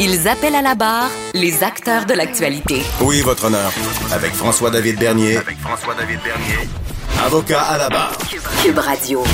[0.00, 2.82] Ils appellent à la barre les acteurs de l'actualité.
[3.00, 3.72] Oui, votre honneur.
[4.12, 5.38] Avec François-David Bernier.
[5.38, 6.68] Avec François-David Bernier.
[7.20, 8.16] Avocat à la barre.
[8.62, 9.24] Cube Radio.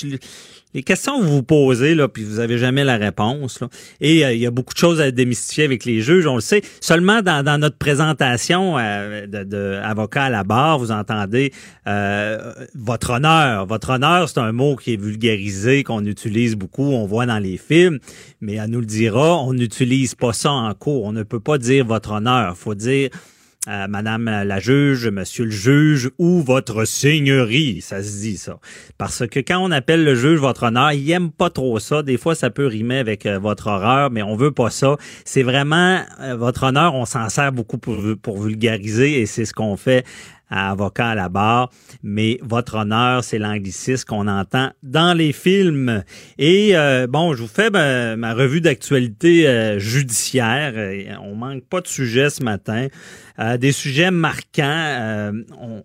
[0.75, 3.61] les, questions que vous vous posez là puis vous avez jamais la réponse
[4.01, 6.41] et euh, il y a beaucoup de choses à démystifier avec les juges, on le
[6.41, 6.63] sait.
[6.81, 9.27] Seulement dans, notre présentation euh,
[9.83, 11.53] à la barre, vous entendez
[11.87, 13.67] euh, votre honneur.
[13.67, 17.57] Votre honneur, c'est un mot qui est vulgarisé, qu'on utilise beaucoup, on voit dans les
[17.57, 17.99] films,
[18.41, 21.05] mais elle nous le dira, on n'utilise pas ça en cours.
[21.05, 22.57] On ne peut pas dire votre honneur.
[22.57, 23.11] faut dire
[23.67, 28.59] euh, Madame la juge, Monsieur le juge ou votre seigneurie, ça se dit ça.
[28.99, 32.03] Parce que quand on appelle le juge votre honneur, il aime pas trop ça.
[32.03, 34.97] Des fois, ça peut rimer avec euh, votre horreur, mais on veut pas ça.
[35.25, 36.95] C'est vraiment euh, votre honneur.
[36.95, 37.95] On s'en sert beaucoup pour,
[38.39, 40.05] vulgariser et c'est ce qu'on fait
[40.51, 41.71] à avocat à la barre,
[42.03, 46.05] mais votre honneur, c'est l'anglicisme qu'on entend dans les films.
[46.39, 46.75] Et
[47.09, 50.75] bon, je vous fais ma revue d'actualité judiciaire.
[51.23, 52.89] On manque pas de sujets ce matin.
[53.41, 54.63] Euh, des sujets marquants.
[54.63, 55.33] Euh,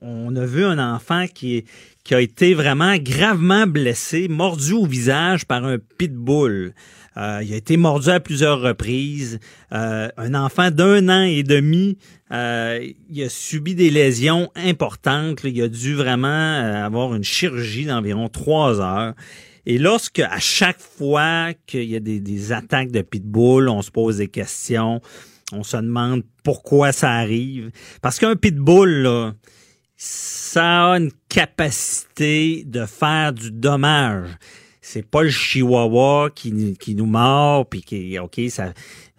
[0.01, 1.65] on, a vu un enfant qui,
[2.11, 6.73] a été vraiment gravement blessé, mordu au visage par un pitbull.
[7.17, 9.39] Euh, il a été mordu à plusieurs reprises.
[9.73, 11.97] Euh, un enfant d'un an et demi,
[12.31, 15.43] il a subi des lésions importantes.
[15.43, 15.49] là.
[15.49, 19.15] Il a dû vraiment avoir une chirurgie d'environ trois heures.
[19.65, 23.91] Et lorsque, à chaque fois qu'il y a des, des attaques de pitbull, on se
[23.91, 25.01] pose des questions,
[25.51, 27.71] on se demande pourquoi ça arrive.
[28.01, 29.33] Parce qu'un pitbull, là,
[29.95, 34.29] ça a une capacité de faire du dommage.
[34.81, 38.73] C'est pas le chihuahua qui, nous mord puis qui OK ça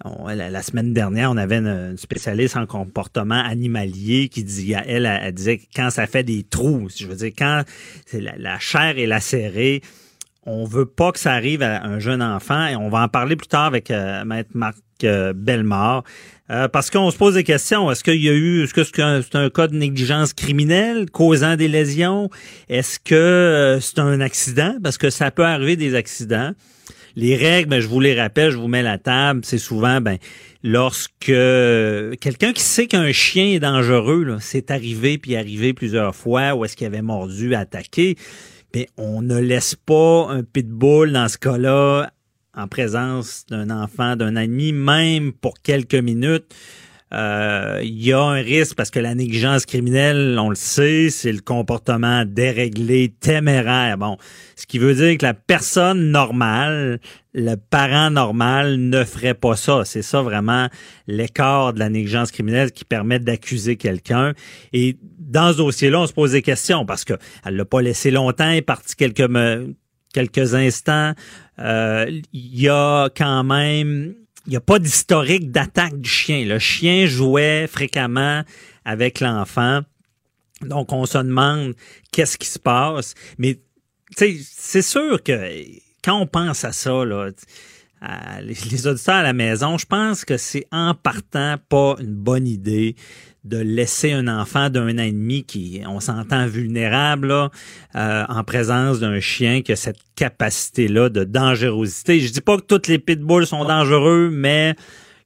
[0.04, 5.20] on- la, semaine dernière on avait une, spécialiste en comportement animalier qui dit elle, elle,
[5.22, 7.62] elle disait quand ça fait des trous, je veux dire quand
[8.12, 9.82] la, la chair est lacérée,
[10.50, 13.37] on veut pas que ça arrive à un jeune enfant et on va en parler
[13.37, 15.33] plus tard avec euh, maître Marc euh,
[16.50, 17.91] Euh, parce qu'on se pose des questions.
[17.91, 21.69] Est-ce qu'il y a eu, est-ce que c'est un, cas de négligence criminelle causant des
[21.69, 22.28] lésions?
[22.69, 24.75] Est-ce que euh, c'est un accident?
[24.83, 26.53] Parce que ça peut arriver des accidents.
[27.15, 29.42] Les règles, ben, je vous les rappelle, je vous mets la table.
[29.45, 30.19] C'est souvent, ben,
[30.65, 36.65] lorsque quelqu'un qui sait qu'un chien est dangereux, c'est arrivé puis arrivé plusieurs fois, ou
[36.65, 38.16] est-ce qu'il avait mordu, attaqué,
[38.97, 42.13] on ne laisse pas un pitbull dans ce cas-là
[42.55, 46.55] en présence d'un enfant, d'un ami, même pour quelques minutes.
[47.12, 51.33] Euh, Il y a un risque parce que la négligence criminelle, on le sait, c'est
[51.33, 53.98] le comportement déréglé, téméraire.
[53.98, 54.16] Bon,
[54.57, 57.01] ce qui veut dire que la personne normale,
[57.34, 59.83] le parent normal ne ferait pas ça.
[59.84, 60.68] C'est ça vraiment
[61.07, 64.34] l'écart de la négligence criminelle qui permet d'accuser quelqu'un.
[64.72, 67.15] Et dans ce dossier-là, on se pose des questions parce que
[67.45, 69.28] elle l'a pas laissé longtemps, est partie quelques
[70.12, 71.12] quelques instants,
[71.59, 74.15] euh, il y a quand même,
[74.50, 76.44] il n'y a pas d'historique d'attaque du chien.
[76.44, 78.42] Le chien jouait fréquemment
[78.84, 79.82] avec l'enfant.
[80.62, 81.74] Donc, on se demande
[82.10, 83.14] qu'est-ce qui se passe.
[83.38, 83.60] Mais, tu
[84.16, 85.38] sais, c'est sûr que
[86.02, 87.04] quand on pense à ça,
[88.42, 92.97] les auditeurs à la maison, je pense que c'est en partant pas une bonne idée
[93.45, 99.01] de laisser un enfant d'un an et demi qui, on s'entend vulnérable, euh, en présence
[99.01, 102.21] d'un chien qui a cette capacité-là de dangerosité.
[102.21, 104.75] Je dis pas que toutes les pitbulls sont dangereux, mais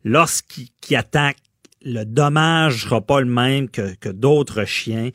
[0.04, 1.38] lorsqu'ils attaquent
[1.84, 5.10] le dommage sera pas le même que, que d'autres chiens.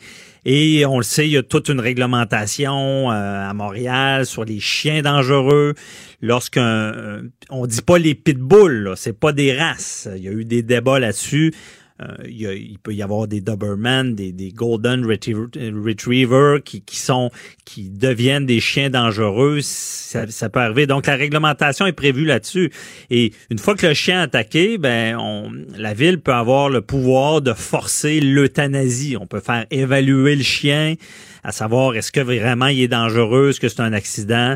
[0.45, 4.60] Et on le sait, il y a toute une réglementation euh, à Montréal sur les
[4.60, 5.74] chiens dangereux.
[6.22, 10.07] Lorsqu'on euh, on dit pas les pitbulls, c'est pas des races.
[10.16, 11.54] Il y a eu des débats là-dessus.
[12.01, 17.30] Euh, il, peut y avoir des Doberman, des, des Golden Retriever, qui, qui, sont
[17.66, 19.60] qui deviennent des chiens dangereux.
[19.62, 20.88] Ça, ça, peut arriver.
[20.88, 22.72] Donc la réglementation est prévue là-dessus.
[23.10, 26.81] Et une fois que le chien est attaqué, ben on, la ville peut avoir le
[26.81, 29.18] pouvoir de forcer l'euthanasie.
[29.19, 30.95] On peut faire évaluer le chien,
[31.44, 34.56] à savoir est-ce que vraiment il est dangereux, est-ce que c'est un accident?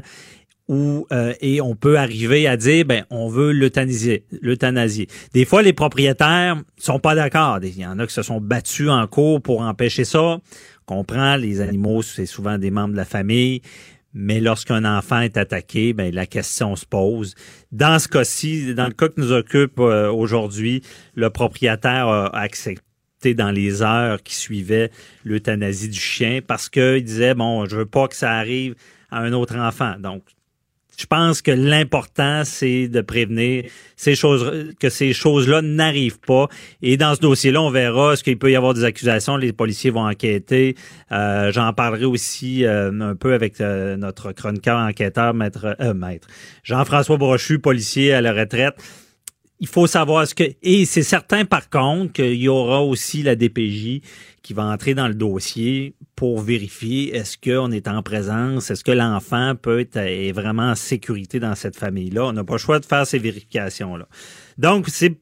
[1.11, 5.07] Euh, et on peut arriver à dire ben on veut l'euthanasier.
[5.33, 8.89] Des fois les propriétaires sont pas d'accord, il y en a qui se sont battus
[8.89, 10.21] en cours pour empêcher ça.
[10.21, 10.41] On
[10.85, 13.61] comprend les animaux c'est souvent des membres de la famille,
[14.13, 17.35] mais lorsqu'un enfant est attaqué, ben la question se pose.
[17.71, 20.81] Dans ce cas-ci, dans le cas que nous occupe euh, aujourd'hui,
[21.15, 22.81] le propriétaire a accepté
[23.33, 24.91] dans les heures qui suivaient
[25.23, 28.75] l'euthanasie du chien parce qu'il disait bon, je veux pas que ça arrive
[29.09, 29.95] à un autre enfant.
[29.99, 30.23] Donc
[30.97, 36.47] je pense que l'important, c'est de prévenir ces choses, que ces choses-là n'arrivent pas.
[36.81, 39.37] Et dans ce dossier-là, on verra ce qu'il peut y avoir des accusations.
[39.37, 40.75] Les policiers vont enquêter.
[41.11, 46.27] Euh, J'en parlerai aussi euh, un peu avec euh, notre chroniqueur enquêteur, maître, maître
[46.63, 48.75] Jean-François Brochu, policier à la retraite.
[49.59, 50.43] Il faut savoir ce que...
[50.61, 54.01] Et c'est certain, par contre, qu'il y aura aussi la DPJ
[54.43, 58.91] qui va entrer dans le dossier pour vérifier est-ce qu'on est en présence, est-ce que
[58.91, 62.25] l'enfant peut être est vraiment en sécurité dans cette famille-là.
[62.25, 64.07] On n'a pas le choix de faire ces vérifications-là.
[64.57, 65.17] Donc, c'est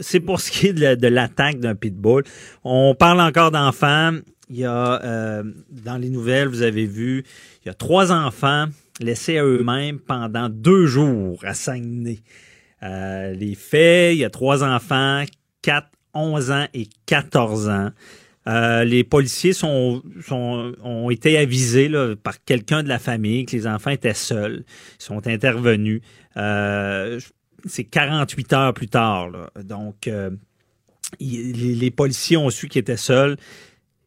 [0.00, 2.24] c'est pour ce qui est de, l'attaque d'un pitbull.
[2.64, 4.10] On parle encore d'enfants.
[4.50, 7.24] Il y a euh, dans les nouvelles, vous avez vu,
[7.62, 8.66] il y a trois enfants
[9.00, 12.18] laissés à eux-mêmes pendant deux jours à Saguenay.
[12.82, 15.22] Euh, les faits, il y a trois enfants,
[15.62, 17.90] 4, 11 ans et 14 ans.
[18.46, 21.90] Euh, les policiers ont été avisés
[22.22, 24.64] par quelqu'un de la famille que les enfants étaient seuls.
[25.00, 26.02] Ils sont intervenus.
[26.36, 27.20] Euh,
[27.66, 29.30] c'est 48 heures plus tard.
[29.62, 30.30] Donc, euh,
[31.20, 33.36] les, policiers ont su qu'ils étaient seuls.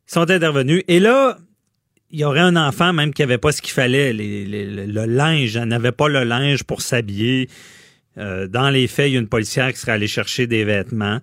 [0.07, 0.83] Ils sont intervenus.
[0.87, 1.39] Et là,
[2.11, 4.13] il y aurait un enfant même qui n'avait pas ce qu'il fallait.
[4.13, 7.49] le linge, elle n'avait pas le linge pour s'habiller.
[8.15, 11.21] dans les faits, il y a une policière qui serait allée chercher des vêtements.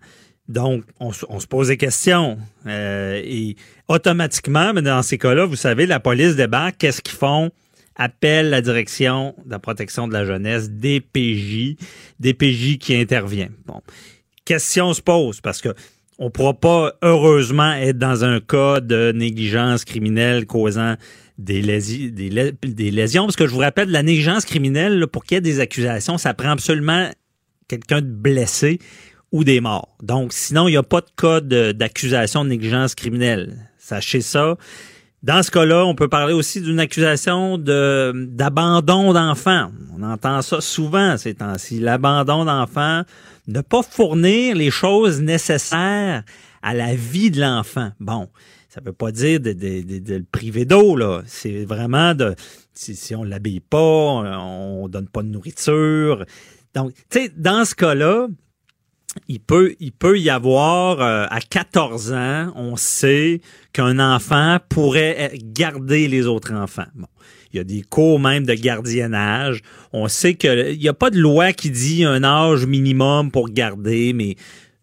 [0.49, 2.37] Donc, on, se pose des questions.
[2.67, 3.57] Euh, et
[3.89, 6.77] automatiquement, mais dans ces cas-là, vous savez, la police débarque.
[6.79, 7.51] Qu'est-ce qu'ils font?
[7.97, 11.77] Appelle la direction de la protection de la jeunesse, DPJ,
[12.19, 13.49] DPJ qui intervient.
[13.67, 13.81] Bon.
[14.45, 15.71] Question se pose parce que
[16.19, 20.97] on pourra pas, heureusement, être dans un cas de négligence criminelle causant
[21.39, 23.25] des, des, lésions.
[23.25, 26.35] Parce que je vous rappelle, la négligence criminelle, pour qu'il y ait des accusations, ça
[26.35, 27.11] prend absolument
[27.69, 28.79] quelqu'un de blessé
[29.35, 29.97] ou des morts.
[30.01, 31.41] Donc, sinon, il n'y a pas de cas
[31.73, 33.69] d'accusation de, négligence criminelle.
[33.79, 34.57] Sachez ça.
[35.25, 39.73] Dans ce cas-là, on peut parler aussi d'une accusation de d'abandon d'enfants.
[39.99, 41.81] On entend ça souvent ces temps-ci.
[41.81, 43.03] L'abandon d'enfants,
[43.49, 46.23] ne pas fournir les choses nécessaires
[46.63, 47.91] à la vie de l'enfant.
[47.99, 48.29] Bon,
[48.69, 51.23] ça veut pas dire de, de, le priver d'eau, là.
[51.27, 52.37] C'est vraiment de
[52.73, 56.25] si, si on l'habille pas, on donne pas de nourriture.
[56.73, 58.29] Donc, tu sais, dans ce cas-là,
[59.29, 63.41] il peut, il peut y avoir euh, à 14 ans, on sait
[63.73, 66.87] qu'un enfant pourrait garder les autres enfants.
[66.95, 67.07] Bon.
[67.53, 69.61] Il y a des cours même de gardiennage.
[69.93, 74.13] On sait qu'il n'y a pas de loi qui dit un âge minimum pour garder,
[74.13, 74.35] mais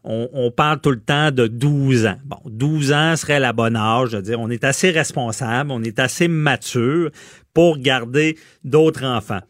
[0.06, 2.18] on, on, parle tout le temps de 12 ans.
[2.24, 4.12] Bon, 12 ans serait la bonne âge.
[4.12, 7.12] Je veux dire, on est assez responsable, on est assez mature
[7.54, 9.42] pour garder d'autres enfants.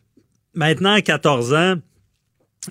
[0.56, 1.76] Maintenant, à 14 ans,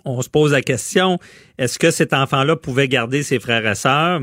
[0.05, 1.19] on se pose la question,
[1.59, 4.23] est-ce que cet enfant-là pouvait garder ses frères et sœurs?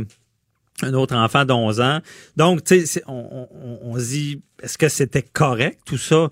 [0.83, 2.01] Un autre enfant d'11 ans.
[2.35, 6.29] Donc, tu sais, on, se dit, est-ce que c'était correct tout ça?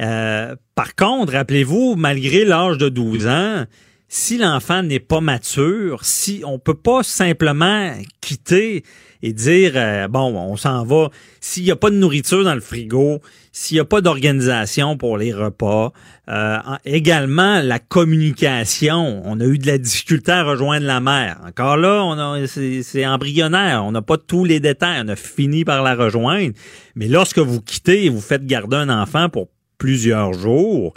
[0.00, 3.64] Euh, par contre, rappelez-vous, malgré l'âge de 12 ans,
[4.08, 8.84] si l'enfant n'est pas mature, si on peut pas simplement quitter
[9.22, 11.10] et dire, euh, bon, on s'en va.
[11.40, 13.20] S'il n'y a pas de nourriture dans le frigo,
[13.52, 15.92] s'il n'y a pas d'organisation pour les repas,
[16.28, 19.22] euh, également la communication.
[19.24, 21.38] On a eu de la difficulté à rejoindre la mère.
[21.46, 23.84] Encore là, on a, c'est, embryonnaire.
[23.84, 25.02] On n'a pas tous les détails.
[25.04, 26.52] On a fini par la rejoindre.
[26.96, 30.94] Mais lorsque vous quittez et vous faites garder un enfant pour plusieurs jours,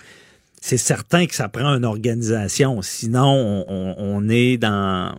[0.62, 2.82] c'est certain que ça prend une organisation.
[2.82, 5.16] Sinon, on, est dans...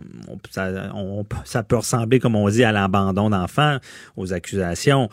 [0.51, 3.77] ça, peut ressembler, comme on dit, à l'abandon d'enfants,
[4.17, 5.09] aux accusations.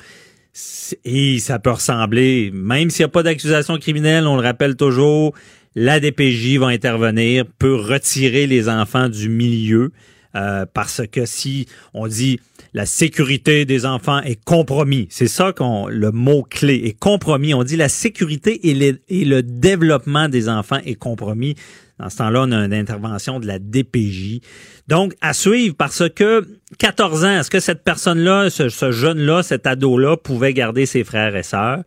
[1.04, 5.34] Et ça peut ressembler, même s'il n'y a pas d'accusation criminelle, on le rappelle toujours,
[5.74, 9.92] la DPJ va intervenir, peut retirer les enfants du milieu,
[10.34, 12.40] euh, parce que si on dit
[12.74, 15.08] la sécurité des enfants est compromis.
[15.10, 17.54] C'est ça qu'on le mot clé est compromis.
[17.54, 21.54] On dit la sécurité et, le développement des enfants est compromis.
[21.98, 24.40] Dans ce temps-là, on a une intervention de la DPJ.
[24.86, 26.46] Donc, à suivre parce que
[26.78, 31.34] 14 ans, est-ce que cette personne-là, ce, ce jeune-là, cet ado-là pouvait garder ses frères
[31.34, 31.82] et sœurs?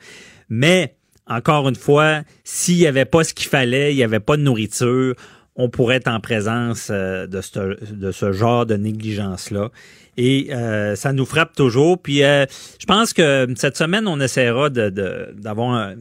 [0.50, 0.96] Mais,
[1.28, 4.42] encore une fois, s'il n'y avait pas ce qu'il fallait, il n'y avait pas de
[4.42, 5.16] nourriture,
[5.56, 9.70] on pourrait être en présence euh, de, ce, de ce genre de négligence-là.
[10.18, 12.02] Et euh, ça nous frappe toujours.
[12.02, 12.46] Puis euh,
[12.80, 14.90] je pense que cette semaine, on essaiera de,
[15.36, 15.96] d'avoir un...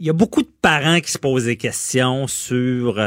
[0.00, 3.02] Il y a beaucoup de parents qui se posent des questions sur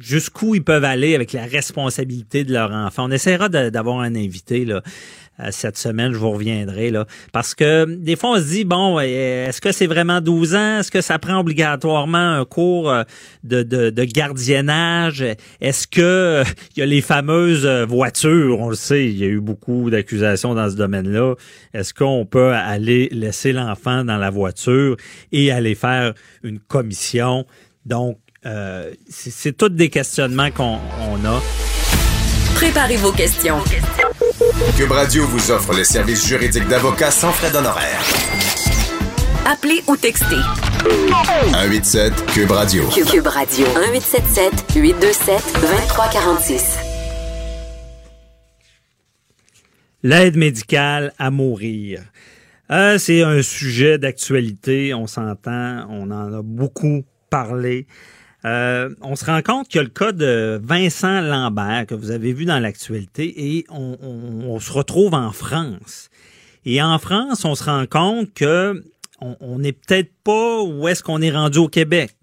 [0.00, 3.04] jusqu'où ils peuvent aller avec la responsabilité de leur enfant.
[3.08, 4.80] On essaiera d'avoir un invité là, euh,
[5.50, 9.60] cette semaine, je vous reviendrai là, parce que des fois on se dit bon, est-ce
[9.60, 10.78] que c'est vraiment 12 ans?
[10.80, 13.02] Est-ce que ça prend obligatoirement un cours euh,
[13.44, 15.24] de, de, gardiennage?
[15.60, 16.42] Est-ce que
[16.76, 18.60] il y a les fameuses voitures?
[18.60, 21.34] On le sait, il y a eu beaucoup d'accusations dans ce domaine-là.
[21.74, 24.96] Est-ce qu'on peut aller laisser l'enfant dans la voiture
[25.32, 27.46] et aller faire une commission?
[27.86, 31.42] Donc euh, c'est toutes des questionnements qu'on a.
[32.54, 33.58] Préparez vos questions.
[34.78, 38.00] Cube Radio vous offre les services juridiques d'avocats sans frais d'honoraires.
[39.44, 40.36] Appelez ou textez.
[41.08, 42.84] 187 Cube Radio.
[42.90, 43.66] Cube, Radio.
[43.66, 46.78] 1877 827 2346.
[50.04, 52.04] L'aide médicale à mourir.
[52.70, 57.88] Euh, c'est un sujet d'actualité, on s'entend, on en a beaucoup parlé.
[58.44, 62.10] Euh, on se rend compte qu'il y a le cas de Vincent Lambert que vous
[62.10, 66.08] avez vu dans l'actualité et on, se retrouve en France.
[66.64, 68.84] Et en France, on se rend compte que
[69.20, 72.14] on n'est peut-être pas où est-ce qu'on est rendu au Québec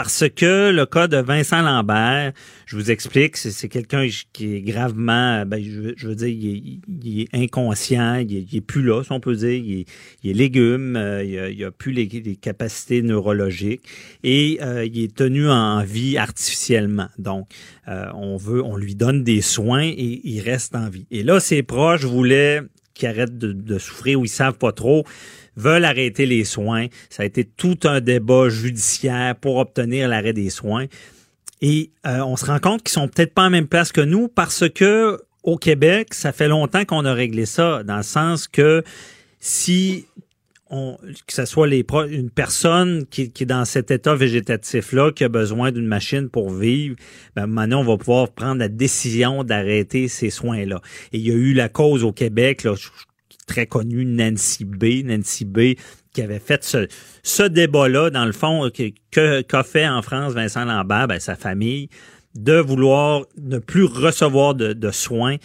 [0.00, 2.32] parce que le cas de Vincent Lambert,
[2.66, 8.14] je vous explique, c'est quelqu'un qui est gravement, ben, je, veux dire, il est, inconscient,
[8.14, 9.86] il est, plus là, si on peut dire, il
[10.22, 13.82] est, légume, euh, il, a, plus les, capacités neurologiques
[14.22, 17.08] et euh, il est tenu en vie artificiellement.
[17.18, 17.48] Donc,
[17.88, 21.08] euh, on veut, on lui donne des soins et il reste en vie.
[21.10, 22.62] Et là, ses proches voulaient
[22.98, 25.04] qu'il arrête de, de souffrir ou ils savent pas trop
[25.56, 26.86] veulent arrêter les soins.
[27.10, 30.86] Ça a été tout un débat judiciaire pour obtenir l'arrêt des soins.
[31.60, 34.28] Et euh, on se rend compte qu'ils sont peut-être pas en même place que nous
[34.28, 38.84] parce que au Québec, ça fait longtemps qu'on a réglé ça, dans le sens que
[39.40, 40.06] si
[40.70, 45.72] que ce soit les une personne qui, est dans cet état végétatif-là, qui a besoin
[45.72, 46.96] d'une machine pour vivre,
[47.34, 50.80] ben maintenant, on va pouvoir prendre la décision d'arrêter ces soins-là.
[51.12, 52.66] Et il y a eu la cause au Québec,
[53.46, 55.04] très connue, Nancy B.
[55.04, 55.74] Nancy B.
[56.12, 56.86] qui avait fait ce,
[57.22, 61.88] ce débat-là, dans le fond, que, qu'a fait en France Vincent Lambert, ben, sa famille,
[62.34, 65.36] de vouloir ne plus recevoir de, soins.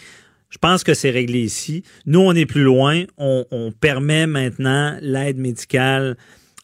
[0.54, 1.82] Je pense que c'est réglé ici.
[2.06, 3.02] Nous, on est plus loin.
[3.18, 6.16] On, permet maintenant l'aide médicale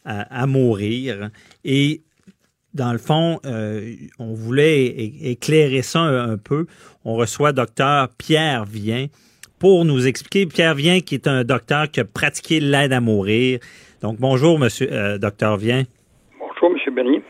[0.05, 1.31] à, mourir.
[1.65, 2.03] Et
[2.73, 6.67] dans le fond, euh, on voulait éclairer ça un, un, peu.
[7.05, 9.09] On reçoit docteur Pierre Vien,
[9.59, 10.47] pour nous expliquer.
[10.47, 13.59] Pierre Vien, qui est un docteur qui a pratiqué l'aide à mourir.
[14.03, 15.83] Donc, bonjour, monsieur euh, docteur Vien.
[16.39, 17.23] Bonjour, monsieur Bernier.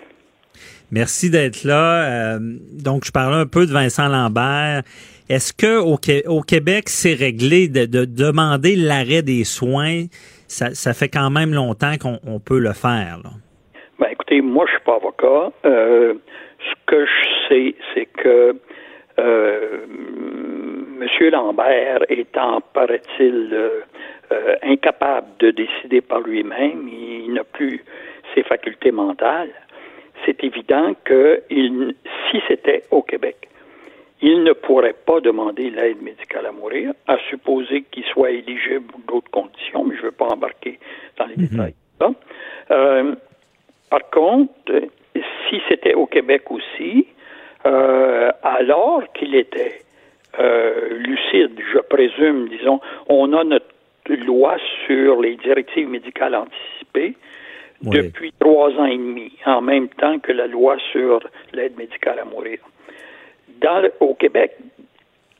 [0.90, 2.34] Merci d'être là.
[2.34, 2.38] Euh,
[2.72, 4.82] donc, je parlais un peu de Vincent Lambert.
[5.30, 10.06] Est-ce que au, Québec, c'est réglé de, demander l'arrêt des soins?
[10.48, 13.20] Ça, fait quand même longtemps qu'on peut le faire.
[13.22, 13.30] Là.
[14.00, 15.52] Ben, écoutez, moi, je suis pas avocat.
[15.64, 16.14] Euh,
[16.58, 18.56] ce que je sais, c'est que
[19.20, 19.86] euh,
[20.98, 27.84] Monsieur Lambert étant, paraît-il, euh, incapable de décider par lui-même, il n'a plus
[28.34, 29.52] ses facultés mentales,
[30.26, 33.48] c'est évident que si c'était au Québec,
[34.22, 39.30] il ne pourrait pas demander l'aide médicale à mourir, à supposer qu'il soit éligible d'autres
[39.30, 40.78] conditions, mais je ne veux pas embarquer
[41.18, 41.46] dans les mhm.
[41.46, 41.74] détails.
[43.88, 44.72] par contre,
[45.48, 47.06] si c'était au Québec aussi,
[47.66, 49.82] euh, alors qu'il était
[50.38, 52.80] euh, lucide, je présume, disons.
[53.08, 53.66] On a notre
[54.08, 57.16] loi sur les directives médicales anticipées
[57.82, 61.20] depuis trois ans et demi, en même temps que la loi sur
[61.52, 62.58] l'aide médicale à mourir.
[64.00, 64.56] Au Québec,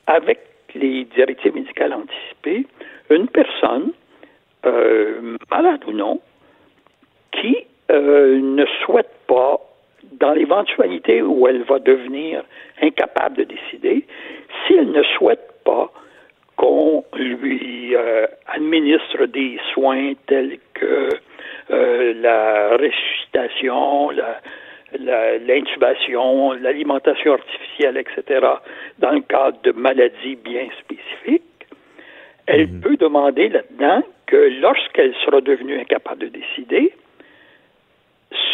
[0.07, 0.41] avec
[0.75, 2.67] les directives médicales anticipées,
[3.09, 3.93] une personne,
[4.67, 6.21] euh, malade ou non,
[7.33, 7.57] qui
[7.91, 9.59] euh, ne souhaite pas,
[10.13, 12.43] dans l'éventualité où elle va devenir
[12.83, 14.07] incapable de décider,
[14.67, 15.91] si elle ne souhaite pas
[16.57, 21.09] qu'on lui euh, administre des soins tels que
[21.71, 24.11] la ressuscitation,
[24.99, 28.47] l'intubation, l'alimentation artificielle, etc.,
[28.99, 31.43] dans le cadre de maladies bien spécifiques,
[32.47, 32.81] elle mhm.
[32.81, 36.93] peut demander là-dedans que lorsqu'elle sera devenue incapable de décider,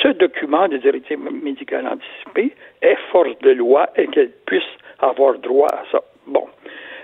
[0.03, 4.63] ce document de directive médicale anticipée est force de loi et qu'elle puisse
[4.99, 6.01] avoir droit à ça.
[6.27, 6.47] Bon.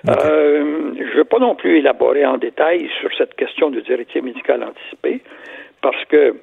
[0.08, 4.24] Euh, je ne veux pas non plus élaborer en détail sur cette question de directive
[4.24, 5.20] médicale anticipée,
[5.80, 6.34] parce que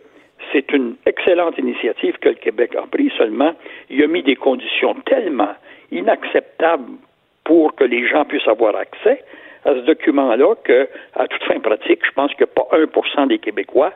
[0.52, 3.54] c'est une excellente initiative que le Québec a prise, seulement
[3.90, 5.54] il a mis des conditions tellement
[5.92, 6.94] inacceptables
[7.44, 9.24] pour que les gens puissent avoir accès
[9.66, 13.28] à ce document-là que, à toute fin pratique, je pense qu'il n'y a pas 1%
[13.28, 13.94] des Québécois,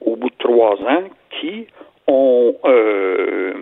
[0.00, 1.66] au bout de trois ans, qui
[2.06, 3.54] ont euh,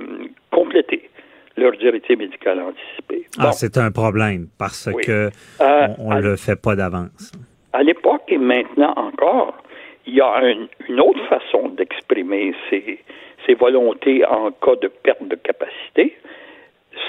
[0.51, 1.11] complété
[1.57, 3.27] leur directive médicale anticipée.
[3.39, 7.33] Ah, c'est un problème parce que euh, on ne le fait pas d'avance.
[7.73, 9.57] À l'époque et maintenant encore,
[10.07, 12.99] il y a une autre façon d'exprimer ses,
[13.47, 16.17] ses, volontés en cas de perte de capacité.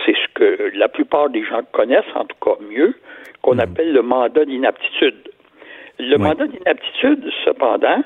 [0.06, 2.96] C'est ce que la plupart des gens connaissent, en tout cas mieux,
[3.42, 3.60] qu'on mhm.
[3.60, 5.30] appelle le mandat d'inaptitude.
[6.00, 8.04] Le mandat d'inaptitude, cependant,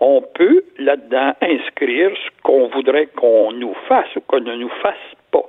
[0.00, 4.94] on peut là-dedans inscrire ce qu'on voudrait qu'on nous fasse ou qu'on ne nous fasse
[5.30, 5.48] pas.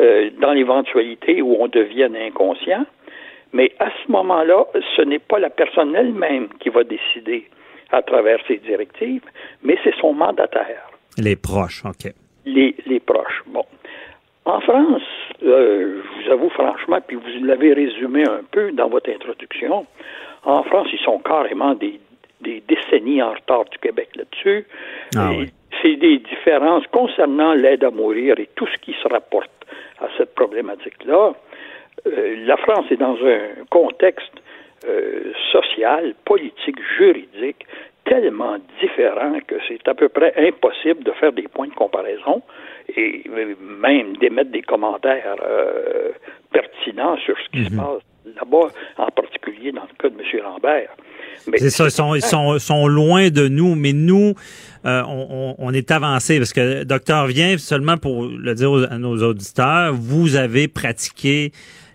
[0.00, 2.84] Euh, dans l'éventualité où on devienne inconscient.
[3.52, 4.66] Mais à ce moment-là,
[4.96, 7.48] ce n'est pas la personne elle-même qui va décider
[7.94, 9.24] à travers ses directives,
[9.62, 10.90] mais c'est son mandataire.
[11.16, 12.12] Les proches, OK.
[12.44, 13.42] Les, les proches.
[13.46, 13.64] Bon.
[14.44, 15.02] En France,
[15.42, 19.86] euh, je vous avoue franchement, puis vous l'avez résumé un peu dans votre introduction,
[20.44, 21.98] en France, ils sont carrément des,
[22.42, 24.66] des décennies en retard du Québec là-dessus.
[25.16, 25.50] Ah, oui.
[25.82, 29.50] C'est des différences concernant l'aide à mourir et tout ce qui se rapporte
[30.00, 31.34] à cette problématique-là.
[32.06, 34.32] Euh, la France est dans un contexte
[34.86, 37.66] euh, social, politique, juridique
[38.04, 42.42] tellement différent que c'est à peu près impossible de faire des points de comparaison
[42.96, 46.10] et même d'émettre des commentaires euh,
[46.52, 47.78] pertinents sur ce qui se mhm.
[47.78, 48.02] passe
[48.36, 50.42] là-bas, en particulier dans le cas de M.
[50.42, 50.90] Lambert.
[51.56, 54.34] C'est ça, ils sont, ils sont, sont, loin de nous, mais nous,
[54.86, 59.22] euh, on, on, est avancé parce que docteur vient seulement pour le dire à nos
[59.22, 61.52] auditeurs, vous avez pratiqué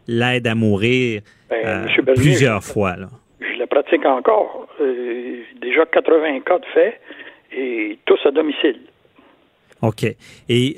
[0.07, 2.95] l'aide à mourir ben, euh, plusieurs fois.
[2.95, 3.07] Là.
[3.39, 4.67] Je la pratique encore.
[4.81, 6.99] Euh, déjà 80 cas de fait
[7.51, 8.79] et tous à domicile.
[9.81, 10.03] OK.
[10.49, 10.77] Et,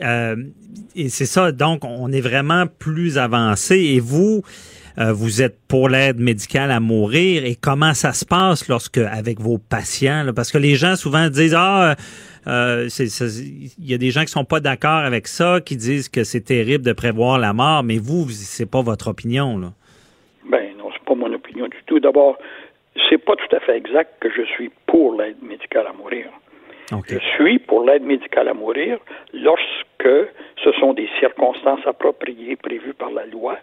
[0.96, 3.80] et c'est ça, donc on est vraiment plus avancé.
[3.80, 4.44] Et vous,
[4.98, 9.40] euh, vous êtes pour l'aide médicale à mourir et comment ça se passe lorsque avec
[9.40, 11.96] vos patients parce que les gens souvent disent ah
[12.48, 16.24] euh, il y a des gens qui sont pas d'accord avec ça qui disent que
[16.24, 19.72] c'est terrible de prévoir la mort mais vous c'est pas votre opinion là.
[20.50, 22.38] Ben non c'est pas mon opinion du tout d'abord
[23.10, 26.28] c'est pas tout à fait exact que je suis pour l'aide médicale à mourir.
[27.08, 28.98] Je suis pour l'aide médicale à mourir
[29.34, 30.16] lorsque
[30.64, 33.58] ce sont des circonstances appropriées prévues par la loi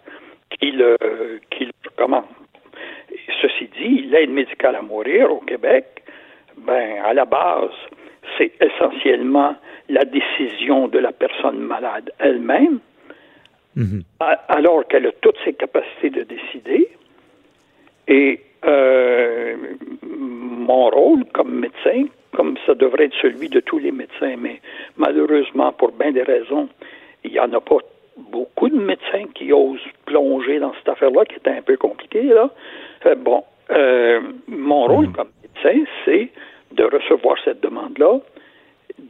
[0.59, 0.97] qui le,
[1.51, 2.25] qui le recommande.
[3.41, 5.85] ceci dit, l'aide médicale à mourir au Québec,
[6.57, 7.77] ben, à la base,
[8.37, 9.55] c'est essentiellement
[9.89, 12.79] la décision de la personne malade elle-même,
[13.75, 14.03] mhm.
[14.47, 16.89] alors qu'elle a toutes ses capacités de décider.
[18.09, 19.55] Et euh,
[20.01, 24.59] mon rôle comme médecin, comme ça devrait être celui de tous les médecins, mais
[24.97, 26.67] malheureusement, pour bien des raisons,
[27.23, 27.77] il n'y en a pas
[28.17, 32.49] beaucoup de médecins qui osent plonger dans cette affaire-là, qui est un peu compliquée, là.
[33.05, 35.13] Euh, bon, euh, mon rôle mm.
[35.13, 36.29] comme médecin, c'est
[36.71, 38.19] de recevoir cette demande-là,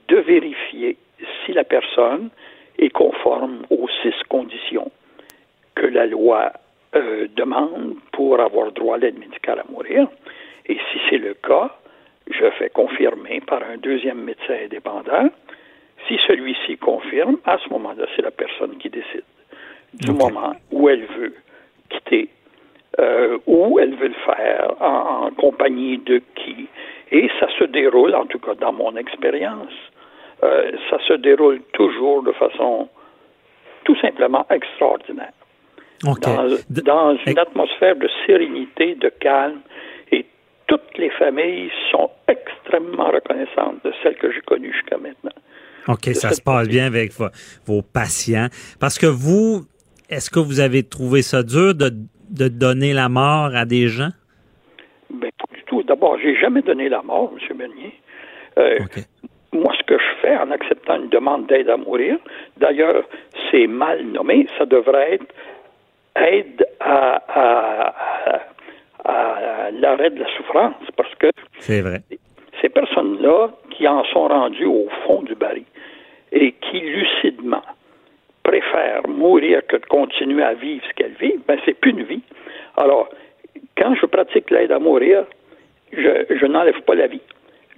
[0.08, 0.98] de vérifier
[1.46, 2.30] si la personne
[2.78, 4.92] est conforme aux six conditions
[5.76, 6.52] que la loi
[6.96, 10.08] euh, demande pour avoir droit à l'aide médicale à mourir.
[10.66, 11.70] Et si c'est le cas,
[12.30, 15.30] je fais confirmer par un deuxième médecin indépendant
[16.08, 19.24] si celui-ci confirme, à ce moment-là, c'est la personne qui décide
[19.94, 21.34] du moment où elle veut
[21.90, 22.30] quitter,
[23.00, 26.68] euh, où elle veut le faire, en, compagnie de qui.
[27.12, 29.74] Et ça se déroule, en tout cas dans mon expérience,
[30.44, 32.88] euh, ça se déroule toujours de façon
[33.84, 35.34] tout simplement extraordinaire.
[36.04, 39.60] Dans, une atmosphère de sérénité, de calme,
[40.12, 40.26] et
[40.68, 45.32] toutes les familles sont extrêmement reconnaissantes de celles que j'ai connues jusqu'à maintenant.
[45.88, 47.12] OK, ça se passe bien avec
[47.66, 48.48] vos, patients.
[48.80, 49.66] Parce que vous,
[50.10, 51.90] est-ce que vous avez trouvé ça dur de,
[52.48, 54.10] donner la mort à des gens?
[55.10, 55.84] Bien, pas du tout.
[55.84, 57.58] D'abord, j'ai jamais donné la mort, M.
[57.58, 57.94] Bernier.
[58.60, 58.78] Euh,
[59.52, 62.18] moi, ce que je fais en acceptant une demande d'aide à mourir,
[62.58, 63.04] d'ailleurs,
[63.50, 65.26] c'est mal nommé, ça devrait être
[66.28, 67.22] aide à,
[69.72, 71.28] l'arrêt de la souffrance, parce que
[71.60, 72.02] c'est vrai.
[72.62, 75.64] Ces personnes-là qui en sont rendues au fond du baril
[76.32, 77.62] et qui lucidement
[78.44, 82.22] préfèrent mourir que de continuer à vivre ce qu'elles vivent, ben c'est plus une vie.
[82.78, 83.10] Alors,
[83.78, 85.24] quand je pratique l'aide à mourir,
[85.94, 87.22] je n'enlève pas la vie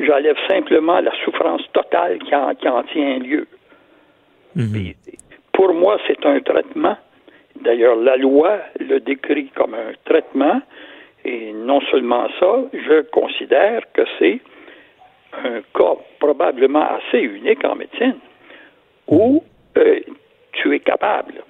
[0.05, 3.47] j'enlève simplement la souffrance totale qui en, tient lieu.
[4.55, 4.93] Mhm.
[5.53, 6.97] Pour moi, c'est un traitement.
[7.61, 10.61] D'ailleurs, la loi le décrit comme un traitement.
[11.23, 14.39] Et non seulement ça, je considère que c'est
[15.33, 18.17] un cas probablement assez unique en médecine
[19.07, 19.43] où
[19.77, 19.99] euh,
[20.53, 21.43] tu es capable,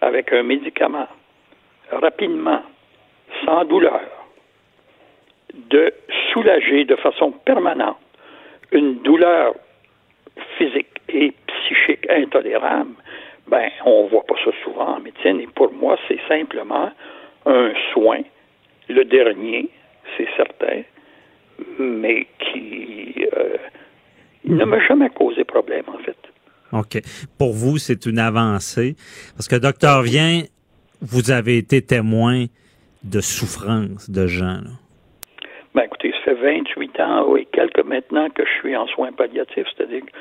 [0.00, 1.08] avec un médicament,
[1.90, 2.62] rapidement,
[3.44, 4.00] sans douleur,
[5.54, 5.92] de
[6.32, 7.98] soulager de façon permanente
[8.72, 9.54] une douleur
[10.56, 12.94] physique et psychique intolérable,
[13.52, 15.38] ben, on voit pas ça souvent en médecine.
[15.40, 16.90] Et pour moi, c'est simplement
[17.44, 18.20] un soin,
[18.88, 19.68] le dernier,
[20.16, 20.80] c'est certain,
[21.78, 23.58] mais qui euh,
[24.46, 26.16] ne m'a jamais causé problème, en fait.
[26.72, 27.02] OK.
[27.38, 28.96] Pour vous, c'est une avancée.
[29.36, 30.44] Parce que, docteur Vient,
[31.02, 32.46] vous avez été témoin
[33.04, 34.62] de souffrance de gens.
[34.64, 34.70] Là.
[35.74, 39.66] Ben écoutez, ça fait 28 ans et quelques maintenant que je suis en soins palliatifs,
[39.76, 40.12] c'est-à-dire que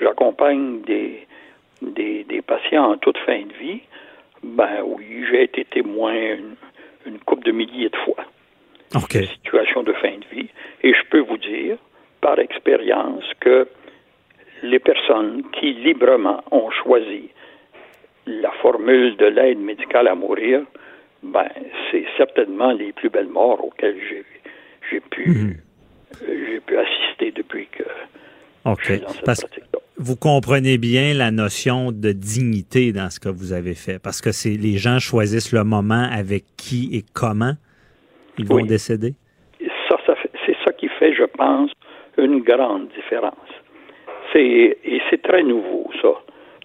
[0.00, 1.26] j'accompagne des,
[1.82, 3.80] des, des, patients en toute fin de vie.
[4.42, 6.56] Ben oui, j'ai été témoin une,
[7.06, 8.24] une couple de milliers de fois
[8.94, 9.20] okay.
[9.20, 10.48] de situations de fin de vie.
[10.82, 11.76] Et je peux vous dire,
[12.20, 13.68] par expérience, que
[14.62, 17.30] les personnes qui librement ont choisi
[18.26, 20.62] la formule de l'aide médicale à mourir,
[21.22, 21.48] ben,
[21.90, 23.98] c'est certainement les plus belles morts auxquelles
[24.90, 25.56] j'ai pu, mhm.
[26.20, 27.84] j'ai pu assister depuis que
[28.82, 29.62] cette pratique
[29.96, 34.32] Vous comprenez bien la notion de dignité dans ce que vous avez fait, parce que
[34.32, 37.54] c'est les gens choisissent le moment avec qui et comment
[38.38, 39.14] ils vont décéder?
[39.88, 40.14] Ça, ça
[40.46, 41.70] c'est ça qui fait, je pense,
[42.16, 43.34] une grande différence.
[44.32, 46.08] C'est et c'est très nouveau ça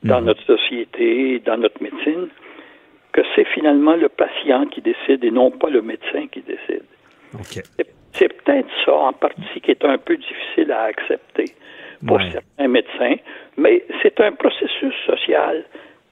[0.03, 0.27] dans mhm.
[0.27, 2.27] notre société, dans notre médecine,
[3.13, 6.83] que c'est finalement le patient qui décide et non pas le médecin qui décide.
[8.11, 11.45] C'est peut-être ça en partie qui est un peu difficile à accepter
[12.07, 13.15] pour certains médecins,
[13.57, 15.63] mais c'est un processus social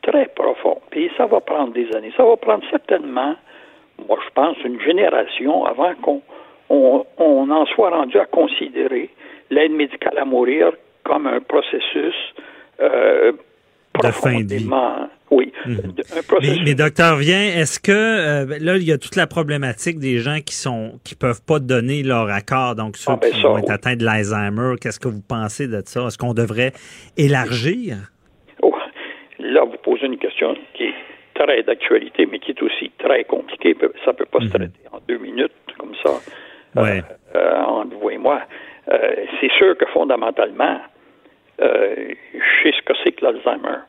[0.01, 0.79] très profond.
[0.89, 2.11] Puis ça va prendre des années.
[2.17, 3.35] Ça va prendre certainement,
[4.07, 6.21] moi je pense, une génération avant qu'on
[6.69, 9.09] on, en soit rendu à considérer
[9.49, 10.71] l'aide médicale à mourir
[11.03, 12.15] comme un processus
[12.79, 13.33] euh,
[13.99, 14.69] de fin de vie.
[15.31, 15.53] Oui.
[15.65, 15.93] Mhm.
[16.65, 20.39] mais, docteur Vient, est-ce que euh, là il y a toute la problématique des gens
[20.45, 23.71] qui sont qui peuvent pas donner leur accord, donc ceux ah, ben qui vont être
[23.71, 24.75] atteints de l'Alzheimer.
[24.81, 26.05] Qu'est-ce que vous pensez de ça?
[26.07, 26.73] Est-ce qu'on devrait
[27.15, 27.95] élargir?
[28.61, 28.75] Oh,
[29.39, 30.95] Là, vous posez une question qui est
[31.33, 33.75] très d'actualité, mais qui est aussi très compliquée.
[34.03, 34.51] Ça peut pas se mhm.
[34.51, 36.11] traiter en deux minutes comme ça.
[36.75, 37.03] Ouais.
[37.35, 38.41] Euh, euh, entre vous et moi,
[39.39, 40.81] c'est sûr que fondamentalement,
[41.61, 43.79] je sais ce que c'est que l'Alzheimer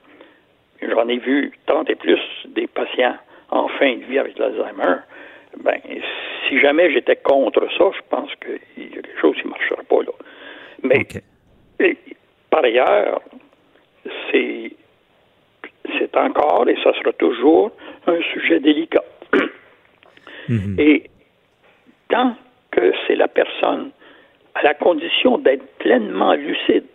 [0.90, 3.16] j'en ai vu 30 et plus des patients
[3.50, 4.96] en fin de vie avec l'Alzheimer.
[5.62, 5.80] Ben,
[6.48, 9.85] si jamais j'étais contre ça, je pense qu'il y a quelque chose qui ne marcherait
[9.88, 10.12] pas là.
[10.82, 11.06] Mais
[12.50, 13.20] par ailleurs,
[14.30, 14.72] c'est
[15.98, 17.72] c'est encore et ça sera toujours
[18.06, 19.04] un sujet délicat.
[20.48, 20.76] Mhm.
[20.78, 21.04] Et
[22.08, 22.35] tant
[22.70, 23.90] que c'est la personne
[24.54, 26.87] à la condition d'être pleinement lucide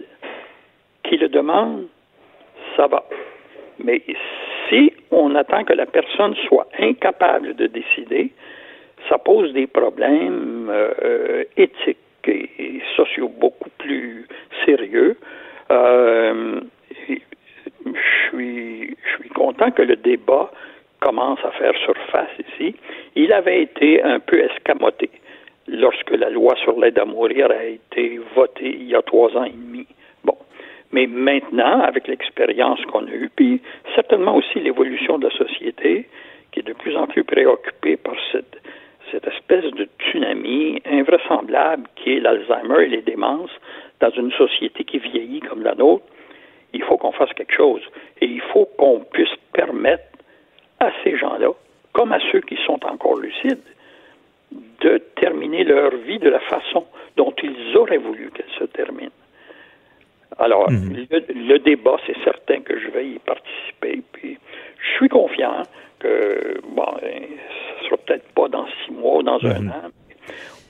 [1.07, 1.87] qui le demande,
[2.75, 3.03] ça va.
[3.83, 4.01] Mais
[4.69, 8.31] si on attend que la personne soit incapable de décider,
[9.09, 14.27] ça pose des problèmes euh, éthiques et, sociaux beaucoup plus
[14.65, 15.17] sérieux.
[15.71, 16.61] Euh,
[17.07, 20.51] je suis, je suis content que le débat
[20.99, 22.75] commence à faire surface ici.
[23.15, 25.09] Il avait été un peu escamoté
[25.67, 29.43] lorsque la loi sur l'aide à mourir a été votée il y a trois ans
[29.43, 29.85] et demi.
[30.91, 33.61] Mais maintenant, avec l'expérience qu'on a eue, puis
[33.95, 36.07] certainement aussi l'évolution de la société,
[36.51, 38.57] qui est de plus en plus préoccupée par cette,
[39.25, 43.51] espèce de tsunami invraisemblable qui est l'Alzheimer et les démences
[43.99, 46.05] dans une société qui vieillit comme la nôtre,
[46.73, 47.81] il faut qu'on fasse quelque chose.
[48.21, 50.03] Et il faut qu'on puisse permettre
[50.79, 51.51] à ces gens-là
[51.93, 53.63] comme à ceux qui sont encore lucides,
[54.51, 59.09] de terminer leur vie de la façon dont ils auraient voulu qu'elle se termine.
[60.39, 61.05] Alors, Mhm.
[61.09, 64.01] le, le débat, c'est certain que je vais y participer.
[64.11, 64.37] Puis,
[64.79, 65.63] je suis confiant
[65.99, 67.19] que, bon, euh,
[67.79, 69.69] ce sera peut-être pas dans six mois ou dans un Mhm.
[69.69, 69.81] an.
[70.09, 70.15] mais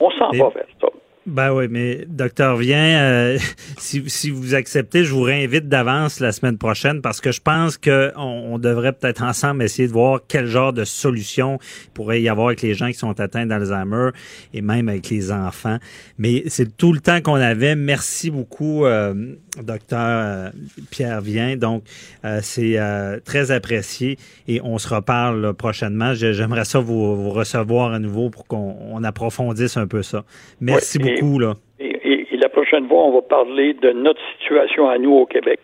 [0.00, 0.88] On s'en Et- va vers ça.
[1.28, 3.38] Ben oui, mais docteur Vien, euh,
[3.78, 7.76] si, si vous acceptez, je vous réinvite d'avance la semaine prochaine parce que je pense
[7.76, 12.28] qu'on on devrait peut-être ensemble essayer de voir quel genre de solution il pourrait y
[12.30, 14.10] avoir avec les gens qui sont atteints d'Alzheimer
[14.54, 15.76] et même avec les enfants.
[16.16, 17.76] Mais c'est tout le temps qu'on avait.
[17.76, 20.50] Merci beaucoup, euh, docteur euh,
[20.90, 21.56] Pierre Vien.
[21.56, 21.84] Donc,
[22.24, 26.14] euh, c'est euh, très apprécié et on se reparle là, prochainement.
[26.14, 30.24] J'aimerais ça vous, vous recevoir à nouveau pour qu'on on approfondisse un peu ça.
[30.60, 31.38] Merci et- beaucoup.
[31.38, 31.54] Là.
[31.80, 35.26] Et, et- et la prochaine fois, on va parler de notre situation à nous au
[35.26, 35.60] Québec.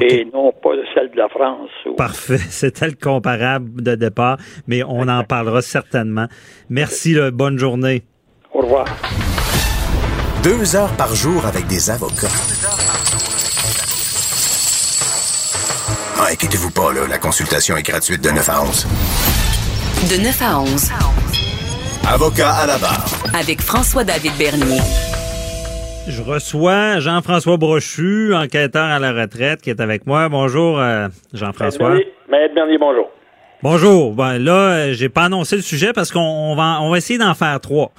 [0.00, 1.70] Et non pas de celle de la France.
[1.86, 2.38] ou- Parfait.
[2.50, 6.26] C'était le comparable de départ, mais on en parlera certainement.
[6.68, 7.12] Merci.
[7.14, 7.30] là.
[7.30, 8.02] Bonne journée.
[8.52, 8.86] Au revoir.
[10.42, 12.26] Deux heures par jour avec des avocats.
[16.18, 18.86] Ah, inquiétez-vous pas, là, la consultation est gratuite de 9 à 11.
[20.10, 20.90] De 9 à 11.
[22.06, 23.04] Avocat à la barre.
[23.34, 24.80] Avec François-David Bernier.
[26.06, 30.28] Je reçois Jean-François Brochu, enquêteur à la retraite, qui est avec moi.
[30.28, 31.94] Bonjour, euh, Jean-François.
[32.28, 33.10] Maître Bernier, bonjour.
[33.62, 34.14] Bonjour.
[34.14, 37.18] Ben, là, euh, j'ai pas annoncé le sujet parce qu'on on va, on va essayer
[37.18, 37.92] d'en faire trois.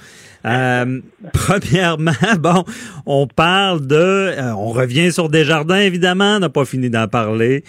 [0.44, 1.00] Euh,
[1.32, 2.64] premièrement, bon,
[3.06, 7.64] on parle de, euh, on revient sur Desjardins évidemment, on n'a pas fini d'en parler,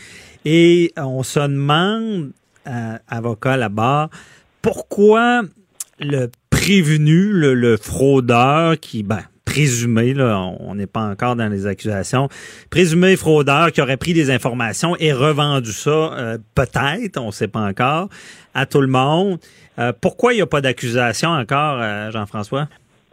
[0.46, 2.32] et on se demande,
[2.68, 4.10] euh, avocat là-bas,
[4.62, 5.42] pourquoi
[6.00, 12.30] le prévenu, le, fraudeur qui, ben, présumé, là, on n'est pas encore dans les accusations,
[12.70, 17.48] présumé fraudeur qui aurait pris des informations et revendu ça, euh, peut-être, on ne sait
[17.48, 18.10] pas encore,
[18.54, 19.40] à tout le monde.
[19.80, 22.68] Euh, pourquoi il n'y a pas d'accusation encore, euh, Jean-François?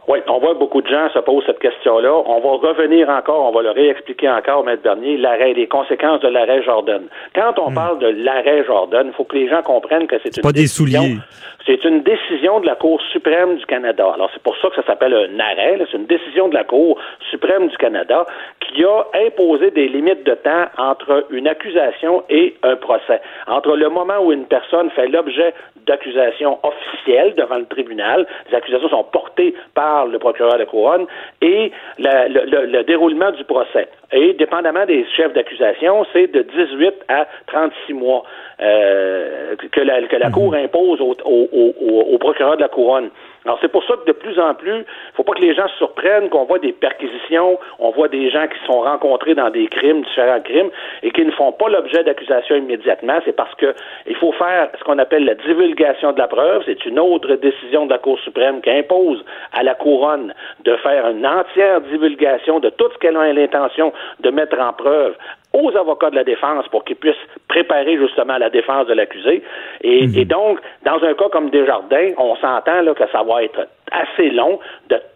[0.07, 2.13] Oui, on voit beaucoup de gens se posent cette question-là.
[2.13, 6.27] On va revenir encore, on va le réexpliquer encore, Maître Bernier, l'arrêt, les conséquences de
[6.27, 7.07] l'arrêt Jordan.
[7.33, 10.43] Quand on parle de l'arrêt Jordan, il faut que les gens comprennent que c'est une
[10.43, 10.51] Hmm.
[10.51, 11.17] des décision- souliers.
[11.65, 14.11] C'est une décision de la Cour suprême du Canada.
[14.13, 15.79] Alors, c'est pour ça que ça s'appelle un arrêt.
[15.89, 16.99] C'est une décision de la Cour
[17.31, 18.27] suprême du Canada
[18.59, 23.19] qui a imposé des limites de temps entre une accusation et un procès.
[23.47, 25.55] Entre le moment où une personne fait l'objet
[25.87, 31.05] d'accusations officielles devant le tribunal, les accusations sont portées par le procureur de la Couronne,
[31.41, 33.87] et la- le, le- le déroulement du procès.
[34.11, 38.23] Et dépendamment des chefs d'accusation, c'est de 18 à 36 mois
[38.61, 43.09] euh, que la, que la Cour impose au- au- au- au procureur de la Couronne.
[43.45, 45.67] Alors, c'est pour ça que de plus en plus, il faut pas que les gens
[45.67, 49.67] se surprennent qu'on voit des perquisitions, on voit des gens qui sont rencontrés dans des
[49.67, 50.71] crimes, différents crimes,
[51.03, 53.19] et qui ne font pas l'objet d'accusation immédiatement.
[53.23, 53.75] C'est parce que
[54.07, 56.63] il faut faire ce qu'on appelle la divulgation de la preuve.
[56.65, 61.07] C'est une autre décision de la Cour suprême qui impose à la Couronne de faire
[61.07, 65.15] une entière divulgation de tout ce qu'elle a l'intention de mettre en preuve
[65.55, 67.15] aux avocats de la défense pour qu'ils puissent
[67.47, 69.41] préparer justement la défense de l'accusé.
[69.81, 73.67] Et, et donc, dans un cas comme Desjardins, on s'entend là, que ça va être
[73.91, 74.59] assez long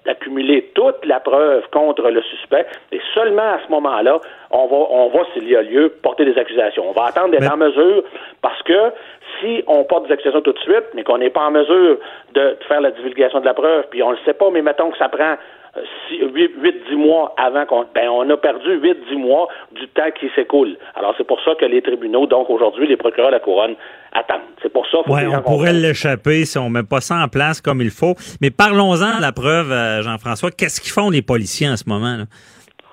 [0.06, 2.66] d'accumuler toute la preuve contre le suspect.
[2.92, 4.20] Et seulement à ce moment-là,
[4.52, 6.88] on va, on va, s'il y a lieu, porter des accusations.
[6.88, 8.04] On va attendre d'être Mais- en mesure
[8.42, 8.92] parce que
[9.40, 11.98] si on porte des accusations tout de suite, mais qu'on n'est pas en mesure
[12.34, 14.90] de, de faire la divulgation de la preuve, puis on le sait pas, mais mettons
[14.92, 15.36] que ça prend
[16.12, 17.86] 8-10 mois avant qu'on.
[17.94, 20.78] Ben, on a perdu 8-10 mois du temps qui s'écoule.
[20.96, 23.76] Alors, c'est pour ça que les tribunaux, donc aujourd'hui, les procureurs de la couronne
[24.12, 24.42] attendent.
[24.62, 27.62] C'est pour ça faut Ouais, on pourrait l'échapper si on met pas ça en place
[27.62, 28.16] comme il faut.
[28.42, 30.52] Mais parlons-en de la preuve, euh, Jean-François.
[30.52, 32.18] Qu'est-ce qu'ils font les policiers en ce moment?
[32.18, 32.24] Là?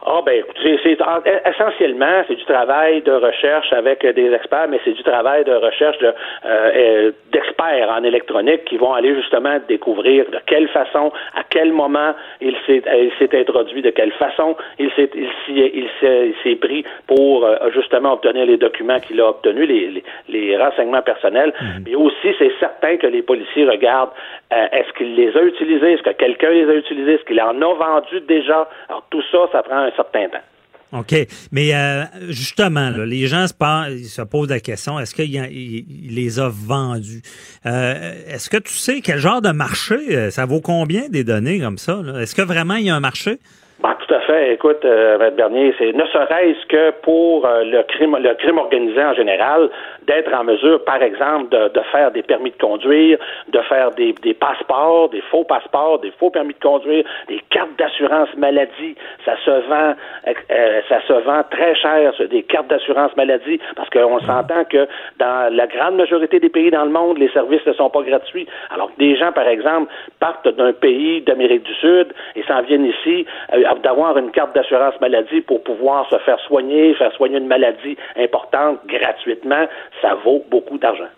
[0.09, 4.81] Ah ben écoute, c'est, en- essentiellement c'est du travail de recherche avec des experts, mais
[4.85, 6.13] c'est du travail de recherche de,
[6.45, 12.15] euh, d'experts en électronique qui vont aller justement découvrir de quelle façon, à quel moment
[12.41, 16.57] il s'est, il s'est introduit, de quelle façon il s'est, il il s'est, il s'est
[16.57, 21.53] pris pour euh, justement obtenir les documents qu'il a obtenus, les, les, les renseignements personnels.
[21.85, 24.11] Mais aussi c'est certain que les policiers regardent
[24.53, 27.61] euh, est-ce qu'il les a utilisés, est-ce que quelqu'un les a utilisés, est-ce qu'il en
[27.63, 28.69] a vendu déjà?
[28.89, 30.45] Alors tout ça, ça prend un certain temps.
[30.93, 31.15] OK.
[31.53, 35.85] Mais euh, justement, là, les gens se, par- ils se posent la question, est-ce qu'il
[36.15, 37.23] les a vendus?
[37.67, 39.97] Euh, est-ce que tu sais quel genre de marché?
[40.13, 42.01] euh, Ça vaut combien des données comme ça?
[42.21, 43.39] Est-ce que vraiment il y a un marché?
[43.83, 44.55] Ben, tout à fait.
[44.55, 49.13] écoute, euh, Bernier, c'est ne serait-ce que pour euh, le crime, le crime organisé en
[49.15, 49.69] général,
[50.07, 54.13] d'être en mesure, par exemple, de, de, faire des permis de conduire, de faire des,
[54.23, 58.95] des, passeports, des faux passeports, des faux permis de conduire, des cartes d'assurance maladie.
[59.25, 59.95] Ça se vend,
[60.27, 64.87] euh, ça se vend très cher, des cartes d'assurance maladie, parce qu'on s'entend que
[65.19, 68.47] dans la grande majorité des pays dans le monde, les services ne sont pas gratuits.
[68.71, 72.87] Alors que des gens, par exemple, partent d'un pays d'Amérique du Sud et s'en viennent
[72.87, 77.47] ici euh, d'avoir une carte d'assurance maladie pour pouvoir se faire soigner, faire soigner une
[77.47, 79.67] maladie importante gratuitement,
[80.03, 81.09] ça vaut beaucoup d'argent.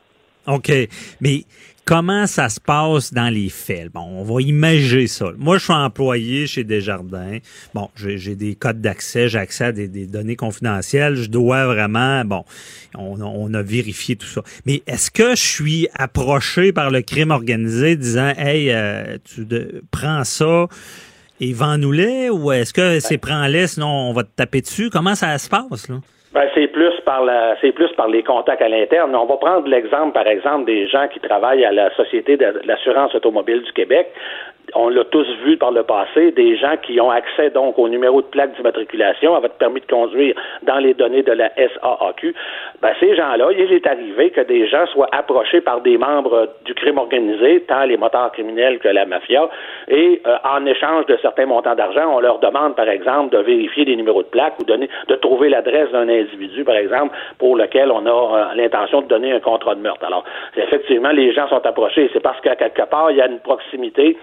[0.47, 0.73] OK.
[1.21, 1.45] Mais
[1.85, 3.93] comment ça se passe dans les faits?
[3.93, 5.27] Bon, on va imaginer ça.
[5.37, 7.39] Moi, je suis employé chez Desjardins.
[7.75, 11.17] Bon, j'ai des codes d'accès, j'ai accès à des, données confidentielles.
[11.17, 12.45] Je dois vraiment, bon,
[12.97, 14.43] on, a vérifié tout ça.
[14.65, 19.47] Mais est-ce que je suis approché par le crime organisé disant, hey, euh, tu
[19.91, 20.67] prends ça
[21.41, 24.91] et vends-nous-les ou est-ce que c'est prends-les sinon on va te taper dessus?
[24.91, 26.01] Comment ça se passe, là?
[26.33, 29.17] Ben, c'est plus par la, c'est plus par les contacts à l'interne.
[29.17, 33.15] On va prendre l'exemple, par exemple, des gens qui travaillent à la Société de l'assurance
[33.15, 34.13] automobile du Québec
[34.75, 38.21] on l'a tous vu par le passé, des gens qui ont accès donc au numéro
[38.21, 42.35] de plaque d'immatriculation, à votre permis de conduire dans les données de la SAAQ.
[42.83, 46.75] Ben, ces gens-là, il est arrivé que des gens soient approchés par des membres du
[46.75, 49.49] crime organisé, tant les moteurs criminels que la mafia,
[49.89, 53.85] et euh, en échange de certains montants d'argent, on leur demande, par exemple, de vérifier
[53.85, 57.91] les numéros de plaque ou donner, de trouver l'adresse d'un individu, par exemple, pour lequel
[57.91, 60.05] on a euh, l'intention de donner un contrat de meurtre.
[60.05, 60.25] Alors,
[60.57, 62.11] effectivement, les gens sont approchés.
[62.13, 64.17] C'est parce qu'à quelque part, il y a une proximité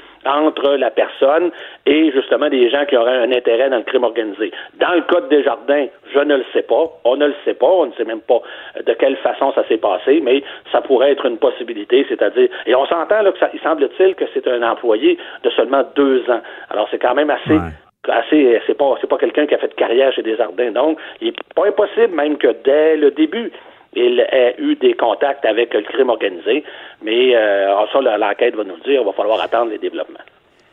[0.78, 1.52] la personne
[1.86, 4.52] et justement des gens qui auraient un intérêt dans le crime organisé.
[4.80, 6.92] Dans le cas de Desjardins, je ne le sais pas.
[7.04, 7.68] On ne le sait pas.
[7.70, 8.42] On ne sait même pas
[8.86, 12.86] de quelle façon ça s'est passé, mais ça pourrait être une possibilité, c'est-à-dire, et on
[12.86, 16.42] s'entend là que ça, il semble-t-il que c'est un employé de seulement deux ans.
[16.70, 17.60] Alors c'est quand même assez.
[18.08, 21.30] assez c'est pas c'est pas quelqu'un qui a fait de carrière chez Desjardins donc il
[21.30, 23.52] est pas impossible même que dès le début
[23.96, 26.64] il a eu des contacts avec le crime organisé,
[27.04, 30.20] mais euh, ça, l'enquête va nous le dire, il va falloir attendre les développements.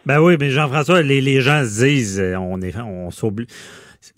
[0.05, 3.47] Ben oui, mais Jean-François, les, gens se disent, euh, on est, on s'oublie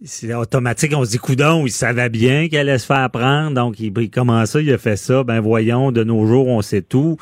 [0.03, 3.79] c'est automatique, on se dit coudon, il savait bien qu'elle allait se faire prendre, donc
[3.81, 6.81] il, il comment ça, il a fait ça, ben voyons, de nos jours, on sait
[6.81, 7.19] tout.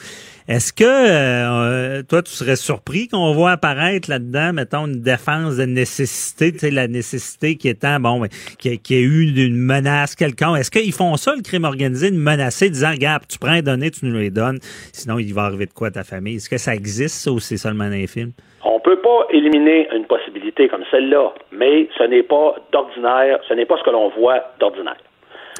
[0.52, 5.64] Est-ce que euh, toi, tu serais surpris qu'on voit apparaître là-dedans, mettons, une défense de
[5.64, 10.14] nécessité, tu sais, la nécessité qui étant, bon, ben, qui, qui a eu une menace
[10.14, 10.58] quelconque?
[10.58, 13.90] Est-ce qu'ils font ça, le crime organisé, de menacer, disant, regarde, tu prends les données,
[13.90, 14.58] tu nous les donnes,
[14.92, 16.36] sinon il va arriver de quoi à ta famille?
[16.36, 18.32] Est-ce que ça existe, ça, ou c'est seulement un film?
[18.62, 23.64] On peut pas éliminer une possibilité comme celle-là, mais ce n'est pas d'ordinaire, ce n'est
[23.64, 24.98] pas ce que l'on voit d'ordinaire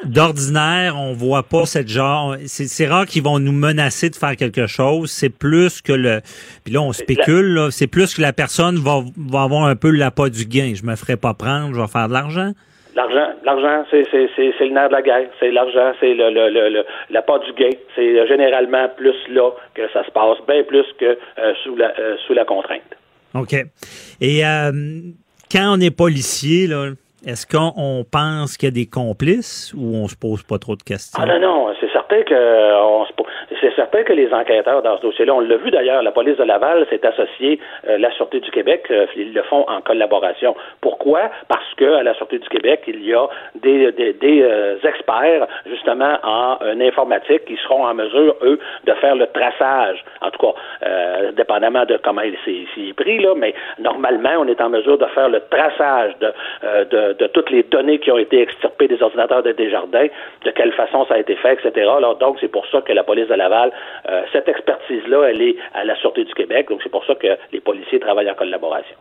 [0.05, 2.35] d'ordinaire, on voit pas cette genre.
[2.45, 5.11] C'est rare qu'ils vont nous menacer de faire quelque chose.
[5.11, 6.21] C'est plus que le.
[6.63, 7.67] Puis là, on spécule.
[7.71, 10.73] C'est plus que la personne va, va avoir un peu l'appât du gain.
[10.75, 11.73] Je me ferai pas prendre.
[11.73, 12.51] Je vais faire de l'argent.
[12.95, 15.27] L'argent, l'argent, c'est, c'est, c'est, le nerf de la guerre.
[15.39, 17.75] C'est l'argent, c'est le, le, le, l'appât du gain.
[17.95, 21.05] C'est généralement plus là que ça se passe, bien plus que
[21.39, 22.81] euh, sous la euh, sous la contrainte.
[23.33, 23.55] OK.
[24.21, 24.71] Et euh,
[25.51, 26.91] quand on est policier, là,
[27.25, 30.83] est-ce qu'on pense qu'il y a des complices ou on se pose pas trop de
[30.83, 31.21] questions?
[31.21, 33.13] Ah non, non, c'est certain que on se
[33.63, 36.43] c'est certain que les enquêteurs dans ce dossier-là, on l'a vu d'ailleurs, la police de
[36.43, 40.55] Laval s'est associée à la Sûreté du Québec, euh, ils le font en collaboration.
[40.81, 41.31] Pourquoi?
[41.47, 46.57] Parce que la Sûreté du Québec, il y a des, des, euh, experts justement en
[46.81, 50.53] informatique qui seront en mesure, eux, de faire le traçage, en tout cas,
[50.85, 55.05] euh, dépendamment de comment il s'est pris, là, mais normalement, on est en mesure de
[55.07, 56.33] faire le traçage de,
[56.91, 60.07] de, de, toutes les données qui ont été extirpées des ordinateurs de Desjardins,
[60.45, 61.89] de quelle façon ça a été fait, etc.
[61.97, 63.71] Alors, donc, c'est pour ça que la police de Laval
[64.09, 67.27] euh, cette expertise-là, elle est à la Sûreté du Québec, donc c'est pour ça que
[67.51, 68.95] les policiers travaillent en collaboration.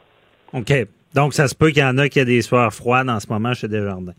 [0.53, 0.73] OK.
[1.15, 3.27] Donc, ça se peut qu'il y en a qui a des soirs froides en ce
[3.29, 4.15] moment chez Desjardins.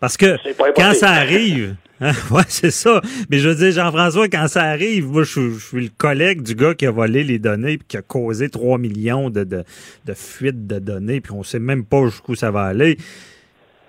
[0.00, 0.36] Parce que
[0.76, 3.00] quand ça arrive, hein, ouais, c'est ça.
[3.30, 6.74] Mais je veux dire, Jean-François, quand ça arrive, moi, je, suis le collègue du gars
[6.74, 9.64] qui a volé les données et qui a causé 3 millions de, de,
[10.04, 12.96] de fuites de données, puis on sait même pas jusqu'où ça va aller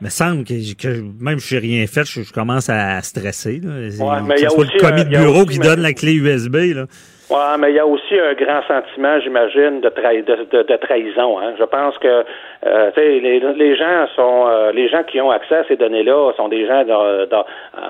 [0.01, 3.59] me semble que, que même si j'ai rien fait, je, commence à stresser.
[3.63, 3.73] Là.
[3.73, 6.55] Ouais, mais il y a aussi le commis de bureau qui donne la clé USB.
[6.75, 6.85] Là.
[7.29, 11.39] Ouais, mais il y a aussi un grand sentiment, j'imagine, de, de, de, trahison.
[11.39, 11.55] Hein.
[11.59, 12.23] Je pense que
[12.65, 16.47] euh, les, les gens sont euh, les gens qui ont accès à ces données-là sont
[16.47, 16.83] des gens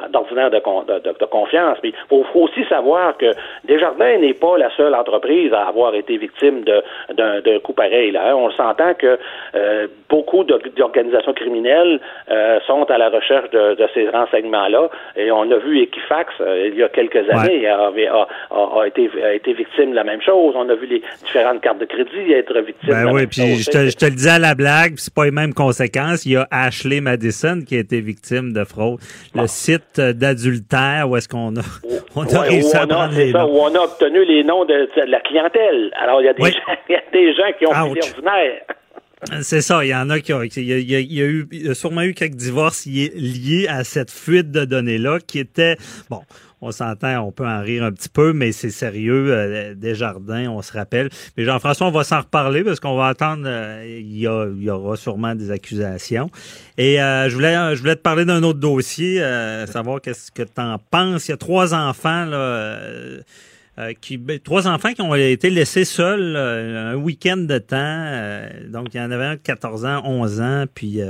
[0.10, 1.78] d'ordinaire de, de, confiance.
[1.84, 3.32] Mais il faut, aussi savoir que
[3.66, 8.12] Desjardins n'est pas la seule entreprise à avoir été victime d'un coup pareil.
[8.12, 8.36] Là, hein.
[8.36, 9.18] On s'entend que
[9.56, 14.90] euh, beaucoup d'organisations criminelles euh, sont à la recherche de, ces renseignements-là.
[15.16, 16.34] Et on a vu Equifax
[16.66, 20.22] il y a quelques années a, a, a été a été victime de la même
[20.22, 20.54] chose.
[20.56, 23.30] On a vu les différentes cartes de crédit être victimes ben de la oui, même
[23.30, 26.26] puis Je te, je te le disais à la blague, c'est pas les mêmes conséquences.
[26.26, 29.00] Il y a Ashley Madison qui a été victime de fraude.
[29.36, 31.62] Le site d'adultère où est-ce qu'on a,
[32.16, 33.54] on a Ouais, réussi à on prendre les ça, noms.
[33.54, 35.92] où on a obtenu les noms de, de la clientèle.
[36.02, 36.52] Alors, il y a des, Oui.
[36.90, 38.12] y a des gens qui ont fait Ouch.
[38.16, 38.62] l'ordinaire.
[39.42, 41.14] C'est ça, il y en a qui ont, il y a, il y a- il
[41.14, 44.64] y a eu, il y a sûrement eu quelques divorces liés à cette fuite de
[44.64, 45.76] données-là qui était,
[46.10, 46.22] bon,
[46.62, 50.62] on s'entend, on peut en rire un petit peu, mais c'est sérieux, euh, Desjardins, on
[50.62, 51.10] se rappelle.
[51.38, 55.36] Mais Jean-François, on va s'en reparler parce qu'on va attendre, euh, il, y aura sûrement
[55.36, 56.32] des accusations.
[56.78, 60.80] Et euh, je voulais te parler d'un autre dossier, euh, savoir qu'est-ce que tu en
[60.80, 61.28] penses.
[61.28, 63.22] Il y a trois enfants, euh,
[64.02, 68.72] qui, ben, trois enfants qui ont été laissés seuls un week-end de temps.
[68.72, 71.02] donc, il y en avait un de 14 ans, 11 ans, puis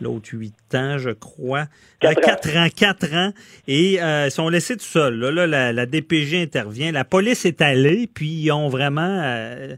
[0.00, 1.64] l'autre 8 ans, je crois.
[2.00, 2.36] Quatre ans.
[2.42, 3.30] 4 ans, 4 ans.
[3.68, 5.18] Et euh, ils sont laissés tout seuls.
[5.18, 6.92] Là, là, la, la DPG intervient.
[6.92, 9.20] La police est allée, puis ils ont vraiment...
[9.22, 9.76] euh,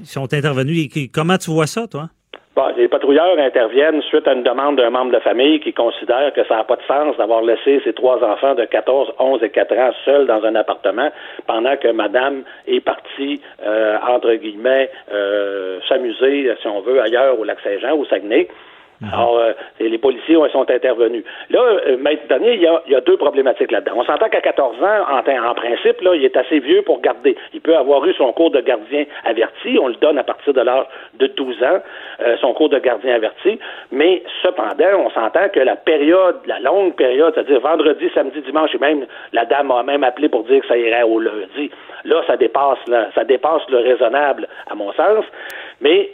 [0.00, 0.88] ils sont intervenus.
[1.12, 2.08] Comment tu vois ça, toi?
[2.56, 6.42] Bon, les patrouilleurs interviennent suite à une demande d'un membre de famille qui considère que
[6.46, 9.74] ça n'a pas de sens d'avoir laissé ses trois enfants de 14, 11 et 4
[9.76, 11.10] ans seuls dans un appartement
[11.46, 17.44] pendant que madame est partie, euh, entre guillemets, euh, s'amuser, si on veut, ailleurs au
[17.44, 18.48] Lac-Saint-Jean, au Saguenay.
[19.02, 21.22] Alors, euh, les policiers ouais, sont intervenus.
[21.50, 23.92] Là, euh, maître dernier, il y a, y a deux problématiques là-dedans.
[23.96, 27.36] On s'entend qu'à 14 ans, en, en principe, là, il est assez vieux pour garder.
[27.52, 29.78] Il peut avoir eu son cours de gardien averti.
[29.80, 31.78] On le donne à partir de l'âge de 12 ans,
[32.20, 33.58] euh, son cours de gardien averti.
[33.92, 38.78] Mais cependant, on s'entend que la période, la longue période, c'est-à-dire vendredi, samedi, dimanche, et
[38.78, 41.70] même la dame a même appelé pour dire que ça irait au lundi.
[42.04, 45.24] Là, ça dépasse, là, ça dépasse le raisonnable, à mon sens.
[45.80, 46.10] Mais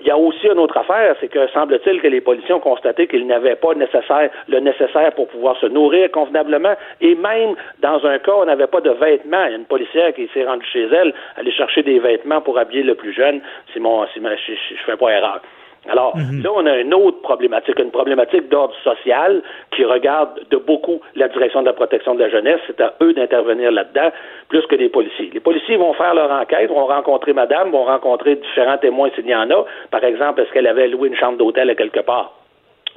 [0.00, 3.06] il y a aussi une autre affaire, c'est que semble-t-il que les policiers ont constaté
[3.06, 8.18] qu'ils n'avaient pas nécessaire, le nécessaire pour pouvoir se nourrir convenablement, et même dans un
[8.18, 9.44] cas, on n'avait pas de vêtements.
[9.44, 12.58] Il y a une policière qui s'est rendue chez elle, aller chercher des vêtements pour
[12.58, 13.40] habiller le plus jeune,
[13.72, 14.54] si mon, si ma- je
[14.84, 15.40] fais pas erreur.
[15.88, 19.42] Alors, là, on a une autre problématique, une problématique d'ordre social
[19.74, 22.60] qui regarde de beaucoup la direction de la protection de la jeunesse.
[22.66, 24.10] C'est à eux d'intervenir là-dedans,
[24.48, 25.30] plus que les policiers.
[25.32, 29.34] Les policiers vont faire leur enquête, vont rencontrer madame, vont rencontrer différents témoins s'il y
[29.34, 29.64] en a.
[29.90, 32.32] Par exemple, est-ce qu'elle avait loué une chambre d'hôtel à quelque part?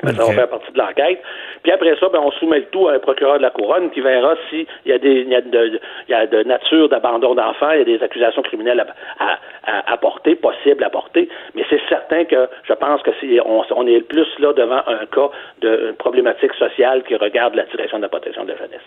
[0.04, 1.22] Ça va faire partie de l'enquête.
[1.64, 4.02] Puis après ça, ben, on soumet le tout à un procureur de la couronne qui
[4.02, 7.36] verra s'il y a des il y a de, il y a de nature d'abandon
[7.36, 8.88] d'enfants, il y a des accusations criminelles à,
[9.20, 11.28] à, à, à porter, possibles à porter.
[11.56, 15.06] Mais c'est certain que je pense que si on, on est plus là devant un
[15.06, 15.30] cas
[15.62, 18.82] de une problématique sociale qui regarde la direction de la protection de la jeunesse.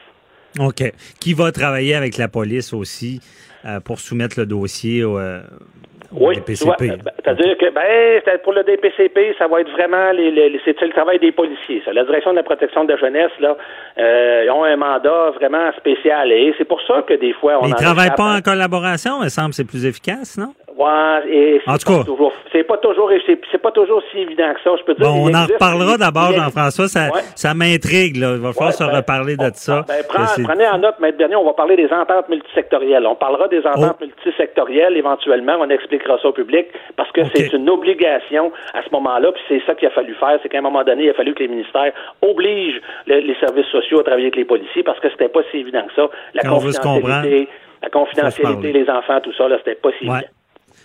[0.61, 0.93] OK.
[1.21, 3.21] Qui va travailler avec la police aussi
[3.65, 9.35] euh, pour soumettre le dossier euh, au Oui, ben, c'est-à-dire que ben, pour le DPCP,
[9.39, 11.83] ça va être vraiment les, les, c'est le travail des policiers.
[11.85, 11.93] Ça.
[11.93, 13.57] La direction de la protection de la jeunesse, là,
[13.99, 16.31] euh, ils ont un mandat vraiment spécial.
[16.33, 19.31] Et c'est pour ça que des fois, on ils en travaillent pas en collaboration, il
[19.31, 20.53] semble que c'est plus efficace, non?
[20.77, 22.05] Ouais, et c'est En tout cas.
[22.05, 24.71] toujours- c'est pas toujours, c'est, pas toujours si évident que ça.
[24.79, 25.07] Je peux dire.
[25.07, 26.89] Bon, on en reparlera d'abord, Jean-François.
[26.89, 27.21] Ça, Ouais.
[27.37, 28.33] ça m'intrigue, là.
[28.35, 29.85] Il va falloir Ouais, se ben, reparler de ça.
[29.87, 33.07] Ben, prends- prenez en note, maître dernier, on va parler des ententes multisectorielles.
[33.07, 34.05] On parlera des ententes Oh.
[34.05, 35.57] multisectorielles éventuellement.
[35.61, 36.67] On expliquera ça au public
[36.97, 39.31] parce que c'est une obligation à ce moment-là.
[39.33, 40.39] Puis c'est ça qu'il a fallu faire.
[40.43, 41.93] C'est qu'à un moment donné, il a fallu que les ministères
[42.23, 45.59] obligent le- les services sociaux à travailler avec les policiers parce que c'était pas si
[45.59, 46.09] évident que ça.
[46.35, 47.49] La Quand confidentialité,
[47.83, 50.15] la confidentialité, les enfants, tout ça, là, c'était pas si Ouais.
[50.17, 50.29] évident.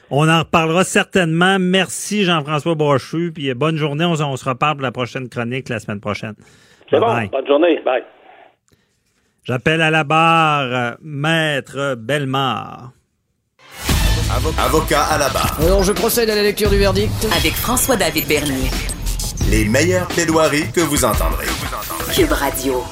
[0.10, 1.60] On en reparlera certainement.
[1.60, 3.32] Merci, Jean-François Brochu.
[3.34, 4.06] Puis bonne journée.
[4.06, 6.36] On, on se reparle pour la prochaine chronique la semaine prochaine.
[6.90, 7.28] C'est bon.
[7.32, 7.80] Bonne journée.
[7.84, 8.04] Bye.
[9.44, 12.92] J'appelle à la barre Maître Bellemare.
[14.60, 15.58] Avocat à la barre.
[15.62, 17.12] Alors je procède à la lecture du verdict.
[17.38, 18.70] Avec François-David Bernier.
[19.50, 21.46] Les meilleures plaidoiries que vous entendrez.
[22.14, 22.84] Cube Radio.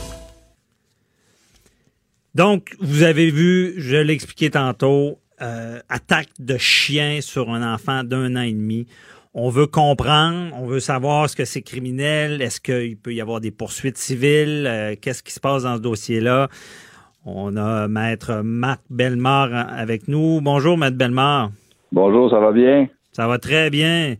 [2.34, 8.04] Donc, vous avez vu, je l'ai expliqué tantôt, euh, attaque de chien sur un enfant
[8.04, 8.88] d'un an et demi.
[9.34, 13.42] On veut comprendre, on veut savoir ce que c'est criminel, est-ce qu'il peut y avoir
[13.42, 16.48] des poursuites civiles, euh, qu'est-ce qui se passe dans ce dossier-là.
[17.26, 20.40] On a Maître Marc Bellemare avec nous.
[20.42, 21.52] Bonjour, Maître Bellemare.
[21.92, 22.88] Bonjour, ça va bien?
[23.12, 24.16] Ça va très bien.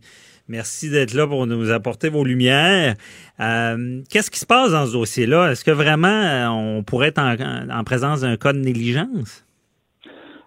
[0.48, 2.94] Merci d'être là pour nous apporter vos lumières.
[3.40, 5.50] Euh, Qu'est-ce qui se passe dans ce dossier-là?
[5.50, 7.34] Est-ce que vraiment euh, on pourrait être en,
[7.70, 9.45] en présence d'un cas de négligence?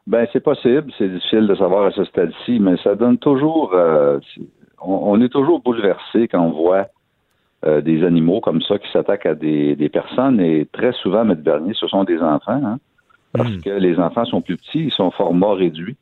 [0.10, 0.92] Ben, c'est possible.
[0.98, 3.72] C'est difficile de savoir à ce stade-ci, mais ça donne toujours.
[3.76, 4.20] euh,
[4.82, 6.88] on, on est toujours bouleversé quand on voit
[7.66, 10.40] euh, des animaux comme ça qui s'attaquent à des, des personnes.
[10.40, 12.78] Et très souvent, Maître Bernier, ce sont des enfants, hein,
[13.34, 13.62] parce Mm.
[13.62, 15.96] que les enfants sont plus petits, ils sont format réduit.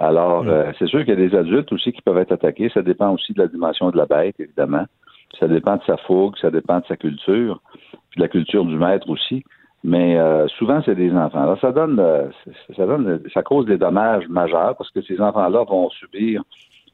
[0.00, 0.48] Alors, Mm.
[0.48, 2.70] euh, c'est sûr qu'il y a des adultes aussi qui peuvent être attaqués.
[2.74, 4.86] Ça dépend aussi de la dimension de la bête, évidemment.
[5.38, 7.60] Ça dépend de sa fougue, ça dépend de sa culture,
[8.10, 9.44] puis de la culture du maître aussi.
[9.84, 11.42] Mais euh, souvent, c'est des enfants.
[11.42, 12.28] Alors, ça donne, euh,
[12.74, 16.42] ça donne, ça cause des dommages majeurs parce que ces enfants-là vont subir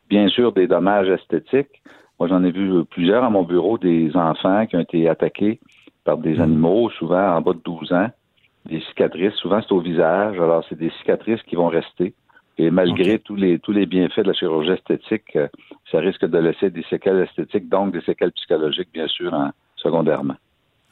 [0.09, 1.81] bien sûr des dommages esthétiques.
[2.19, 5.61] Moi, j'en ai vu plusieurs à mon bureau, des enfants qui ont été attaqués
[6.05, 6.43] par des Mm.
[6.43, 8.09] animaux, souvent en bas de 12 ans.
[8.67, 10.35] Des cicatrices, souvent c'est au visage.
[10.39, 12.13] Alors, c'est des cicatrices qui vont rester.
[12.59, 15.49] Et malgré tous les tous les bienfaits de la chirurgie esthétique, euh,
[15.91, 20.35] ça risque de laisser des séquelles esthétiques, donc des séquelles psychologiques, bien sûr, en secondairement.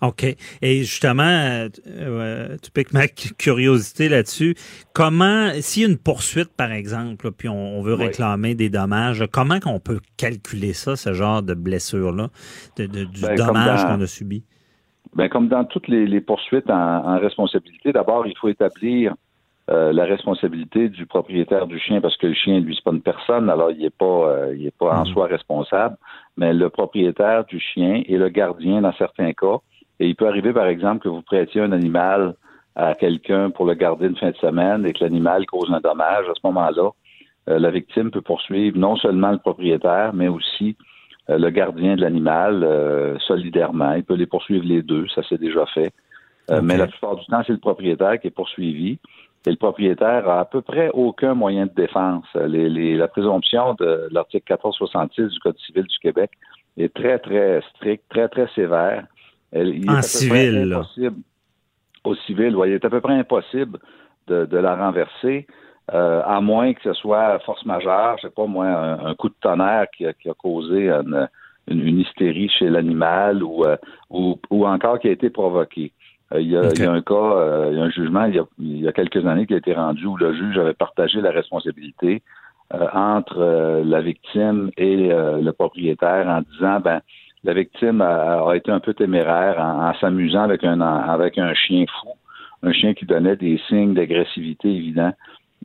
[0.00, 0.24] OK.
[0.62, 4.54] Et justement, euh, euh, tu piques ma cu- curiosité là-dessus.
[4.92, 8.04] Comment, s'il y a une poursuite, par exemple, puis on, on veut Oui.
[8.06, 12.28] réclamer des dommages, comment qu'on peut calculer ça, ce genre de blessure-là,
[12.76, 14.44] de, de- du Ben, dommage qu'on a subi?
[15.16, 16.74] Ben, comme dans toutes les, les poursuites en,
[17.14, 19.14] en responsabilité, d'abord, il faut établir
[19.70, 23.02] euh, la responsabilité du propriétaire du chien parce que le chien, lui, c'est pas une
[23.02, 25.12] personne, alors il n'est pas, euh, il est pas en Mhm.
[25.12, 25.96] soi responsable,
[26.36, 29.58] mais le propriétaire du chien et le gardien dans certains cas.
[30.00, 32.34] Et il peut arriver, par exemple, que vous prêtiez un animal
[32.76, 36.26] à quelqu'un pour le garder une fin de semaine et que l'animal cause un dommage.
[36.28, 36.90] À ce moment-là,
[37.48, 40.76] euh, la victime peut poursuivre non seulement le propriétaire, mais aussi
[41.30, 43.94] euh, le gardien de l'animal euh, solidairement.
[43.94, 45.92] Il peut les poursuivre les deux, ça s'est déjà fait.
[46.50, 46.60] Euh.
[46.62, 48.98] Mais la plupart du temps, c'est le propriétaire qui est poursuivi.
[49.46, 52.26] Et le propriétaire a à peu près aucun moyen de défense.
[52.34, 56.30] Les- les- la présomption de l'article 1466 du Code civil du Québec
[56.76, 59.04] est très, très stricte, très, très sévère.
[59.52, 60.76] Il En à peu près civil, là.
[60.78, 61.16] impossible-
[62.04, 63.78] Au civil, oui, il est à peu près impossible
[64.26, 65.46] de, de la renverser,
[65.94, 69.28] euh, à moins que ce soit force majeure, je sais pas moi, un, un coup
[69.30, 71.28] de tonnerre qui a, qui a causé une,
[71.68, 73.76] une- une hystérie chez l'animal ou, euh,
[74.10, 75.92] ou, ou encore qui a été provoqué.
[76.34, 78.24] Euh, il, y a, il y a un cas, euh, il y a un jugement
[78.26, 80.58] il y a, il y a quelques années qui a été rendu où le juge
[80.58, 82.22] avait partagé la responsabilité
[82.74, 87.00] euh, entre la victime et euh, le propriétaire en disant ben
[87.44, 91.54] la victime a, a été un peu téméraire en, en s'amusant avec un avec un
[91.54, 92.10] chien fou,
[92.62, 95.12] un chien qui donnait des signes d'agressivité évidents.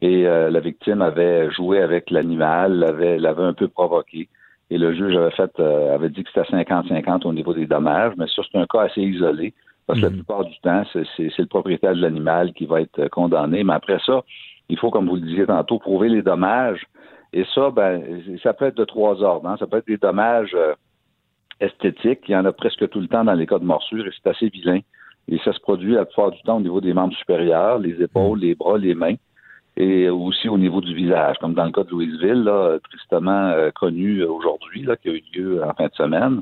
[0.02, 4.28] Et euh, la victime avait joué avec l'animal, l'avait l'avait un peu provoqué.
[4.70, 8.14] Et le juge avait fait euh, avait dit que c'était 50-50 au niveau des dommages,
[8.18, 9.54] mais ça, c'est un cas assez isolé.
[9.86, 10.16] Parce que la Mhm.
[10.18, 13.64] plupart du temps, c'est le propriétaire de l'animal qui va être euh, condamné.
[13.64, 14.22] Mais après ça,
[14.70, 16.82] il faut, comme vous le disiez tantôt, prouver les dommages.
[17.34, 18.02] Et ça, ben,
[18.42, 19.48] ça peut être de trois ordres.
[19.50, 19.58] hein.
[19.60, 20.74] Ça peut être des dommages euh,
[21.64, 22.22] esthétiques.
[22.28, 24.30] Il y en a presque tout le temps dans les cas de morsure et c'est
[24.30, 24.80] assez vilain.
[25.28, 28.40] Et ça se produit la plupart du temps au niveau des membres supérieurs, les épaules,
[28.40, 29.16] les bras, les mains,
[29.78, 33.72] et aussi au niveau du visage, comme dans le cas de Louisville, là, tristement euh,
[33.72, 36.42] connu aujourd'hui, là, qui a eu lieu en fin de semaine.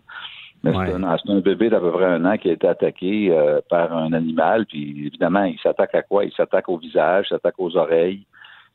[0.64, 0.88] Mais Ouais.
[0.88, 3.62] c'est un, c'est un bébé d'à peu près un an qui a été attaqué euh,
[3.70, 6.26] par un animal, puis évidemment, il s'attaque à quoi?
[6.26, 8.24] Il s'attaque au visage, il s'attaque aux oreilles,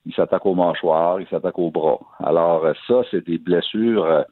[0.04, 1.98] il s'attaque aux mâchoires, il s'attaque aux bras.
[2.20, 4.22] Alors euh, ça, c'est des blessures euh,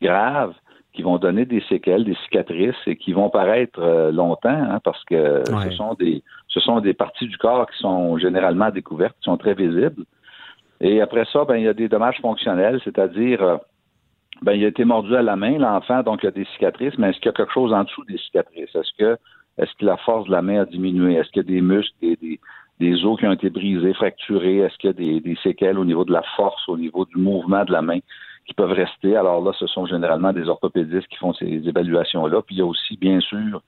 [0.00, 0.54] graves
[0.94, 5.02] qui vont donner des séquelles, des cicatrices et qui vont paraître euh, longtemps hein, parce
[5.04, 5.20] que
[5.52, 5.70] Ouais.
[5.70, 9.36] ce sont des ce sont des parties du corps qui sont généralement découvertes, qui sont
[9.36, 10.04] très visibles.
[10.80, 13.56] Et après ça, ben il y a des dommages fonctionnels, c'est-à-dire euh,
[14.42, 16.96] ben il a été mordu à la main l'enfant, donc il y a des cicatrices,
[16.98, 18.74] mais est-ce qu'il y a quelque chose en dessous des cicatrices?
[18.74, 19.18] Est-ce que
[19.58, 21.14] est-ce que la force de la main a diminué?
[21.14, 22.40] Est-ce qu'il y a des muscles, des, des,
[22.80, 24.58] des os qui ont été brisés, fracturés?
[24.58, 27.18] Est-ce qu'il y a des, des séquelles au niveau de la force, au niveau du
[27.18, 28.00] mouvement de la main?
[28.46, 29.16] Qui peuvent rester.
[29.16, 32.42] Alors là, ce sont généralement des orthopédistes qui font ces évaluations-là.
[32.42, 33.62] Puis il y a aussi, bien sûr,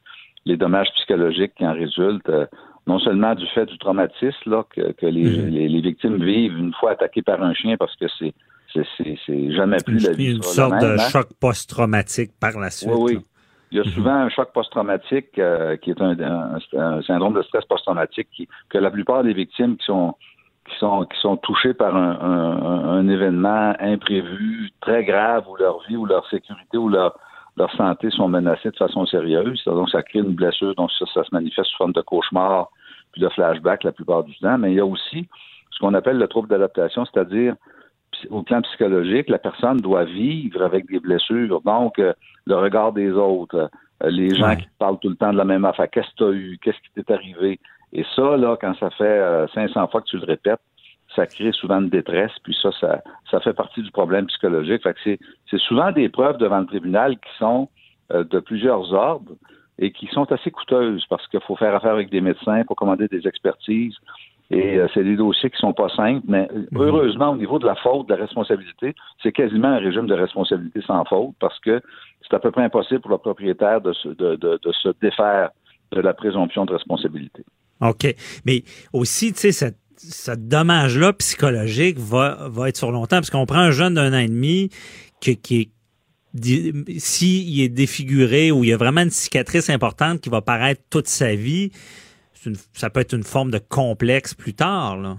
[0.44, 2.46] les dommages psychologiques qui en résultent, euh,
[2.86, 6.72] non seulement du fait du traumatisme là, que, que les, les, les victimes vivent une
[6.74, 8.32] fois attaquées par un chien parce que c'est
[9.52, 10.98] jamais plus la vie une sorte de hein.
[10.98, 12.90] choc post-traumatique par la suite.
[12.92, 13.20] Oui, oui.
[13.72, 13.90] Il y a Mhm.
[13.90, 18.28] souvent un choc post-traumatique euh, qui est un, un- un syndrome de stress post-traumatique
[18.68, 20.14] que la plupart des victimes qui sont
[20.68, 25.80] qui sont qui sont touchées par un, un- un événement imprévu très grave où leur
[25.88, 27.16] vie ou leur sécurité ou leur
[27.56, 29.62] leur santé sont menacées de façon sérieuse.
[29.64, 32.68] Donc ça crée une blessure, donc ça, ça se manifeste sous forme de cauchemar
[33.12, 34.58] puis de flashback la plupart du temps.
[34.58, 35.26] Mais il y a aussi
[35.70, 37.54] ce qu'on appelle le trouble d'adaptation, c'est-à-dire
[38.30, 41.60] au plan psychologique, la personne doit vivre avec des blessures.
[41.62, 42.12] Donc, euh,
[42.46, 43.68] le regard des autres,
[44.02, 44.56] euh, les gens Ouais.
[44.56, 45.90] qui parlent tout le temps de la même affaire.
[45.90, 46.58] Qu'est-ce que tu as eu?
[46.62, 47.58] Qu'est-ce qui t'est arrivé?
[47.92, 50.60] Et ça, là, quand ça fait euh, 500 fois que tu le répètes,
[51.14, 54.82] ça crée souvent une détresse, puis ça, ça, ça fait partie du problème psychologique.
[54.82, 55.16] Fait que
[55.50, 57.68] c'est, souvent des preuves devant le tribunal qui sont
[58.12, 59.32] euh, de plusieurs ordres
[59.78, 62.74] et qui sont assez coûteuses parce qu'il faut faire affaire avec des médecins, il faut
[62.74, 63.96] commander des expertises.
[64.50, 66.80] Et euh, c'est des dossiers qui sont pas simples, mais euh, Mhm.
[66.80, 70.82] heureusement, au niveau de la faute, de la responsabilité, c'est quasiment un régime de responsabilité
[70.82, 71.80] sans faute parce que
[72.22, 75.50] c'est à peu près impossible pour le propriétaire de se, de, de, de se défaire
[75.90, 77.44] de la présomption de responsabilité.
[77.80, 78.14] OK.
[78.44, 78.62] Mais
[78.92, 83.70] aussi, tu sais, cette- ce dommage-là psychologique va, être sur longtemps, parce qu'on prend un
[83.70, 84.70] jeune d'un an et demi
[85.20, 85.70] qui, qui
[86.98, 91.06] s'il est défiguré ou il y a vraiment une cicatrice importante qui va paraître toute
[91.06, 91.70] sa vie,
[92.74, 94.98] ça peut être une forme de complexe plus tard.
[94.98, 95.16] Là.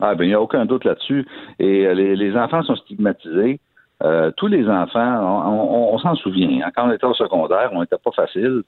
[0.00, 1.26] Ah ben il n'y a aucun doute là-dessus.
[1.58, 3.60] Et euh, les, les enfants sont stigmatisés.
[4.02, 6.66] Euh, tous les enfants, on, s'en souvient.
[6.66, 6.70] Hein.
[6.74, 8.62] Quand on était au secondaire, on n'était pas facile.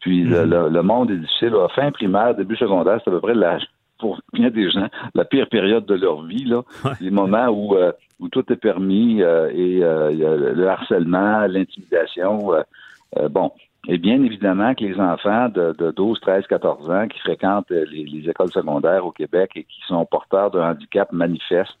[0.00, 0.82] Puis le, mm-hmm.
[0.82, 1.54] monde est difficile.
[1.74, 3.64] fin primaire, début secondaire, c'est à peu près l'âge
[3.98, 6.62] pour bien des gens, la pire période de leur vie, là.
[7.00, 7.90] Les moments où, euh,
[8.20, 12.52] où tout est permis euh, et le harcèlement, l'intimidation.
[13.30, 13.50] bon.
[13.86, 18.50] Et bien évidemment que les enfants de, 12, 13, 14 ans qui fréquentent les, écoles
[18.50, 21.78] secondaires au Québec et qui sont porteurs de handicap manifeste,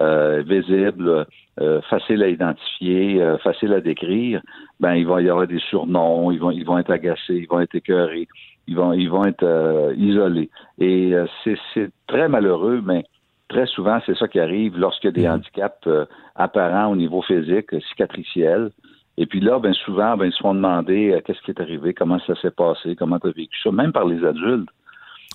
[0.00, 1.26] euh, visible,
[1.60, 4.42] euh, facile à identifier, euh, facile à décrire,
[4.78, 7.60] ben il va y avoir des surnoms, ils vont ils vont être agacés, ils vont
[7.60, 8.28] être écœurés,
[8.66, 10.50] ils vont ils vont être isolés.
[10.78, 13.04] Et c'est très malheureux, mais
[13.48, 15.32] très souvent c'est ça qui arrive lorsque y a des mm-hmm.
[15.32, 15.88] handicaps
[16.34, 18.70] apparents au niveau physique, cicatriciel.
[19.16, 22.18] Et puis là, ben souvent, ben ils se font demander qu'est-ce qui est arrivé, comment
[22.26, 24.68] ça s'est passé, comment tu as vécu ça, même par les adultes.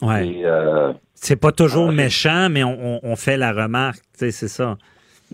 [0.02, 0.42] Ouais.
[0.44, 4.78] Euh, c'est pas toujours méchant, mais on, fait la remarque, c'est ça.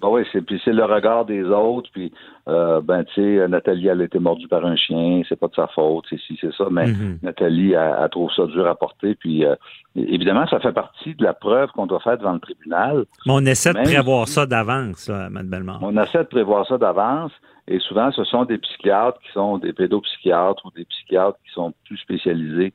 [0.01, 2.13] Ben oui, c'est puis c'est le regard des autres, puis
[2.47, 5.55] euh, ben tu sais, Nathalie elle a été mordue par un chien, c'est pas de
[5.55, 7.23] sa faute, c'est si c'est ça, mais mm-hmm.
[7.23, 9.55] Nathalie elle, trouve ça dur à porter, puis euh,
[9.95, 13.05] évidemment ça fait partie de la preuve qu'on doit faire devant le tribunal.
[13.25, 15.79] Mais on essaie de prévoir ça d'avance, Mme Bellemare.
[15.81, 17.31] On essaie de prévoir ça d'avance,
[17.67, 21.73] et souvent ce sont des psychiatres qui sont des pédopsychiatres ou des psychiatres qui sont
[21.85, 22.71] plus spécialisés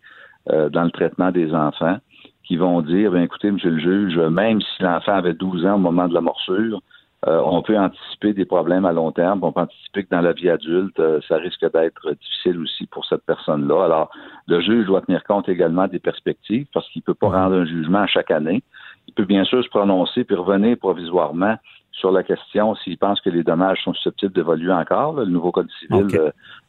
[0.51, 1.99] euh, dans le traitement des enfants
[2.45, 5.79] qui vont dire, ben écoutez, monsieur le juge, même si l'enfant avait 12 ans au
[5.79, 6.81] moment de la morsure,
[7.29, 9.41] euh, on peut anticiper des problèmes à long terme.
[9.43, 13.05] On peut anticiper que dans la vie adulte, euh, ça risque d'être difficile aussi pour
[13.07, 13.85] cette personne-là.
[13.85, 14.11] Alors,
[14.49, 17.35] le juge doit tenir compte également des perspectives parce qu'il ne peut pas mhm.
[17.35, 18.63] rendre un jugement à chaque année.
[19.07, 21.57] Il peut bien sûr se prononcer puis revenir provisoirement
[21.93, 25.13] sur la question s'il pense que les dommages sont susceptibles d'évoluer encore.
[25.13, 26.07] Le nouveau Code civil,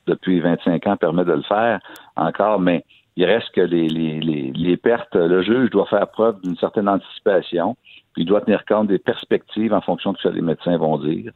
[0.05, 1.80] depuis 25 ans, permet de le faire
[2.15, 2.84] encore, mais
[3.16, 7.76] il reste que les, les, les, pertes, le juge doit faire preuve d'une certaine anticipation,
[8.14, 10.97] puis il doit tenir compte des perspectives en fonction de ce que les médecins vont
[10.97, 11.32] dire.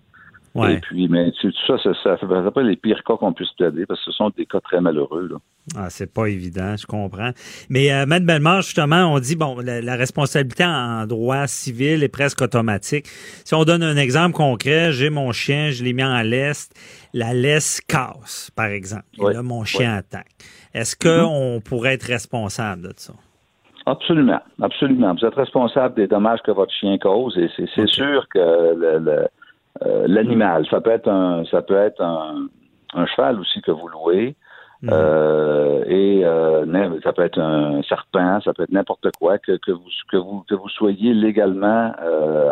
[0.66, 3.86] Et puis, mais tout ça, ça, ça fait pas les pires cas qu'on puisse plaider,
[3.86, 5.28] parce que ce sont des cas très malheureux.
[5.30, 5.38] Là.
[5.76, 7.32] Ah, c'est pas évident, je comprends.
[7.70, 13.06] Mais euh, Bellemare, justement, on dit, bon, la, responsabilité en droit civil est presque automatique.
[13.44, 16.70] Si on donne un exemple concret, j'ai mon chien, je l'ai mis en laisse,
[17.14, 19.06] la laisse casse, par exemple.
[19.20, 20.32] Et là, mon chien attaque.
[20.78, 23.14] Est-ce qu'on pourrait être responsable de ça?
[23.88, 25.16] Absolument, absolument.
[25.16, 29.28] Vous êtes responsable des dommages que votre chien cause et c'est sûr que euh,
[30.08, 32.48] l'animal, ça peut être un ça peut être un,
[33.16, 34.36] cheval aussi que vous louez.
[34.84, 34.90] Mhm.
[34.94, 39.72] Euh, et euh, ça peut être un serpent, ça peut être n'importe quoi que, que,
[39.72, 41.92] vous que vous que vous soyez légalement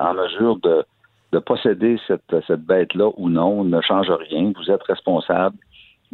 [0.01, 0.83] en mesure de,
[1.33, 4.51] de posséder cette, cette bête-là ou non ne change rien.
[4.55, 5.57] Vous êtes responsable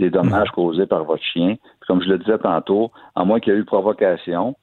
[0.01, 0.55] des dommages mhm.
[0.55, 1.55] causés par votre chien.
[1.87, 4.55] comme je le disais tantôt, à moins qu'il y ait eu provocation,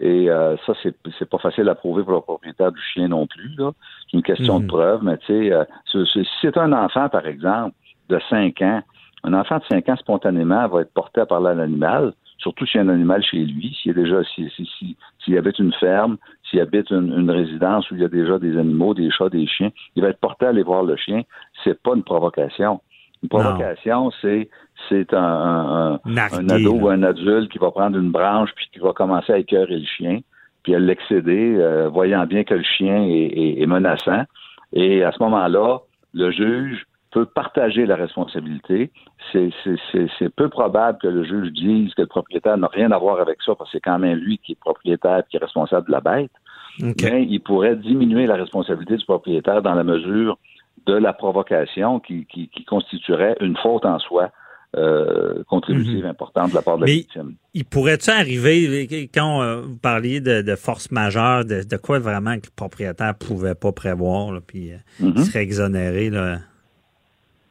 [0.00, 3.26] et euh, ça, c'est, c'est pas facile à prouver pour le propriétaire du chien non
[3.26, 3.54] plus.
[3.56, 4.68] C'est une question de mhm.
[4.68, 5.64] preuve, mais tu sais, euh,
[6.12, 7.74] si c'est un enfant, par exemple,
[8.08, 8.82] de 5 ans,
[9.22, 12.80] un enfant de 5 ans, spontanément, va être porté à parler à l'animal, surtout s'il
[12.80, 15.58] y a un animal chez lui, s'il y a déjà, s'il si, si, si, habite
[15.60, 16.16] une ferme,
[16.50, 19.46] s'il habite une, une, résidence où il y a déjà des animaux, des chats, des
[19.46, 21.22] chiens, il va être porté à aller voir le chien.
[21.62, 22.80] C'est pas une provocation.
[23.22, 24.50] Une provocation, c'est
[24.88, 28.92] c'est un, un, ado ou un adulte qui va prendre une branche puis qui va
[28.92, 30.20] commencer à écœurer le chien,
[30.62, 34.24] puis à l'excéder, euh, voyant bien que le chien est, menaçant.
[34.72, 35.78] Et à ce moment-là,
[36.12, 38.90] le juge peut partager la responsabilité.
[39.32, 43.38] C'est peu probable que le juge dise que le propriétaire n'a rien à voir avec
[43.42, 46.00] ça, parce que c'est quand même lui qui est propriétaire, qui est responsable de la
[46.00, 46.32] bête.
[46.80, 50.38] Mais il pourrait diminuer la responsabilité du propriétaire dans la mesure
[50.86, 54.30] de la provocation qui, qui, constituerait une faute en soi.
[54.76, 56.10] Euh, contributive mhm.
[56.10, 57.34] importante de la part de la victime.
[57.52, 62.56] Il pourrait-tu arriver, quand euh, vous parliez de, force majeure, de, quoi vraiment que le
[62.56, 65.18] propriétaire pouvait pas prévoir, puis euh, mhm.
[65.18, 66.10] serait exonéré?
[66.10, 66.38] Là,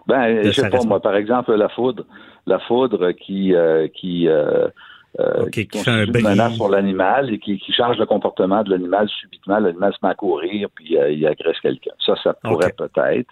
[0.06, 2.06] ben, je sais pas, moi, par exemple, la foudre,
[2.46, 3.54] la foudre qui,
[3.94, 4.28] qui
[5.52, 9.60] qui, fait un une menace sur l'animal et qui, change le comportement de l'animal subitement.
[9.60, 11.94] L'animal se met à courir puis il agresse quelqu'un.
[12.06, 13.30] Ça, ça pourrait peut-être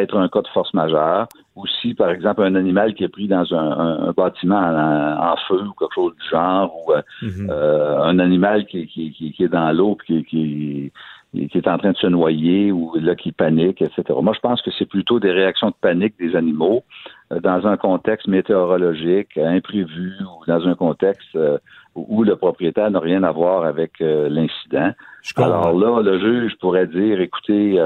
[0.00, 1.28] être un cas de force majeure.
[1.56, 5.72] Ou si, par exemple, un animal qui est pris dans un, bâtiment en, feu ou
[5.72, 7.50] quelque chose du genre, ou euh, mhm.
[7.50, 10.92] un animal qui, qui, est dans l'eau qui, qui,
[11.32, 14.02] qui est en train de se noyer ou là qui panique, etc.
[14.20, 16.84] Moi, je pense que c'est plutôt des réactions de panique des animaux
[17.32, 21.56] euh, dans un contexte météorologique imprévu ou dans un contexte euh,
[21.94, 24.92] où le propriétaire n'a rien à voir avec euh, l'incident.
[25.36, 27.80] Alors là, le juge pourrait dire, écoutez,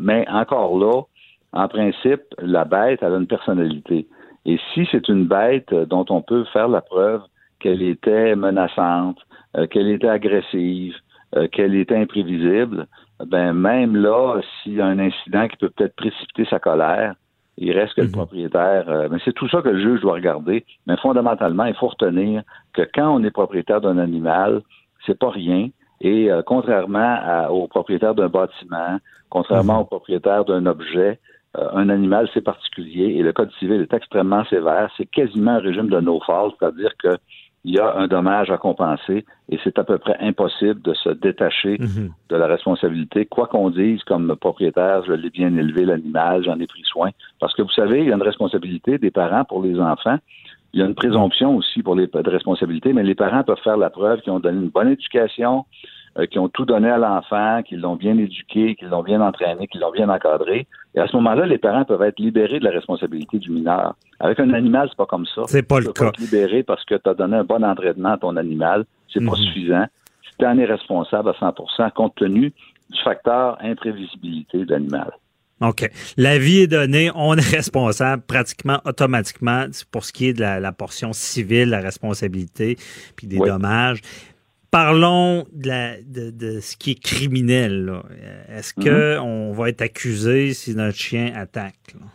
[0.00, 1.02] mais encore là,
[1.52, 4.06] en principe, la bête elle a une personnalité.
[4.44, 7.22] Et si c'est une bête dont on peut faire la preuve
[7.60, 9.18] qu'elle était menaçante,
[9.70, 10.94] qu'elle était agressive,
[11.34, 12.86] euh, qu'elle est imprévisible,
[13.26, 17.14] ben même là, s'il y a un incident qui peut peut-être précipiter sa colère,
[17.58, 18.12] Il reste que le Mhm.
[18.12, 18.84] propriétaire.
[18.90, 20.66] euh, mais c'est tout ça que le juge doit regarder.
[20.86, 22.42] Mais fondamentalement, il faut retenir
[22.74, 24.60] que quand on est propriétaire d'un animal,
[25.06, 25.70] c'est pas rien.
[26.02, 28.98] Et euh, contrairement à- au propriétaire d'un bâtiment,
[29.30, 31.18] contrairement au propriétaire d'un objet, euh,
[31.72, 33.14] un animal, c'est particulier.
[33.16, 34.90] Et le Code civil est extrêmement sévère.
[34.96, 37.16] C'est quasiment un régime de no-fault, c'est-à-dire que
[37.64, 41.08] il y a un dommage à compenser et c'est à peu près impossible de se
[41.08, 42.10] détacher Mhm.
[42.28, 46.66] de la responsabilité, quoi qu'on dise comme propriétaire, je l'ai bien élevé l'animal, j'en ai
[46.68, 47.10] pris soin.
[47.40, 50.18] Parce que vous savez, il y a une responsabilité des parents pour les enfants.
[50.74, 53.76] Il y a une présomption aussi pour les de responsabilité, mais les parents peuvent faire
[53.78, 55.64] la preuve qu'ils ont donné une bonne éducation,
[56.18, 59.66] euh, qu'ils ont tout donné à l'enfant, qu'ils l'ont bien éduqué, qu'ils l'ont bien entraîné,
[59.68, 60.66] qu'ils l'ont bien encadré.
[60.94, 63.94] Et à ce moment-là, les parents peuvent être libérés de la responsabilité du mineur.
[64.20, 65.42] Avec un animal, c'est pas comme ça.
[65.46, 66.12] C'est pas Tu le peux cas.
[66.12, 68.84] te libérer parce que tu as donné un bon entraînement à ton animal.
[69.12, 69.44] C'est pas Mhm.
[69.44, 69.84] suffisant.
[70.22, 72.52] Si tu en es responsable à 100% compte tenu
[72.90, 75.10] du facteur imprévisibilité de l'animal.
[75.62, 75.90] OK.
[76.18, 80.60] La vie est donnée, on est responsable pratiquement automatiquement pour ce qui est de la,
[80.60, 82.76] la portion civile, la responsabilité,
[83.16, 83.48] puis des Oui.
[83.48, 84.00] dommages.
[84.70, 87.84] Parlons de, la- de- de ce qui est criminel.
[87.86, 88.02] là.
[88.48, 91.94] Est-ce que on va être accusé si notre chien attaque?
[91.94, 92.06] là?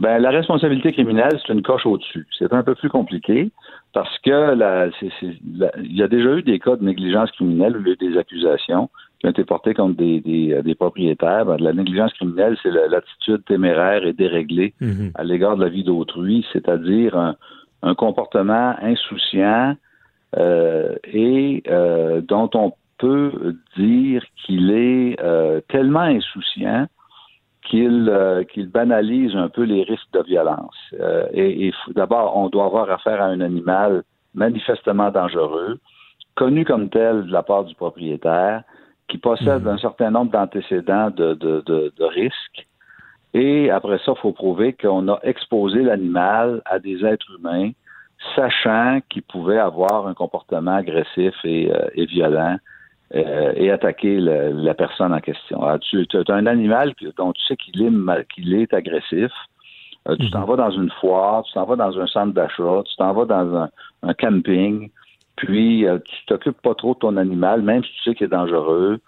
[0.00, 2.26] Ben, la responsabilité criminelle, c'est une coche au-dessus.
[2.38, 3.50] C'est un peu plus compliqué
[3.92, 7.80] parce que la- la- il y a déjà eu des cas de négligence criminelle où
[7.82, 8.88] il y a eu des accusations
[9.18, 11.44] qui ont été portées contre des, des, euh, des propriétaires.
[11.44, 15.10] Ben, la négligence criminelle, c'est la- l'attitude téméraire et déréglée Mhm.
[15.14, 17.36] à l'égard de la vie d'autrui, c'est-à-dire un,
[17.82, 19.74] un comportement insouciant euh,
[20.36, 26.86] et euh, dont on peut dire qu'il est euh, tellement insouciant
[27.68, 30.76] qu'il euh, banalise un peu les risques de violence.
[30.98, 34.02] Euh, et d'abord, on doit avoir affaire à un animal
[34.34, 35.78] manifestement dangereux,
[36.36, 38.62] connu comme tel de la part du propriétaire,
[39.08, 42.66] qui possède un certain nombre d'antécédents de, de, de, de risques.
[43.34, 47.70] Et après ça, il faut prouver qu'on a exposé l'animal à des êtres humains,
[48.34, 52.56] sachant qu'il pouvait avoir un comportement agressif et, euh, et violent
[53.14, 55.62] euh, et attaquer le- la personne en question.
[55.62, 59.32] Alors, tu as un animal dont tu sais qu'il est, qu'il est agressif.
[60.08, 62.96] Euh, tu t'en vas dans une foire, tu t'en vas dans un centre d'achat, tu
[62.96, 63.68] t'en vas dans un,
[64.02, 64.90] un camping,
[65.36, 68.30] puis euh, tu t'occupes pas trop de ton animal, même si tu sais qu'il est
[68.30, 69.00] dangereux.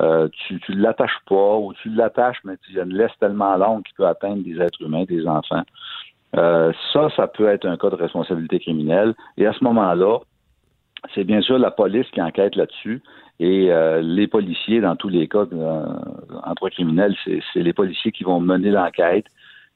[0.00, 3.82] Euh, tu tu l'attaches pas ou tu l'attaches, mais tu as une laisse tellement longue
[3.82, 5.64] qu'il peut atteindre des êtres humains, des enfants.
[6.36, 9.14] Euh, ça, ça peut être un cas de responsabilité criminelle.
[9.36, 10.18] Et à ce moment-là,
[11.14, 13.02] c'est bien sûr la police qui enquête là-dessus.
[13.40, 15.86] Et euh, les policiers, dans tous les cas euh,
[16.44, 19.26] en droit criminel, c'est les policiers qui vont mener l'enquête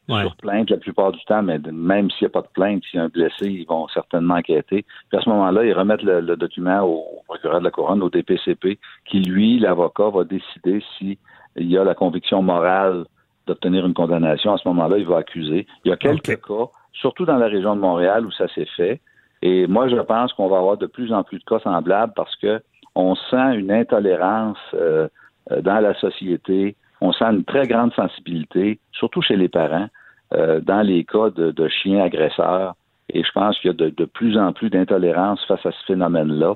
[0.09, 0.23] Ouais.
[0.23, 2.99] sur plainte la plupart du temps, mais même s'il n'y a pas de plainte, s'il
[2.99, 4.85] y a un blessé, ils vont certainement enquêter.
[5.09, 8.11] Puis à ce moment-là, ils remettent le, le document au procureur de la Couronne, au
[8.11, 11.17] DPCP, qui, lui, l'avocat, va décider s'il
[11.57, 13.05] y a la conviction morale
[13.47, 14.53] d'obtenir une condamnation.
[14.55, 15.67] À ce moment-là, il va accuser.
[15.85, 19.01] Il y a quelques cas, surtout dans la région de Montréal, où ça s'est fait.
[19.43, 22.35] Et moi, je pense qu'on va avoir de plus en plus de cas semblables parce
[22.37, 22.61] que
[22.95, 25.09] on sent une intolérance euh,
[25.51, 26.77] euh, dans la société.
[27.01, 29.89] On sent une très grande sensibilité, surtout chez les parents,
[30.35, 32.75] euh, dans les cas de, de chiens agresseurs.
[33.09, 35.85] Et je pense qu'il y a de, de plus en plus d'intolérance face à ce
[35.87, 36.55] phénomène-là.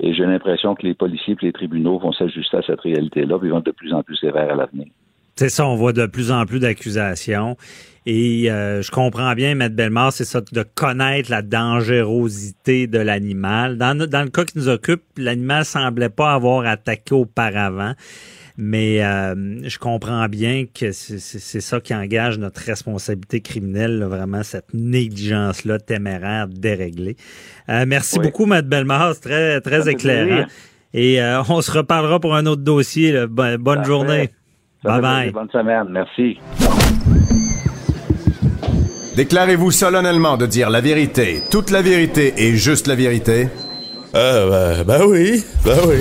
[0.00, 3.48] Et j'ai l'impression que les policiers et les tribunaux vont s'ajuster à cette réalité-là, puis
[3.48, 4.86] ils vont être de plus en plus sévères à l'avenir.
[5.38, 7.56] C'est ça, on voit de plus en plus d'accusations.
[8.06, 13.78] Et euh, je comprends bien, Maître Bellemare, c'est ça, de connaître la dangerosité de l'animal.
[13.78, 17.92] Dans, dans le cas qui nous occupe, l'animal semblait pas avoir attaqué auparavant.
[18.56, 24.42] Mais euh, je comprends bien que c'est ça qui engage notre responsabilité criminelle, là, vraiment
[24.42, 27.14] cette négligence-là téméraire, déréglée.
[27.68, 28.24] Euh, merci Oui.
[28.24, 30.46] beaucoup, Maître Bellemare, très, très éclairant.
[30.94, 33.12] Et euh, on se reparlera pour un autre dossier.
[33.12, 33.28] là.
[33.28, 33.84] Bonne Parfait.
[33.86, 34.30] journée.
[34.82, 35.30] Ça Bye bye.
[35.32, 35.86] Bonne semaine.
[35.90, 36.38] Merci.
[39.16, 43.48] Déclarez-vous solennellement de dire la vérité, toute la vérité et juste la vérité?
[44.14, 45.98] Euh, ben, ben oui, ben oui.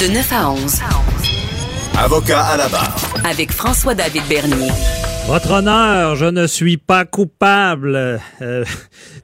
[0.00, 0.82] De 9 à 11,
[1.98, 2.94] Avocat à la barre.
[3.28, 4.68] avec François-David Bernier.
[5.26, 8.20] Votre honneur, je ne suis pas coupable.
[8.42, 8.64] Euh,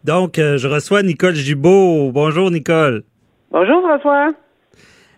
[0.05, 2.11] donc, euh, je reçois Nicole Gibault.
[2.13, 3.03] Bonjour, Nicole.
[3.53, 4.31] Bonjour François.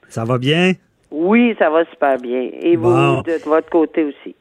[0.08, 0.72] Ça va bien?
[1.12, 2.48] Oui, ça va super bien.
[2.60, 3.16] Et Bon.
[3.16, 4.34] vous, de votre côté aussi.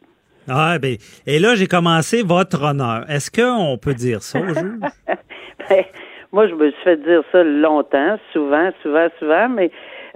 [0.49, 0.95] Ah, ben,
[1.27, 3.05] et là, j'ai commencé votre honneur.
[3.09, 4.79] Est-ce qu'on peut dire ça au juge?
[5.69, 5.83] Ben,
[6.31, 9.69] moi, je me suis fait dire ça longtemps, souvent, souvent, souvent, mais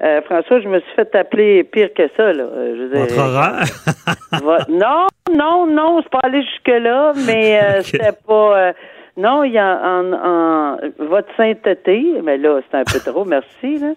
[0.04, 2.34] euh, François, je me suis fait appeler pire que ça.
[2.34, 2.44] Là.
[2.44, 4.66] Euh, Je Votre horreur?
[4.70, 8.58] Non, non, non, c'est pas allé jusque-là, mais euh, c'était pas.
[8.58, 8.74] euh,
[9.18, 13.78] non, il y a en, en- votre sainteté, mais là, c'est un peu trop, merci.
[13.80, 13.94] Là.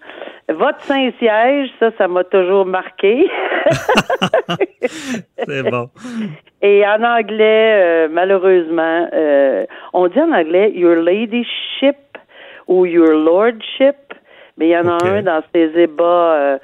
[0.49, 3.29] Votre Saint-Siège, ça, ça m'a toujours marqué.
[5.47, 5.89] C'est bon.
[6.62, 11.97] Et en anglais, euh, malheureusement, euh, on dit en anglais Your Ladyship
[12.66, 13.97] ou Your Lordship,
[14.57, 16.03] mais il y en a un dans ces ébats
[16.35, 16.59] euh,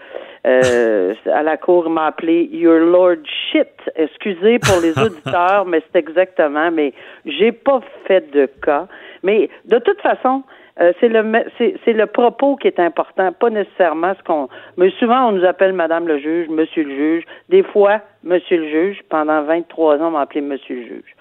[0.47, 3.69] euh, à la cour, il m'a appelé Your Lordship.
[3.97, 6.93] Excusez pour les auditeurs, mais c'est exactement, mais
[7.25, 8.87] j'ai pas fait de cas.
[9.23, 10.43] Mais de toute façon,
[10.81, 11.25] euh, c'est le
[11.57, 14.49] c'est le propos qui est important, pas nécessairement ce qu'on.
[14.77, 17.25] Mais souvent on nous appelle Madame le juge, Monsieur le juge.
[17.49, 19.01] Des fois, Monsieur le juge.
[19.09, 21.17] Pendant 23 ans, on m'a appelé Monsieur le juge.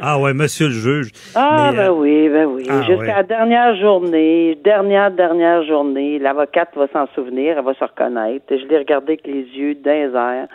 [0.00, 1.10] Ah ouais, monsieur le juge.
[1.34, 2.64] Ah Mais, ben euh, oui, ben oui.
[2.68, 3.06] ah, Jusqu'à ouais.
[3.06, 8.44] la dernière journée, dernière, dernière journée, l'avocate va s'en souvenir, elle va se reconnaître.
[8.50, 10.48] Je l'ai regardé avec les yeux les airs,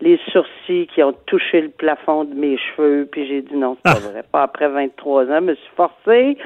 [0.00, 3.92] les sourcils qui ont touché le plafond de mes cheveux, puis j'ai dit non, c'est
[3.92, 4.22] pas vrai.
[4.32, 6.38] Pas après 23 ans, je me suis forcée.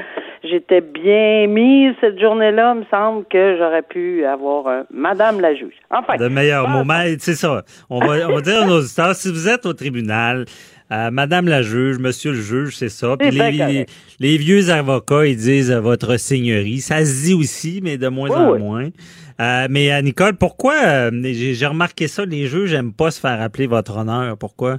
[0.42, 2.74] J'étais bien mise cette journée-là.
[2.74, 5.74] Me semble que j'aurais pu avoir un Madame la juge.
[5.90, 6.16] Enfin.
[6.16, 6.82] de meilleurs Ah.
[6.84, 7.62] Mais c'est ça.
[7.88, 10.44] On va, on va dire à nos auditeurs, si vous êtes au tribunal,
[11.10, 13.16] Madame la juge, Monsieur le juge, c'est ça.
[13.18, 16.78] Puis les, vieux avocats, ils disent euh, votre seigneurie.
[16.78, 18.58] Ça se dit aussi, mais de moins Oui, en oui.
[18.58, 18.88] moins.
[19.40, 23.40] Euh, mais euh, Nicole, pourquoi euh, j'ai remarqué ça, les juges n'aiment pas se faire
[23.40, 24.36] appeler votre honneur.
[24.38, 24.76] Pourquoi?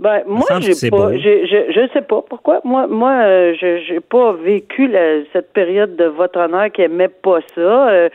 [0.00, 2.60] Ben, moi, j'ai pas, je, je sais pas pourquoi.
[2.64, 7.06] Moi, moi, euh, je j'ai pas vécu la- cette période de votre honneur qui aimait
[7.22, 7.88] pas ça.
[7.90, 8.08] Euh,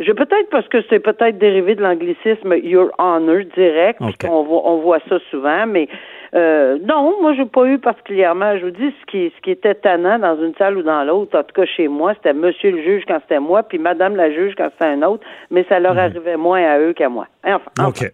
[0.00, 4.26] je peut-être parce que c'est peut-être dérivé de l'anglicisme Your Honor direct, puis Ok.
[4.28, 5.88] qu'on voit, on voit ça souvent, mais
[6.34, 8.56] euh, non, moi, j'ai pas eu particulièrement.
[8.58, 11.38] Je vous dis, ce qui, ce qui était tannant dans une salle ou dans l'autre,
[11.38, 14.30] en tout cas chez moi, c'était Monsieur le juge quand c'était moi, puis Madame la
[14.30, 17.26] juge quand c'était un autre, mais ça leur arrivait moins à eux qu'à moi.
[17.44, 17.88] Enfin, enfin.
[17.88, 18.12] OK.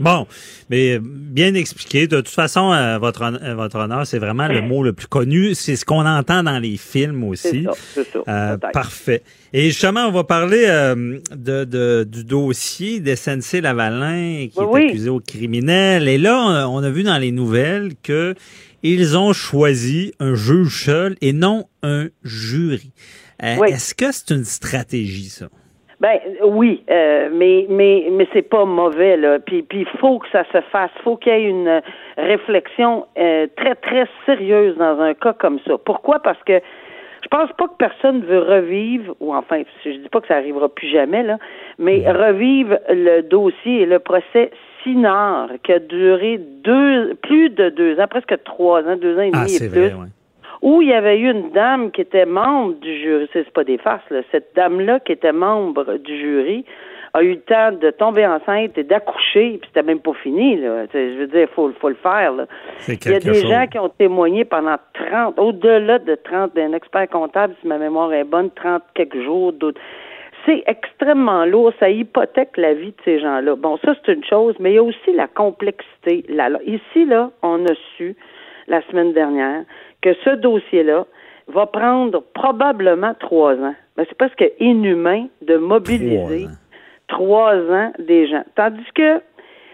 [0.00, 0.26] Bon,
[0.70, 2.06] mais bien expliqué.
[2.06, 5.06] De toute façon, euh, votre, hon- euh, votre honneur, c'est vraiment le mot le plus
[5.08, 5.54] connu.
[5.54, 7.48] C'est ce qu'on entend dans les films aussi.
[7.48, 9.22] C'est ça, c'est ça, Euh, parfait.
[9.52, 14.68] Et justement, on va parler euh, de, de- du dossier d'SNC Lavalin qui Oui, est
[14.84, 14.88] oui.
[14.88, 16.06] accusé au criminel.
[16.08, 18.34] Et là, on on a vu dans les nouvelles que
[18.84, 22.92] ils ont choisi un juge seul et non un jury.
[23.42, 23.70] Euh, Oui.
[23.70, 25.48] Est-ce que c'est une stratégie, ça?
[26.00, 29.40] Ben oui, euh, mais mais mais c'est pas mauvais là.
[29.40, 30.90] Puis puis il faut que ça se fasse.
[31.02, 31.82] Faut qu'il y ait une
[32.16, 35.76] réflexion euh, très très sérieuse dans un cas comme ça.
[35.76, 36.20] Pourquoi?
[36.20, 36.60] Parce que
[37.22, 40.68] je pense pas que personne veut revivre, ou enfin, je dis pas que ça arrivera
[40.68, 41.38] plus jamais là,
[41.78, 47.98] mais revivre le dossier et le procès Sinard qui a duré deux, plus de deux
[47.98, 50.06] ans, presque trois ans, deux ans et demi Ah, et plus vrai, ouais.
[50.62, 53.78] Où il y avait eu une dame qui était membre du jury, c'est pas des
[53.78, 54.20] farces, là.
[54.32, 56.64] cette dame-là qui était membre du jury
[57.14, 60.84] a eu le temps de tomber enceinte et d'accoucher, puis c'était même pas fini, là.
[60.92, 62.46] Je veux dire, il faut, faut le faire, là.
[62.86, 63.48] Il y a des chose.
[63.50, 68.12] gens qui ont témoigné pendant 30, au-delà de 30, d'un expert comptable, si ma mémoire
[68.12, 69.80] est bonne, 30 quelques jours, d'autres.
[70.44, 73.56] C'est extrêmement lourd, ça hypothèque la vie de ces gens-là.
[73.56, 76.24] Bon, ça, c'est une chose, mais il y a aussi la complexité.
[76.28, 78.16] La- Ici, là, on a su,
[78.68, 79.64] la semaine dernière,
[80.02, 81.06] que ce dossier-là
[81.48, 83.74] va prendre probablement trois ans.
[83.96, 86.46] Mais c'est presque inhumain de mobiliser
[87.08, 88.44] trois ans des gens.
[88.54, 89.20] Tandis que,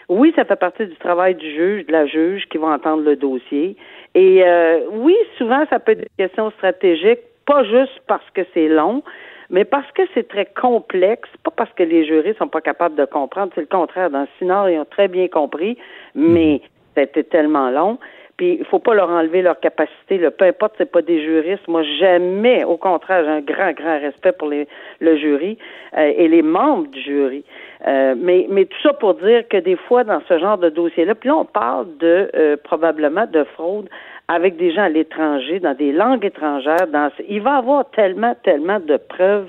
[0.08, 3.16] oui, ça fait partie du travail du juge, de la juge qui va entendre le
[3.16, 3.76] dossier.
[4.14, 8.68] Et euh, oui, souvent, ça peut être des questions stratégiques, pas juste parce que c'est
[8.68, 9.02] long,
[9.50, 13.04] mais parce que c'est très complexe, pas parce que les jurés sont pas capables de
[13.04, 14.10] comprendre, c'est le contraire.
[14.10, 15.76] Dans Sinard, ils ont très bien compris,
[16.14, 16.62] mais
[16.94, 17.98] ça a été tellement long.
[18.36, 20.18] Puis il faut pas leur enlever leur capacité.
[20.18, 21.66] Peu importe, c'est pas des juristes.
[21.68, 24.66] Moi, jamais, au contraire, j'ai un grand, grand respect pour les,
[25.00, 25.56] le jury
[25.96, 27.44] euh, et les membres du jury.
[27.86, 31.14] Euh, mais, mais tout ça pour dire que des fois, dans ce genre de dossier-là,
[31.14, 33.88] puis là, on parle de euh, probablement de fraude
[34.26, 36.86] avec des gens à l'étranger, dans des langues étrangères.
[36.92, 39.48] Dans, il va y avoir tellement, tellement de preuves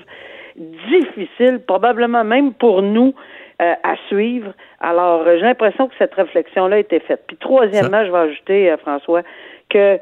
[0.56, 3.14] difficiles, probablement même pour nous,
[3.62, 4.52] euh, à suivre.
[4.80, 7.22] Alors, euh, j'ai l'impression que cette réflexion-là a été faite.
[7.26, 9.22] Puis, troisièmement, je vais ajouter, euh, François,
[9.70, 9.98] que,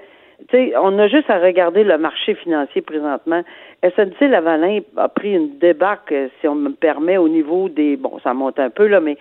[0.48, 3.42] tu sais, on a juste à regarder le marché financier présentement.
[3.82, 8.18] SNC Lavalin a pris une débarque, euh, si on me permet, au niveau des, bon,
[8.24, 9.16] ça monte un peu, là, mais,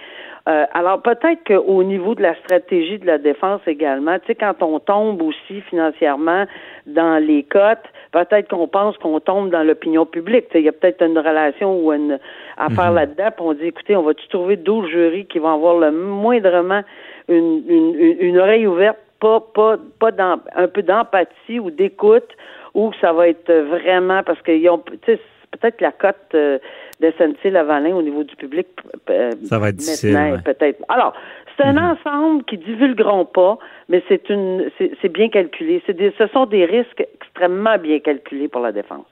[0.49, 4.61] euh, alors peut-être qu'au niveau de la stratégie de la défense également, tu sais, quand
[4.63, 6.45] on tombe aussi financièrement
[6.87, 10.47] dans les cotes, peut-être qu'on pense qu'on tombe dans l'opinion publique.
[10.47, 12.19] Tu sais, Il y a peut-être une relation ou une
[12.57, 15.91] affaire là-dedans, puis on dit, écoutez, on va-tu trouver 12 jurys qui vont avoir le
[15.91, 16.81] moindrement
[17.29, 19.77] une, une, une- une oreille ouverte, pas, pas,
[20.11, 22.27] pas un peu d'empathie ou d'écoute,
[22.73, 25.19] ou ça va être vraiment parce qu'ils ont, tu sais,
[25.51, 26.59] peut-être la cote euh,
[26.99, 28.67] de SNC Lavalin au niveau du public,
[29.09, 30.41] euh, Ça va être difficile, ouais.
[30.43, 30.83] peut-être.
[30.89, 31.13] Alors,
[31.55, 33.57] c'est un ensemble qui divulgueront pas,
[33.87, 35.81] mais c'est une, c'est bien calculé.
[35.85, 39.05] C'est ce sont des risques extrêmement bien calculés pour la défense.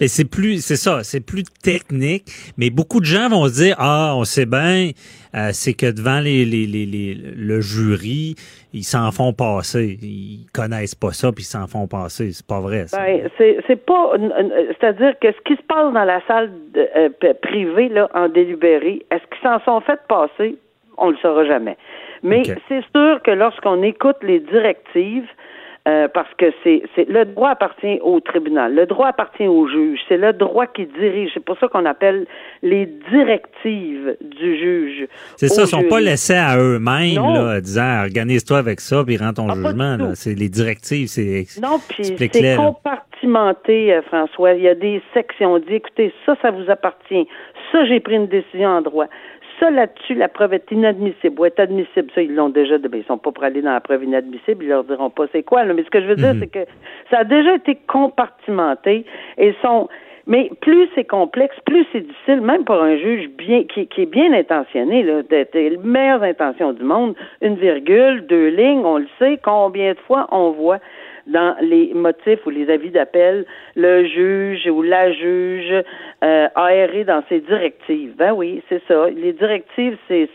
[0.00, 2.24] Mais c'est plus, c'est ça, c'est plus technique.
[2.56, 4.90] Mais beaucoup de gens vont se dire, ah, on sait bien,
[5.34, 8.36] euh, c'est que devant les, les, les, les, le jury,
[8.72, 9.98] ils s'en font passer.
[10.02, 12.32] Ils connaissent pas ça, puis ils s'en font passer.
[12.32, 12.86] C'est pas vrai.
[12.86, 12.98] Ça.
[12.98, 14.12] Ben, c'est, c'est pas,
[14.80, 19.04] c'est-à-dire que ce qui se passe dans la salle de, euh, privée là, en délibéré,
[19.10, 20.56] est-ce qu'ils s'en sont fait passer?
[20.96, 21.76] On le saura jamais.
[22.22, 25.26] Mais c'est sûr que lorsqu'on écoute les directives,
[25.86, 30.00] euh, parce que c'est, c'est le droit appartient au tribunal, le droit appartient au juge,
[30.08, 31.32] c'est le droit qui dirige.
[31.34, 32.26] C'est pour ça qu'on appelle
[32.62, 35.06] les directives du juge.
[35.36, 39.34] C'est ça, ils sont pas laissés à eux-mêmes, là, disant organise-toi avec ça puis rends
[39.34, 39.96] ton ah, jugement.
[39.98, 40.14] Là.
[40.14, 44.54] C'est les directives, c'est non, puis c'est compartimenté, euh, François.
[44.54, 45.52] Il y a des sections.
[45.52, 47.28] On dit écoutez, ça, ça vous appartient.
[47.72, 49.06] Ça, j'ai pris une décision en droit.
[49.60, 52.10] Ça, là-dessus, la preuve est inadmissible ou est admissible.
[52.14, 54.68] Ça, ils l'ont déjà, ben, ils sont pas pour aller dans la preuve inadmissible, ils
[54.68, 56.40] leur diront pas c'est quoi, Mais ce que je veux dire, mhm.
[56.40, 56.70] c'est que
[57.10, 59.04] ça a déjà été compartimenté
[59.38, 59.88] et sont,
[60.26, 64.10] mais plus c'est complexe, plus c'est difficile, même pour un juge bien qui, qui est
[64.10, 69.08] bien intentionné, là, d'être les meilleures intentions du monde, une virgule, deux lignes, on le
[69.18, 70.78] sait, combien de fois on voit
[71.26, 73.46] dans les motifs ou les avis d'appel,
[73.76, 75.84] le juge ou la juge
[76.22, 76.48] euh,
[77.06, 78.14] dans ses directives.
[78.16, 79.08] Ben oui, c'est ça.
[79.10, 80.28] Les directives, c'est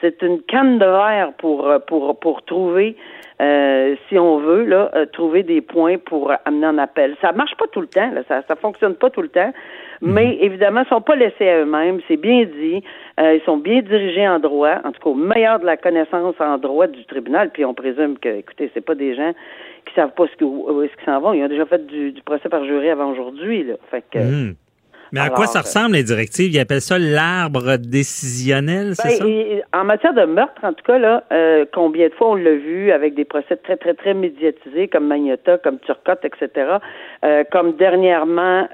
[0.00, 2.96] c'est une canne de verre pour pour pour trouver
[3.40, 7.16] euh, si on veut là euh, trouver des points pour amener en appel.
[7.20, 9.52] Ça marche pas tout le temps, là, ça ça fonctionne pas tout le temps.
[10.00, 12.82] Mais évidemment, ils sont pas laissés à eux-mêmes, c'est bien dit.
[13.20, 16.34] Euh, ils sont bien dirigés en droit, en tout cas au meilleur de la connaissance
[16.40, 19.32] en droit du tribunal, puis on présume que, écoutez, c'est pas des gens
[19.86, 21.32] qui savent pas ce où est-ce qu'ils s'en vont.
[21.32, 23.74] Ils ont déjà fait du, procès par jury avant aujourd'hui, là.
[23.90, 24.54] Fait que, hmm.
[25.12, 26.52] Mais à quoi ça euh, ressemble, les directives?
[26.52, 29.78] Ils appellent ça l'arbre décisionnel, c'est ben, ça?
[29.80, 32.92] en matière de meurtre, en tout cas, là, euh, combien de fois on l'a vu
[32.92, 36.78] avec des procès très, très, très médiatisés, comme Magnota, comme Turcotte, etc.,
[37.50, 38.66] comme dernièrement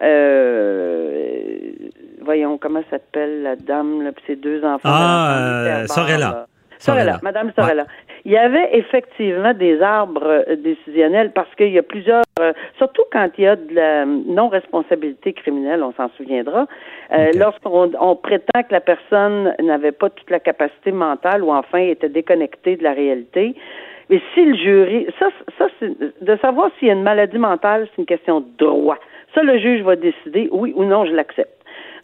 [2.24, 4.80] voyons, comment s'appelle la dame, là, puis ses deux enfants.
[4.84, 6.46] Ah, euh, Sorella.
[6.78, 7.86] Sorella, Madame Sorella.
[8.24, 13.02] Il y avait effectivement des arbres euh, décisionnels parce qu'il y a plusieurs, euh, surtout
[13.12, 16.66] quand il y a de la non-responsabilité criminelle, on s'en souviendra,
[17.34, 22.08] lorsqu'on on prétend que la personne n'avait pas toute la capacité mentale ou enfin était
[22.08, 23.54] déconnectée de la réalité.
[24.10, 27.88] Mais si le jury, ça, ça c'est de savoir s'il y a une maladie mentale,
[27.90, 28.98] c'est une question de droit.
[29.34, 31.50] Ça, le juge va décider, oui ou non, je l'accepte.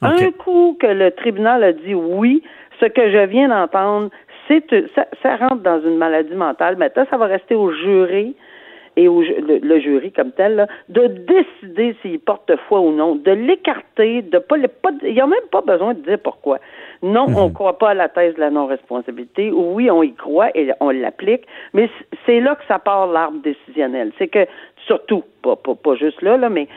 [0.02, 2.42] Un coup que le tribunal a dit oui,
[2.80, 4.08] ce que je viens d'entendre,
[4.70, 6.76] c'est ça, ça, rentre dans une maladie mentale.
[6.76, 8.34] Maintenant, ça va rester au jury
[8.96, 14.22] et au, le, jury comme tel de décider s'il porte foi ou non, de l'écarter,
[14.22, 16.58] de pas, pas il n'y a même pas besoin de dire pourquoi.
[17.02, 17.52] Non, on ne mhm.
[17.54, 19.50] croit pas à la thèse de la non-responsabilité.
[19.52, 21.88] Oui, on y croit et on l'applique, mais
[22.26, 24.12] c'est là que ça part l'arbre décisionnel.
[24.18, 24.46] C'est que
[24.86, 26.68] surtout, pas, pas, pas juste là, là, mais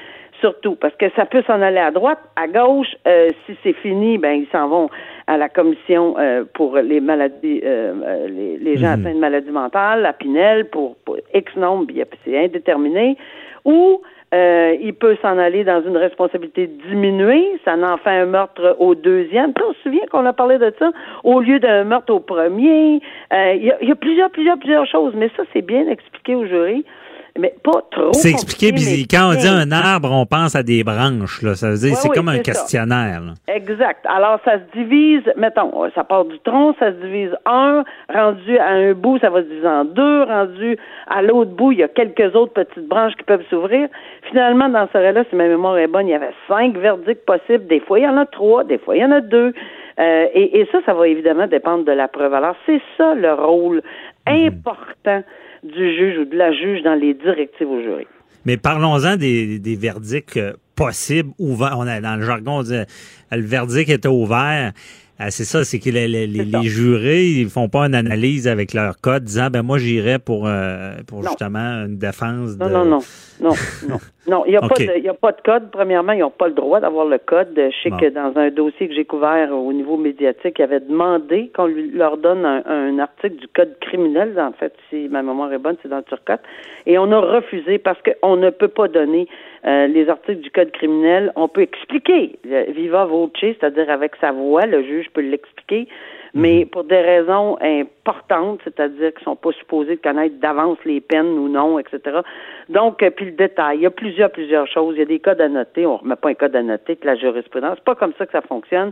[0.43, 2.93] surtout, parce que ça peut s'en aller à droite, à gauche.
[3.07, 4.89] Euh, si c'est fini, ben ils s'en vont
[5.27, 9.05] à la commission euh, pour les maladies, euh, les, gens mhm.
[9.05, 10.97] atteints de maladies mentales, à Pinel, pour,
[11.33, 11.87] X nombre,
[12.25, 13.15] c'est indéterminé.
[13.63, 14.01] Ou
[14.35, 19.53] il peut s'en aller dans une responsabilité diminuée, ça en fait un meurtre au deuxième.
[19.63, 20.91] on se souvient qu'on a parlé de ça,
[21.23, 22.99] au lieu d'un meurtre au premier.
[23.31, 26.47] Il y, a, y a plusieurs, plusieurs, plusieurs choses, mais ça, c'est bien expliqué au
[26.47, 26.83] jury
[27.39, 28.13] mais pas trop.
[28.13, 31.55] C'est expliqué, puis quand on dit un arbre, on pense à des branches, là.
[31.55, 33.21] Ça veut dire, c'est comme un questionnaire.
[33.47, 34.05] Exact.
[34.05, 38.69] Alors, ça se divise, mettons, ça part du tronc, ça se divise un, rendu à
[38.69, 40.77] un bout, ça va se diviser en deux, rendu
[41.07, 43.89] à l'autre bout, il y a quelques autres petites branches qui peuvent s'ouvrir.
[44.29, 47.65] Finalement, dans ce cas-là, si ma mémoire est bonne, il y avait cinq verdicts possibles.
[47.65, 49.53] Des fois, il y en a trois, des fois, il y en a deux.
[49.99, 52.34] Euh, et, et, ça, ça va évidemment dépendre de la preuve.
[52.34, 53.81] Alors, c'est ça le rôle
[54.27, 54.47] mhm.
[54.47, 55.23] important
[55.64, 58.07] du juge ou de la juge dans les directives au jury.
[58.45, 61.76] Mais parlons-en des, des verdicts euh, possibles, ouverts.
[61.78, 62.86] On a, dans le jargon, on dit, euh,
[63.32, 64.74] le verdict était ouvert.
[65.20, 68.74] Ah, c'est ça, c'est que les, les, les, jurés, ils font pas une analyse avec
[68.74, 72.64] leur code disant ben moi j'irais pour euh, pour justement une défense de...
[72.64, 72.99] Non, non, non,
[73.39, 73.53] non,
[73.89, 73.99] non.
[74.26, 75.69] il n'y a, pas de, a pas de code.
[75.71, 77.53] Premièrement, ils n'ont pas le droit d'avoir le code.
[77.55, 81.51] Je sais que dans un dossier que j'ai couvert au niveau médiatique, ils avaient demandé
[81.53, 84.39] qu'on leur donne un, article du code criminel.
[84.39, 86.41] En fait, si ma mémoire est bonne, c'est dans le Turcotte.
[86.86, 89.28] Et on a refusé parce qu'on ne peut pas donner
[89.65, 91.34] euh, les articles du code criminel.
[91.36, 95.88] On peut expliquer viva voce, c'est-à-dire avec sa voix, le juge peut l'expliquer,
[96.34, 101.47] mais pour des raisons importantes, c'est-à-dire qu'ils sont pas supposés connaître d'avance les peines ou
[101.47, 102.21] non, etc.
[102.69, 104.95] Donc, euh, puis le détail, il y a plusieurs, plusieurs choses.
[104.95, 105.86] Il y a des codes à noter.
[105.86, 107.75] On remet pas un code à noter que la jurisprudence.
[107.75, 108.91] C'est pas comme ça que ça fonctionne.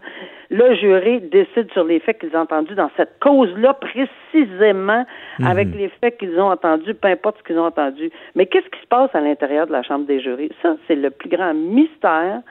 [0.51, 5.05] Le jury décide sur les faits qu'ils ont entendus dans cette cause-là précisément
[5.43, 8.11] avec les faits qu'ils ont entendus, peu importe ce qu'ils ont entendu.
[8.35, 10.51] Mais qu'est-ce qui se passe à l'intérieur de la Chambre des jurys?
[10.61, 12.41] Ça, c'est le plus grand mystère.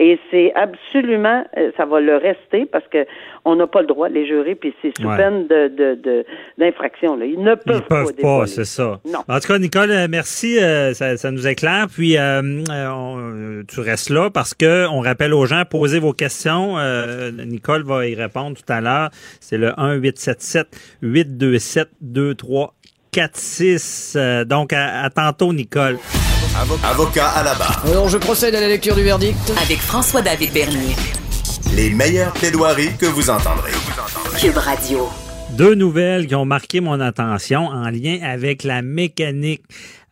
[0.00, 3.04] Et c'est absolument, euh, ça va le rester parce que
[3.44, 5.16] on n'a pas le droit, les jurés, puis c'est sous Ouais.
[5.16, 6.24] peine de, de, de-
[6.56, 7.16] d'infraction.
[7.16, 7.24] là.
[7.26, 9.00] Ils ne peuvent, Ils peuvent pas, c'est ça.
[9.04, 9.24] Non.
[9.26, 11.88] En tout cas, Nicole, euh, merci, euh, ça, ça nous éclaire.
[11.92, 16.12] Puis euh, euh, on- tu restes là parce que on rappelle aux gens, posez vos
[16.12, 16.78] questions.
[16.78, 19.10] Euh, Nicole va y répondre tout à l'heure.
[19.40, 20.68] C'est le 1 877
[21.02, 24.14] 827 2346.
[24.16, 25.96] Euh, donc à, à tantôt, Nicole.
[26.58, 27.84] Avocat à la barre.
[27.86, 29.38] Alors, je procède à la lecture du verdict.
[29.62, 30.96] Avec François-David Bernier.
[31.76, 33.70] Les meilleures plaidoiries que vous entendrez.
[34.40, 35.08] Cube Radio.
[35.52, 39.62] Deux nouvelles qui ont marqué mon attention en lien avec la mécanique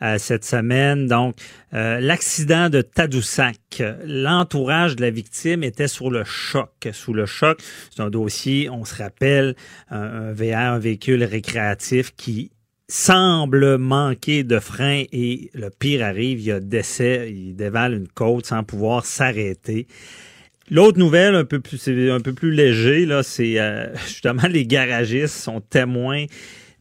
[0.02, 1.08] euh, cette semaine.
[1.08, 1.34] Donc,
[1.74, 3.82] euh, l'accident de Tadoussac.
[4.04, 6.70] L'entourage de la victime était sur le choc.
[6.92, 7.58] Sous le choc,
[7.92, 9.56] c'est un dossier, on se rappelle,
[9.90, 12.52] un, un VR, un véhicule récréatif qui
[12.88, 18.08] semble manquer de frein et le pire arrive, il y a décès, il dévale une
[18.08, 19.86] côte sans pouvoir s'arrêter.
[20.70, 25.36] L'autre nouvelle, un peu plus, un peu plus léger, là, c'est euh, justement les garagistes
[25.36, 26.26] sont témoins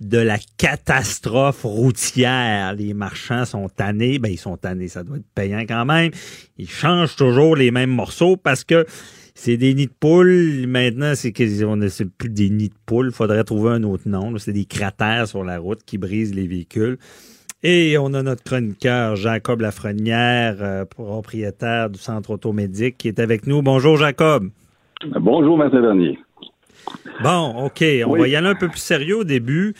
[0.01, 2.73] de la catastrophe routière.
[2.73, 6.11] Les marchands sont tannés, ben ils sont tannés, ça doit être payant quand même.
[6.57, 8.85] Ils changent toujours les mêmes morceaux parce que
[9.35, 10.65] c'est des nids de poules.
[10.67, 13.11] Maintenant, c'est sait plus des nids de poules.
[13.11, 14.35] Faudrait trouver un autre nom.
[14.37, 16.97] C'est des cratères sur la route qui brisent les véhicules.
[17.61, 23.45] Et on a notre chroniqueur Jacob Lafrenière, euh, propriétaire du centre automédique, qui est avec
[23.47, 23.61] nous.
[23.61, 24.49] Bonjour Jacob.
[25.19, 26.17] Bonjour, Maître Bernier.
[27.23, 27.83] Bon, OK.
[28.05, 28.19] On Oui.
[28.19, 29.73] va y aller un peu plus sérieux au début.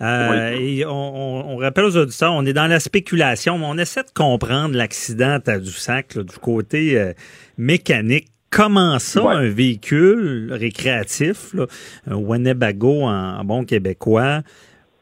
[0.00, 3.78] Euh, Et on, on- on rappelle aux auditeurs, on est dans la spéculation, mais on
[3.78, 7.12] essaie de comprendre l'accident à Tadoussac là, du côté euh,
[7.58, 8.28] mécanique.
[8.52, 9.34] Comment ça, Ouais.
[9.34, 11.66] un véhicule récréatif, là,
[12.06, 14.40] un Winnebago en, bon québécois,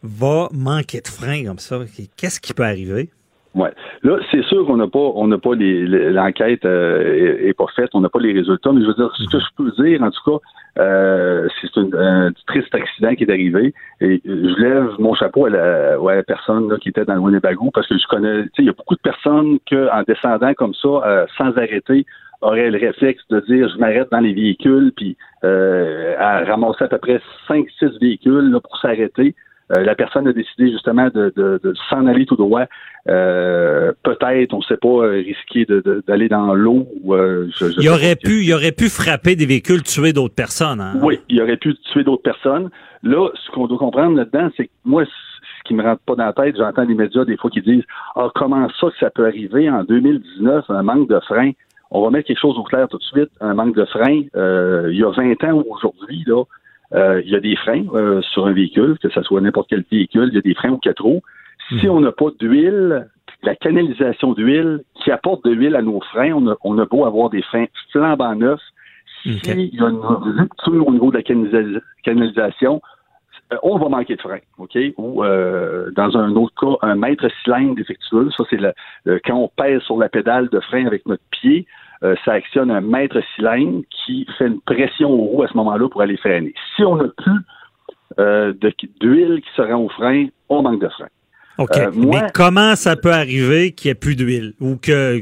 [0.02, 1.78] va manquer de frein comme ça?
[2.16, 3.10] Qu'est-ce qui peut arriver?
[3.54, 3.72] Ouais.
[4.04, 7.66] Là, c'est sûr qu'on n'a pas, on n'a pas les, l'enquête euh, est, est pas
[7.74, 10.00] faite, on n'a pas les résultats, mais je veux dire, ce que je peux dire,
[10.02, 10.38] en tout cas,
[10.82, 11.88] euh, c'est un,
[12.28, 13.74] un triste accident qui est arrivé.
[14.00, 17.04] Et euh, je lève mon chapeau à la, ouais, à la personne là, qui était
[17.04, 19.58] dans le Winnebago parce que je connais, tu sais, il y a beaucoup de personnes
[19.68, 22.06] que, en descendant comme ça, euh, sans arrêter,
[22.42, 26.88] auraient le réflexe de dire je m'arrête dans les véhicules, puis euh, à ramasser à
[26.88, 29.34] peu près 5-6 véhicules là, pour s'arrêter.
[29.76, 32.64] Euh, la personne a décidé justement de, de, de s'en aller tout droit.
[33.08, 36.88] Euh, peut-être, on ne sait pas, euh, risquer de- de- d'aller dans l'eau.
[37.02, 38.28] ou, euh, je- je Il aurait pas.
[38.28, 40.80] pu, il aurait pu frapper des véhicules, tuer d'autres personnes.
[40.80, 40.94] hein?
[41.02, 42.70] Oui, il aurait pu tuer d'autres personnes.
[43.02, 46.26] Là, ce qu'on doit comprendre là-dedans, c'est que moi, ce qui me rentre pas dans
[46.26, 47.84] la tête, j'entends les médias des fois qui disent
[48.16, 51.52] Ah, comment ça que ça peut arriver en 2019, un manque de frein?
[51.90, 54.22] On va mettre quelque chose au clair tout de suite, un manque de frein.
[54.36, 56.44] Euh, il y a 20 ans aujourd'hui, là,
[56.94, 59.84] euh, il y a des freins euh, sur un véhicule, que ce soit n'importe quel
[59.90, 61.22] véhicule, il y a des freins aux quatre roues.
[61.80, 63.06] Si on n'a pas d'huile,
[63.44, 67.04] la canalisation d'huile qui apporte de l'huile à nos freins, on a, on a beau
[67.04, 68.60] avoir des freins flambant neufs.
[69.22, 72.80] S'il y a une rupture au niveau de la canalisa- canalisation,
[73.62, 74.76] on va manquer de frein, OK?
[74.96, 78.28] Ou euh, dans un autre cas, un mètre cylindre défectueux.
[78.36, 78.72] Ça, c'est le,
[79.04, 81.66] le- quand on pèse sur la pédale de frein avec notre pied,
[82.02, 85.88] euh, ça actionne un mètre cylindre qui fait une pression aux roues à ce moment-là
[85.88, 86.54] pour aller freiner.
[86.76, 87.40] Si on n'a plus
[88.18, 91.06] euh, de- d'huile qui se rend au frein, on manque de frein.
[91.58, 91.76] OK.
[91.76, 95.20] Euh, moi- Mais comment ça peut arriver qu'il n'y ait plus d'huile ou que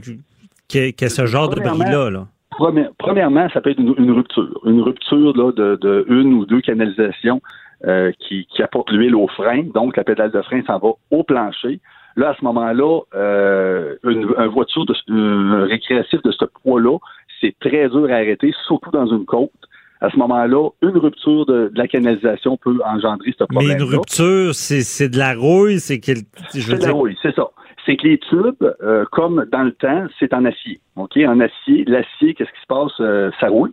[0.69, 2.11] qu'il y ait ce genre de bris-là?
[2.11, 2.27] Là?
[2.53, 4.61] Premi- Premièrement, ça peut être une, une rupture.
[4.65, 7.41] Une rupture là, de, de une ou deux canalisations
[7.87, 9.63] euh, qui, qui apportent l'huile au frein.
[9.75, 11.81] Donc, la pédale de frein s'en va au plancher.
[12.17, 16.99] Là, à ce moment-là, euh, une, une voiture de, un récréatif de ce poids-là,
[17.41, 19.53] c'est très dur à arrêter, surtout dans une côte.
[20.01, 23.79] À ce moment-là, une rupture de, de la canalisation peut engendrer ce Mais problème.
[23.79, 27.49] une rupture, c'est de la rouille, c'est veux C'est de la rouille, c'est ça.
[27.89, 30.79] C'est que les tubes, euh, comme dans le temps, c'est en acier.
[30.97, 31.17] OK?
[31.17, 32.93] En acier, l'acier, qu'est-ce qui se passe?
[33.01, 33.73] Euh, ça rouille.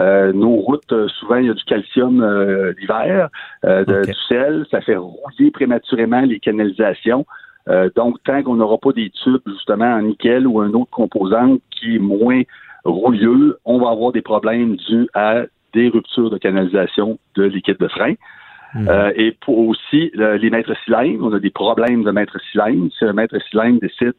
[0.00, 3.28] Euh, nos routes, euh, souvent, il y a du calcium euh, l'hiver,
[3.64, 4.66] euh, du sel.
[4.68, 7.24] Ça fait rouiller prématurément les canalisations.
[7.68, 11.58] Euh, donc, tant qu'on n'aura pas des tubes, justement, en nickel ou un autre composant
[11.70, 12.42] qui est moins
[12.84, 17.86] rouilleux, on va avoir des problèmes dus à des ruptures de canalisation de liquide de
[17.86, 18.14] frein.
[18.88, 22.90] Euh, et pour aussi le- les maîtres cylindres, on a des problèmes de maître cylindre.
[22.98, 24.14] Si un maître cylindre décide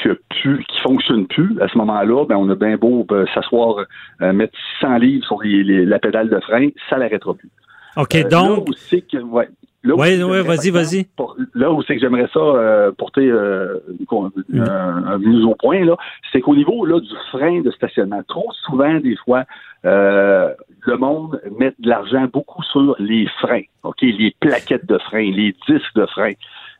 [0.00, 0.10] qu'il
[0.50, 3.86] ne fonctionne plus, à ce moment-là, ben, on a bien beau ben, s'asseoir,
[4.20, 7.48] euh, mettre 600 livres sur les- les- la pédale de frein, ça l'arrêtera plus.
[7.96, 9.48] OK, Euh, donc- Là où c'est que, ouais,
[9.94, 11.06] où Ouais, vas-y, vas-y.
[11.54, 14.06] là où c'est que j'aimerais ça euh, porter euh, une
[14.48, 14.60] Mm.
[14.60, 15.96] un, un mise au point, là,
[16.32, 19.44] c'est qu'au niveau là, du frein de stationnement, trop souvent, des fois,
[19.84, 20.52] euh,
[20.86, 25.54] le monde met de l'argent beaucoup sur les freins, OK, les plaquettes de frein, les
[25.68, 26.32] disques de frein.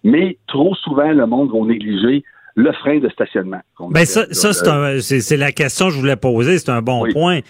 [0.04, 2.24] Mais trop souvent, le monde va négliger
[2.54, 3.60] le frein de stationnement.
[3.90, 4.52] Ben ça, ça
[5.00, 6.58] c'est la question que je voulais poser.
[6.58, 7.40] C'est un bon point.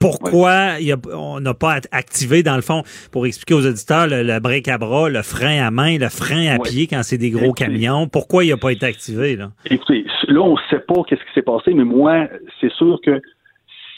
[0.00, 4.06] Pourquoi il y a- on n'a pas activé, dans le fond, pour expliquer aux auditeurs,
[4.06, 7.18] le, le break à bras, le frein à main, le frein à pied quand c'est
[7.18, 7.64] des gros Écoutez.
[7.64, 8.06] camions?
[8.08, 9.36] Pourquoi il n'a pas été activé?
[9.36, 9.50] Là?
[9.68, 12.26] Écoutez, là, on ne sait pas qu'est-ce qui s'est passé, mais moi,
[12.60, 13.20] c'est sûr que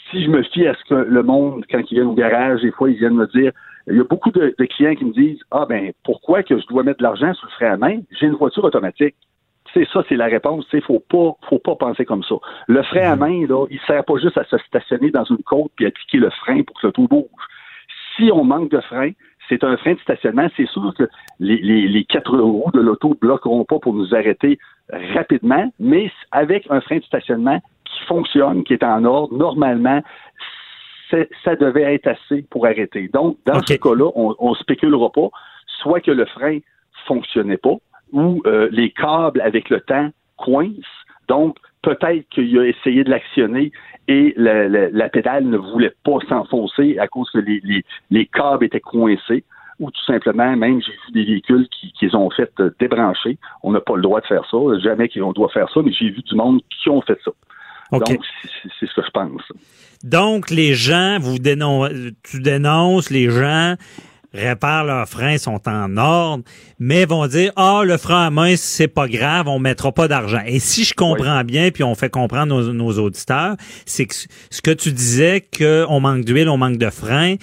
[0.09, 2.71] si je me fie à ce que le monde, quand ils viennent au garage, des
[2.71, 3.51] fois, ils viennent me dire,
[3.87, 6.65] il y a beaucoup de, de clients qui me disent, ah ben, pourquoi que je
[6.67, 7.99] dois mettre de l'argent sur le frein à main?
[8.19, 9.15] J'ai une voiture automatique.
[9.73, 10.65] C'est ça, c'est la réponse.
[10.73, 12.35] Il faut pas, faut pas penser comme ça.
[12.67, 15.71] Le frein à main, là, il sert pas juste à se stationner dans une côte
[15.75, 17.25] puis appliquer le frein pour que l'auto bouge.
[18.15, 19.11] Si on manque de frein,
[19.47, 20.47] c'est un frein de stationnement.
[20.57, 21.07] C'est sûr que
[21.39, 24.59] les, les, les quatre roues de l'auto bloqueront pas pour nous arrêter
[25.13, 30.01] rapidement, mais avec un frein de stationnement qui fonctionne, qui est en ordre, normalement,
[31.43, 33.09] ça devait être assez pour arrêter.
[33.09, 35.29] Donc, dans ce cas-là, on, on spéculera pas,
[35.81, 36.59] soit que le frein
[37.05, 37.75] fonctionnait pas,
[38.11, 40.71] ou euh, les câbles avec le temps coincent.
[41.27, 43.71] Donc, peut-être qu'il a essayé de l'actionner
[44.07, 48.25] et la, la- la pédale ne voulait pas s'enfoncer à cause que les, les- les
[48.25, 49.43] câbles étaient coincés.
[49.79, 53.37] Ou tout simplement, même j'ai vu des véhicules qui, qui les ont fait euh, débrancher.
[53.63, 54.57] On n'a pas le droit de faire ça.
[54.83, 57.31] Jamais qu'on doit faire ça, mais j'ai vu du monde qui ont fait ça.
[57.99, 59.41] Donc, c'est- c'est ce que je pense.
[60.03, 61.87] Donc, les gens, vous dénon
[62.23, 63.73] tu dénonces, les gens
[64.33, 66.43] réparent leurs freins, sont en ordre,
[66.79, 70.41] mais vont dire, ah, le frein à main, c'est pas grave, on mettra pas d'argent.
[70.45, 73.55] Et si je comprends bien, puis on fait comprendre nos, nos auditeurs,
[73.85, 74.15] c'est que
[74.49, 77.35] ce que tu disais, qu'on manque d'huile, on manque de frein,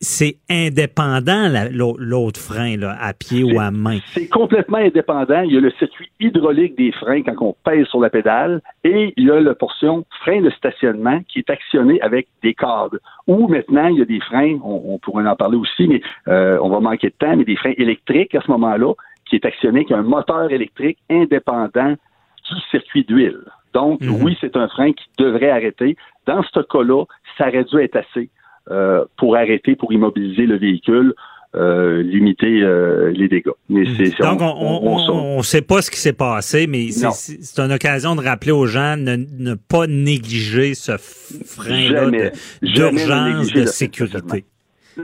[0.00, 3.98] c'est indépendant la- l'au- l'autre frein, là, à pied ou à main.
[4.12, 5.40] C'est complètement indépendant.
[5.42, 9.12] Il y a le circuit hydraulique des freins quand on pèse sur la pédale et
[9.16, 13.00] il y a la portion frein de stationnement qui est actionné avec des câbles.
[13.26, 16.58] Ou maintenant, il y a des freins, on, on pourrait en parler aussi, mais euh,
[16.62, 18.92] on va manquer de temps, mais des freins électriques à ce moment-là
[19.28, 23.40] qui est actionné avec un moteur électrique indépendant du circuit d'huile.
[23.74, 25.96] Donc, oui, c'est un frein qui devrait arrêter.
[26.26, 27.04] Dans ce cas-là,
[27.36, 28.30] ça aurait dû être assez
[29.16, 31.14] pour arrêter, pour immobiliser le véhicule,
[31.56, 33.48] euh, limiter euh, les dégâts.
[33.70, 38.14] Mais c'est- Donc, on ne sait pas ce qui s'est passé, mais c'est- une occasion
[38.16, 42.32] de rappeler aux gens de ne pas négliger ce f- frein-là Jamais, de-
[42.62, 44.44] jamais d'urgence de le sécurité.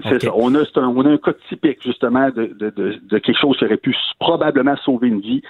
[0.02, 0.22] C'est OK.
[0.22, 0.30] ça.
[0.34, 3.56] On a, un, on a un cas typique, justement, de, de, de, de quelque chose
[3.56, 5.40] qui aurait pu probablement sauver une vie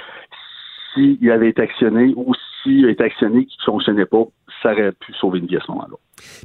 [0.94, 2.32] s'il avait été actionné ou
[2.86, 4.24] a été actionné qui ne fonctionnait pas,
[4.62, 5.96] ça aurait pu sauver une vie à ce moment-là.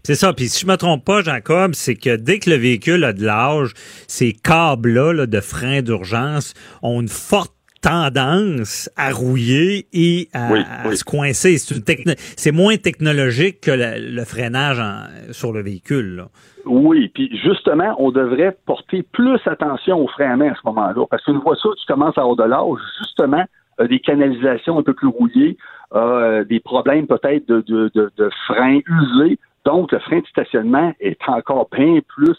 [0.04, 0.34] C'est ça.
[0.34, 3.24] Puis si je me trompe pas, Jacob, c'est que dès que le véhicule a de
[3.24, 3.74] l'âge,
[4.08, 10.60] ces câbles-là là, de frein d'urgence ont une forte tendance à rouiller et à, Oui,
[10.60, 10.98] à oui.
[10.98, 11.58] se coincer.
[11.58, 16.16] C'est moins technologique que le, le freinage en- sur le véhicule.
[16.18, 16.28] là.
[16.66, 21.06] Oui, puis justement, on devrait porter plus attention aux freins à main à ce moment-là,
[21.10, 23.44] parce qu'une voiture qui commence à avoir de l'âge, justement,
[23.88, 25.57] des canalisations un peu plus rouillées,
[25.95, 30.93] euh, des problèmes peut-être de, de, de, de freins usés, donc le frein de stationnement
[30.99, 32.38] est encore bien plus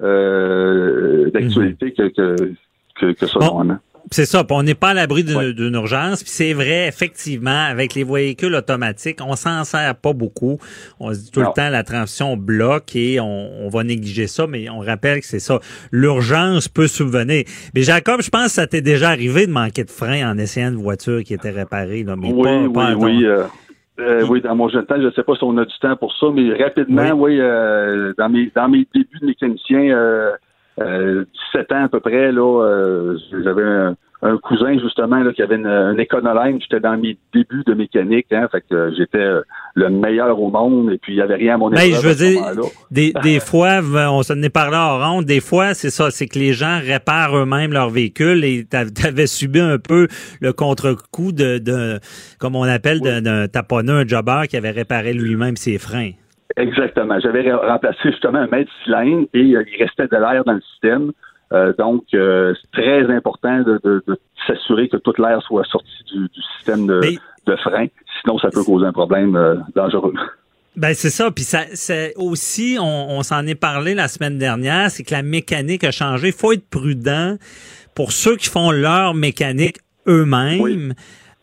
[0.00, 2.52] euh, d'actualité que, que,
[2.96, 3.78] que, que ça, Bon.
[4.10, 4.44] C'est ça.
[4.44, 6.22] Puis on n'est pas à l'abri d'une d'une urgence.
[6.22, 10.58] Puis c'est vrai, effectivement, avec les véhicules automatiques, on s'en sert pas beaucoup.
[11.00, 11.48] On se dit tout Non.
[11.48, 15.26] le temps la transition bloque et on, on va négliger ça, mais on rappelle que
[15.26, 15.58] c'est ça.
[15.90, 17.44] L'urgence peut subvenir.
[17.74, 20.68] Mais Jacob, je pense que ça t'est déjà arrivé de manquer de frein en essayant
[20.68, 23.24] une voiture qui était réparée, là, mais Oui, pas, oui, pas oui.
[23.24, 23.44] euh,
[24.00, 25.96] euh, oui, dans mon jeune temps, je ne sais pas si on a du temps
[25.96, 29.80] pour ça, mais rapidement, oui, euh, dans mes dans mes débuts de mécanicien,
[30.80, 31.24] euh, euh,
[31.54, 35.56] 17 ans à peu près, là, euh, j'avais un, un cousin justement là, qui avait
[35.56, 39.42] une, une Econoline, j'étais dans mes débuts de mécanique, hein, fait que euh, j'étais euh,
[39.74, 42.14] le meilleur au monde et puis il n'y avait rien à mon Mais je veux
[42.14, 42.42] dire,
[42.90, 43.80] des, des fois,
[44.10, 47.36] on s'en est parlé en ronde, des fois, c'est ça, c'est que les gens réparent
[47.36, 50.08] eux-mêmes leur véhicule et tu avais subi un peu
[50.40, 52.00] le contre-coup de, de,
[52.38, 56.10] comme on appelle, d'un- d'un taponneux, un jobber qui avait réparé lui-même ses freins.
[56.56, 57.18] Exactement.
[57.20, 60.60] J'avais re- remplacé justement un mètre cylindre et euh, il restait de l'air dans le
[60.72, 61.12] système.
[61.52, 65.88] Euh, donc, euh, c'est très important de, de- de s'assurer que toute l'air soit sorti
[66.12, 67.00] du, du système de,
[67.46, 67.86] de frein.
[68.22, 70.14] Sinon, ça peut causer un problème euh, dangereux.
[70.76, 74.90] Ben c'est ça, puis ça, c'est aussi, on, on s'en est parlé la semaine dernière,
[74.90, 76.28] c'est que la mécanique a changé.
[76.28, 77.36] Il faut être prudent
[77.94, 79.76] pour ceux qui font leur mécanique
[80.08, 80.94] eux-mêmes.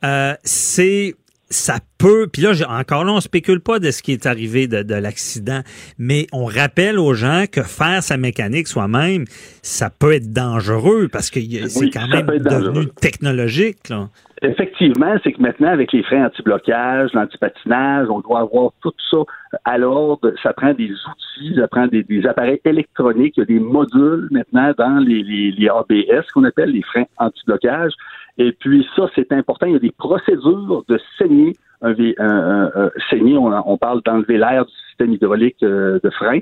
[0.04, 1.16] Euh, c'est
[1.52, 4.82] ça peut, puis là, encore là, on spécule pas de ce qui est arrivé de,
[4.82, 5.62] de l'accident,
[6.00, 9.26] mais on rappelle aux gens que faire sa mécanique soi-même,
[9.62, 13.90] ça peut être dangereux parce que c'est quand même devenu technologique.
[13.90, 14.10] Là.
[14.44, 19.18] Effectivement, c'est que maintenant, avec les freins anti-blocage, l'antipatinage, on doit avoir tout ça
[19.66, 20.34] à l'ordre.
[20.42, 23.36] Ça prend des outils, ça prend des, appareils électroniques.
[23.38, 27.06] Il y a des modules maintenant dans les, les, les ABS qu'on appelle les freins
[27.20, 27.92] anti-blocage.
[28.38, 29.68] Et puis ça, c'est important.
[29.68, 34.72] Il y a des procédures de saigner un, un, saigner, on, parle d'enlever l'air du
[34.90, 36.40] système hydraulique euh, de frein.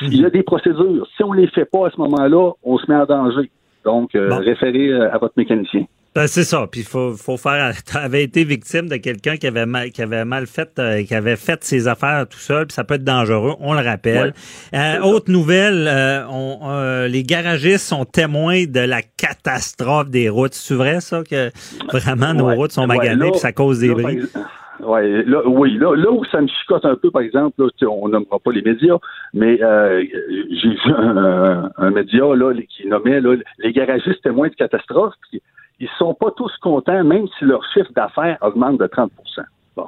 [0.00, 1.06] Il y a des procédures.
[1.16, 3.50] Si on les fait pas à ce moment-là, on se met en danger.
[3.84, 5.84] Donc, euh, référez euh, à votre mécanicien.
[6.14, 6.66] Ben, c'est ça.
[6.70, 7.72] Puis faut, faut faire.
[7.88, 11.14] Tu avais été victime de quelqu'un qui avait mal, qui avait mal fait, euh, qui
[11.14, 12.66] avait fait ses affaires tout seul.
[12.66, 13.54] Puis ça peut être dangereux.
[13.60, 14.34] On le rappelle.
[14.74, 20.54] Euh, autre nouvelle, euh, on, les garagistes sont témoins de la catastrophe des routes.
[20.54, 21.50] C'est vrai ça que
[21.92, 24.20] vraiment nos routes sont maganées puis ça cause des bris.
[24.80, 28.08] Ouais, là, oui, là, là où ça me chicote un peu, par exemple, là, on
[28.08, 28.96] nommera pas les médias,
[29.34, 35.14] mais j'ai vu un, média là, qui nommait là, les garagistes témoins de catastrophe
[35.80, 39.10] ils sont pas tous contents, même si leur chiffre d'affaires augmente de 30%
[39.76, 39.86] Bon.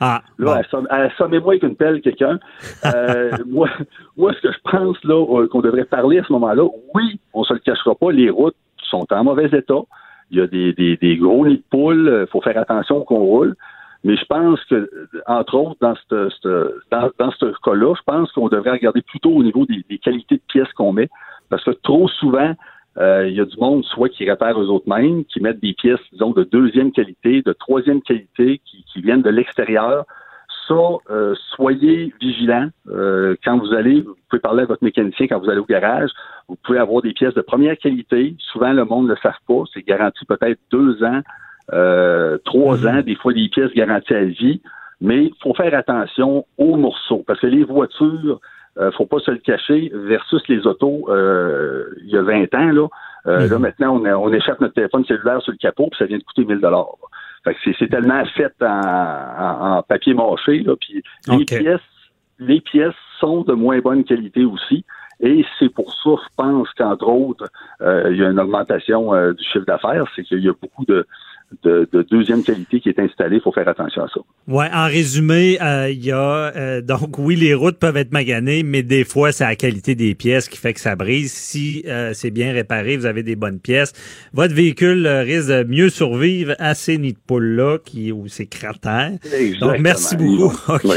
[0.00, 2.38] Ah, là, assommez-moi avec une pelle quelqu'un.
[2.84, 3.68] Euh, moi,
[4.16, 7.44] moi, ce que je pense là euh, qu'on devrait parler à ce moment-là, oui, on
[7.44, 9.82] se le cachera pas, les routes sont en mauvais état.
[10.30, 13.02] Il y a des, des, des gros nids de poules, il euh, faut faire attention
[13.02, 13.54] qu'on roule.
[14.04, 14.90] Mais je pense que,
[15.26, 19.42] entre autres, dans ce dans, dans ce cas-là, je pense qu'on devrait regarder plutôt au
[19.42, 21.08] niveau des, des qualités de pièces qu'on met.
[21.48, 22.54] Parce que trop souvent,
[22.98, 25.74] euh, il y a du monde, soit qui réparent eux autres mêmes, qui mettent des
[25.74, 30.04] pièces, disons, de deuxième qualité, de troisième qualité, qui, qui viennent de l'extérieur.
[30.68, 30.74] Ça,
[31.10, 32.68] euh, soyez vigilants.
[32.88, 36.10] Euh, quand vous allez, vous pouvez parler à votre mécanicien quand vous allez au garage.
[36.48, 38.36] Vous pouvez avoir des pièces de première qualité.
[38.38, 39.64] Souvent, le monde ne le savent pas.
[39.74, 41.20] C'est garanti peut-être deux ans,
[42.44, 42.86] trois mhm.
[42.86, 44.62] ans, des fois des pièces garanties à vie.
[45.00, 47.24] Mais il faut faire attention aux morceaux.
[47.26, 48.40] Parce que les voitures,
[48.78, 52.72] euh, faut pas se le cacher, versus les autos euh, il y a 20 ans,
[52.72, 52.88] là.
[53.26, 53.62] Euh, là, mhm.
[53.62, 56.44] maintenant, on, on, échappe notre téléphone cellulaire sur le capot, puis ça vient de coûter
[56.44, 56.96] 1000 dollars.
[57.44, 61.80] Fait que c'est tellement fait en, papier mâché, là, puis les pièces,
[62.38, 64.84] les pièces sont de moins bonne qualité aussi.
[65.20, 67.48] Et c'est pour ça, je pense qu'entre autres,
[67.80, 71.06] il y a une augmentation du chiffre d'affaires, c'est qu'il y a beaucoup de,
[71.62, 73.36] de, deuxième qualité qui est installé.
[73.36, 74.20] Il faut faire attention à ça.
[74.48, 78.62] Ouais, en résumé, euh, il y a euh, donc oui, les routes peuvent être maganées,
[78.62, 81.32] mais des fois, c'est la qualité des pièces qui fait que ça brise.
[81.32, 83.92] Si euh, c'est bien réparé, vous avez des bonnes pièces.
[84.32, 89.12] Votre véhicule risque de mieux survivre à ces nids de poules-là qui ou ces cratères.
[89.60, 90.52] Donc, merci beaucoup.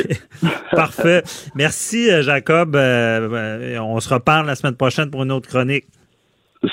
[0.72, 1.24] Parfait.
[1.56, 2.76] Merci, Jacob.
[2.76, 5.86] on se reparle la semaine prochaine pour une autre chronique.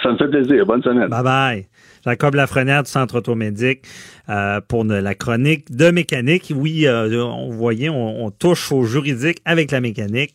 [0.02, 0.64] Ça me fait plaisir.
[0.66, 1.08] Bonne semaine.
[1.08, 1.66] Bye bye.
[2.04, 3.84] Jacob Lafrenière du Centre automédique
[4.28, 6.52] euh, pour la chronique de mécanique.
[6.54, 10.34] Oui, euh, on voyait, on, touche au juridique avec la mécanique.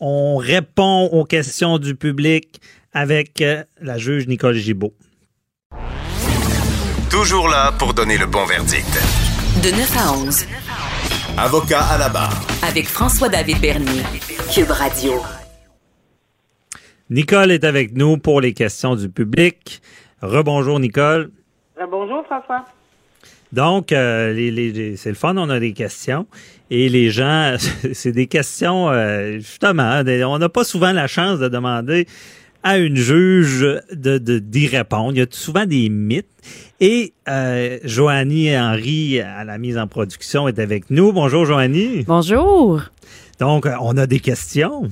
[0.00, 2.60] On répond aux questions du public
[2.92, 4.94] avec euh, la juge Nicole Gibault.
[7.08, 8.98] Toujours là pour donner le bon verdict.
[9.62, 10.46] De 9 à 11.
[11.38, 12.46] Avocat à la barre.
[12.62, 14.02] Avec François-David Bernier.
[14.52, 15.22] Cube Radio.
[17.10, 19.80] Nicole est avec nous pour les questions du public.
[20.24, 21.30] Rebonjour, Nicole.
[21.78, 22.64] Rebonjour, François.
[23.52, 24.34] Donc, euh,
[24.96, 26.26] c'est le fun, on a des questions.
[26.70, 27.56] Et les gens,
[27.92, 32.06] c'est des questions, euh, justement, on n'a pas souvent la chance de demander
[32.62, 33.60] à une juge
[33.92, 35.12] de d'y répondre.
[35.12, 36.26] Il y a souvent des mythes.
[36.80, 41.12] Et euh, Joanie Henry, à la mise en production, est avec nous.
[41.12, 42.04] Bonjour, Joanie.
[42.08, 42.80] Bonjour.
[43.38, 44.90] Donc, on a des questions.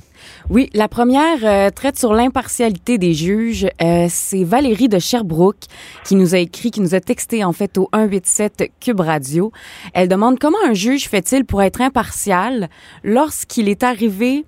[0.51, 3.67] Oui, la première euh, traite sur l'impartialité des juges.
[3.81, 5.65] Euh, c'est Valérie de Sherbrooke
[6.05, 9.53] qui nous a écrit, qui nous a texté en fait au 187 Cube Radio.
[9.95, 12.69] Elle demande comment un juge fait-il pour être impartial
[13.05, 14.45] lorsqu'il est arrivé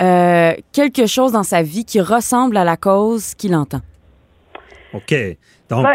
[0.00, 3.82] euh, quelque chose dans sa vie qui ressemble à la cause qu'il entend?
[4.92, 5.14] OK.
[5.68, 5.86] Donc,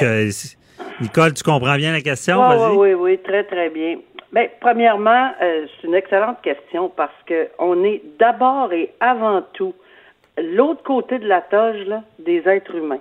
[1.01, 2.41] Nicole, tu comprends bien la question?
[2.41, 3.99] Oui, oui, oui, très, très bien.
[4.33, 9.73] Bien, premièrement, euh, c'est une excellente question parce que on est d'abord et avant tout
[10.37, 12.99] l'autre côté de la toge là, des êtres humains.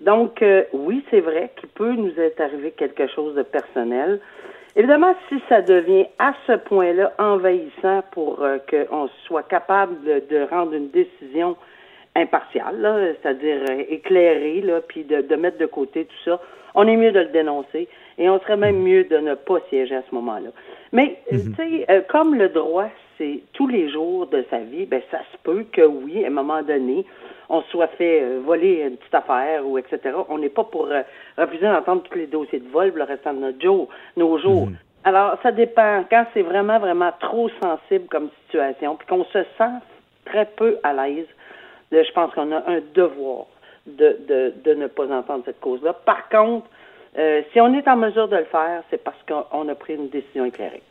[0.00, 4.20] Donc, euh, oui, c'est vrai qu'il peut nous être arrivé quelque chose de personnel.
[4.76, 10.46] Évidemment, si ça devient à ce point-là envahissant pour euh, qu'on soit capable de, de,
[10.48, 11.56] rendre une décision
[12.14, 16.40] impartiale, c'est-à-dire éclairée, là, puis de, de mettre de côté tout ça,
[16.74, 17.88] on est mieux de le dénoncer
[18.18, 20.50] et on serait même mieux de ne pas siéger à ce moment-là.
[20.92, 21.54] Mais, euh, mhm.
[21.54, 22.88] tu sais, euh, comme le droit,
[23.18, 26.30] c'est tous les jours de sa vie, ben ça se peut que oui, à un
[26.30, 27.04] moment donné,
[27.48, 30.00] on soit fait euh, voler une petite affaire ou etc.
[30.28, 30.88] On n'est pas pour
[31.38, 34.66] refuser d'entendre tous les dossiers de vol le restant de notre jour, nos jours.
[34.66, 34.76] Mhm.
[35.04, 36.04] Alors, ça dépend.
[36.10, 39.74] Quand c'est vraiment, vraiment trop sensible comme situation, puis qu'on se sent
[40.24, 41.26] très peu à l'aise,
[41.90, 43.46] je pense qu'on a un devoir
[43.86, 45.92] de, de, de ne pas entendre cette cause-là.
[45.92, 46.66] Par contre,
[47.18, 50.08] euh, si on est en mesure de le faire, c'est parce qu'on a pris une
[50.08, 50.82] décision éclairée.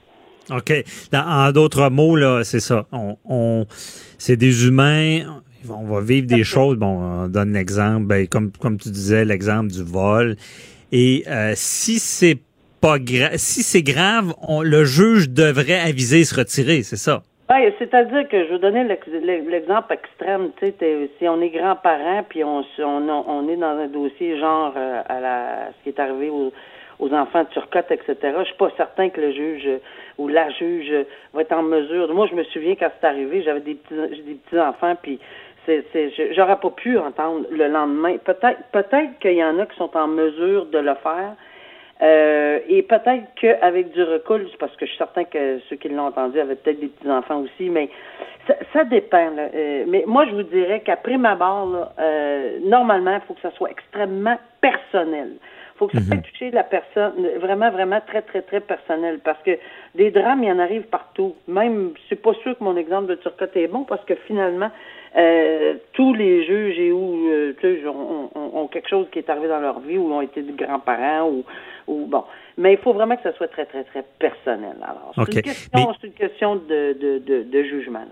[0.49, 0.73] OK.
[1.13, 2.85] en d'autres mots, là, c'est ça.
[2.91, 3.65] On, on
[4.17, 5.41] c'est des humains.
[5.69, 6.77] On va vivre des choses.
[6.77, 10.35] Bon, on donne l'exemple, ben, comme, comme tu disais, l'exemple du vol.
[10.91, 12.39] Et euh, si c'est
[12.81, 17.23] pas grave, si c'est grave, on, le juge devrait aviser et se retirer, c'est ça?
[17.51, 20.51] Oui, c'est-à-dire que je vais donner l'exemple extrême.
[20.57, 24.73] Tu sais, si on est grands-parents puis on, on, on, est dans un dossier genre
[24.77, 26.53] euh, à la ce qui est arrivé aux,
[26.99, 28.15] aux enfants de Turcotte, etc.
[28.39, 29.67] Je suis pas certain que le juge
[30.17, 30.93] ou la juge
[31.33, 32.13] va être en mesure.
[32.13, 35.19] Moi, je me souviens quand c'est arrivé, j'avais des petits des petits enfants puis
[35.65, 35.83] c'est,
[36.33, 38.17] j'aurais pas pu entendre le lendemain.
[38.23, 41.35] Peut-être, peut-être qu'il y en a qui sont en mesure de le faire,
[42.01, 46.07] euh, et peut-être qu'avec du recul, parce que je suis certain que ceux qui l'ont
[46.07, 47.89] entendu avaient peut-être des petits-enfants aussi, mais
[48.47, 49.29] ça, ça dépend.
[49.31, 49.49] Là.
[49.53, 51.93] Euh, mais moi, je vous dirais qu'après ma barre,
[52.63, 55.33] normalement, il faut que ça soit extrêmement personnel.
[55.81, 59.19] Il faut que ça mm toucher la personne, vraiment, vraiment très, très, très personnel.
[59.23, 59.57] Parce que
[59.95, 61.35] des drames, il y en arrive partout.
[61.47, 64.69] Même, c'est pas sûr que mon exemple de Turcotte est bon, parce que finalement,
[65.17, 67.53] euh, tous les juges et où euh,
[68.35, 71.43] ont, quelque chose qui est arrivé dans leur vie ou ont été des grands-parents ou,
[71.87, 72.23] ou bon.
[72.57, 74.75] Mais il faut vraiment que ça soit très, très, très personnel.
[74.83, 78.05] Alors, c'est une question, une question de, de, de, de jugement.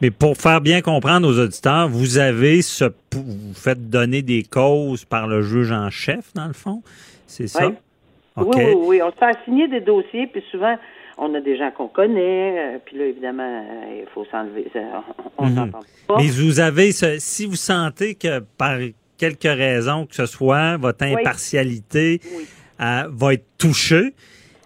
[0.00, 5.04] Mais pour faire bien comprendre aux auditeurs, vous avez ce vous faites donner des causes
[5.04, 6.82] par le juge en chef, dans le fond?
[7.26, 7.68] C'est ça?
[7.68, 7.74] Oui.
[8.36, 9.02] Oui, oui, oui.
[9.02, 10.76] On se fait assigner des dossiers, puis souvent,
[11.18, 14.70] on a des gens qu'on connaît, euh, puis là, évidemment, euh, il faut s'enlever.
[15.36, 15.56] On mhm.
[15.56, 16.16] s'entend pas.
[16.18, 18.78] Mais vous avez, si vous sentez que par
[19.16, 22.20] quelque raison que ce soit, votre impartialité
[22.80, 24.14] euh, va être touchée,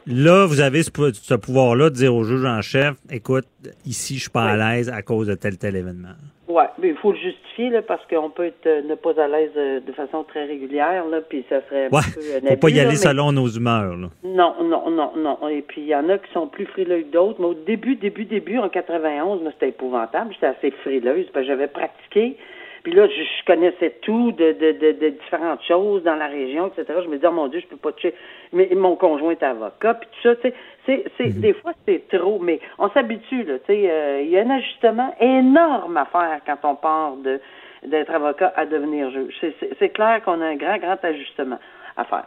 [0.06, 3.46] Là, vous avez ce, pouvoir-là de dire au juge en chef, écoute,
[3.86, 6.14] ici, je suis pas à l'aise à cause de tel tel événement.
[6.48, 9.28] Oui, mais il faut le justifier là, parce qu'on peut être euh, ne pas à
[9.28, 12.70] l'aise euh, de façon très régulière, là, puis ça serait ouais, un peu faut pas
[12.70, 13.96] y aller selon nos humeurs.
[13.96, 14.08] Là.
[14.24, 15.48] Non, non, non, non.
[15.48, 17.40] Et puis il y en a qui sont plus frileux que d'autres.
[17.40, 20.34] Mais au début, début, début, en 91, c'était épouvantable.
[20.34, 22.36] J'étais assez frileuse parce que j'avais pratiqué.
[22.82, 27.00] Puis là, je, connaissais tout de, de, de, différentes choses dans la région, etc.
[27.04, 28.14] Je me disais, oh mon Dieu, je peux pas tuer.
[28.52, 30.54] Mais mon conjoint est avocat, puis tout ça, tu sais.
[30.84, 31.40] C'est, c'est, mhm.
[31.40, 33.58] Des fois, c'est trop, mais on s'habitue, là.
[33.60, 37.40] Tu sais, euh, il y a un ajustement énorme à faire quand on part de,
[37.86, 39.34] d'être avocat à devenir juge.
[39.40, 41.58] C'est, c'est, clair qu'on a un grand, grand ajustement
[41.96, 42.26] à faire.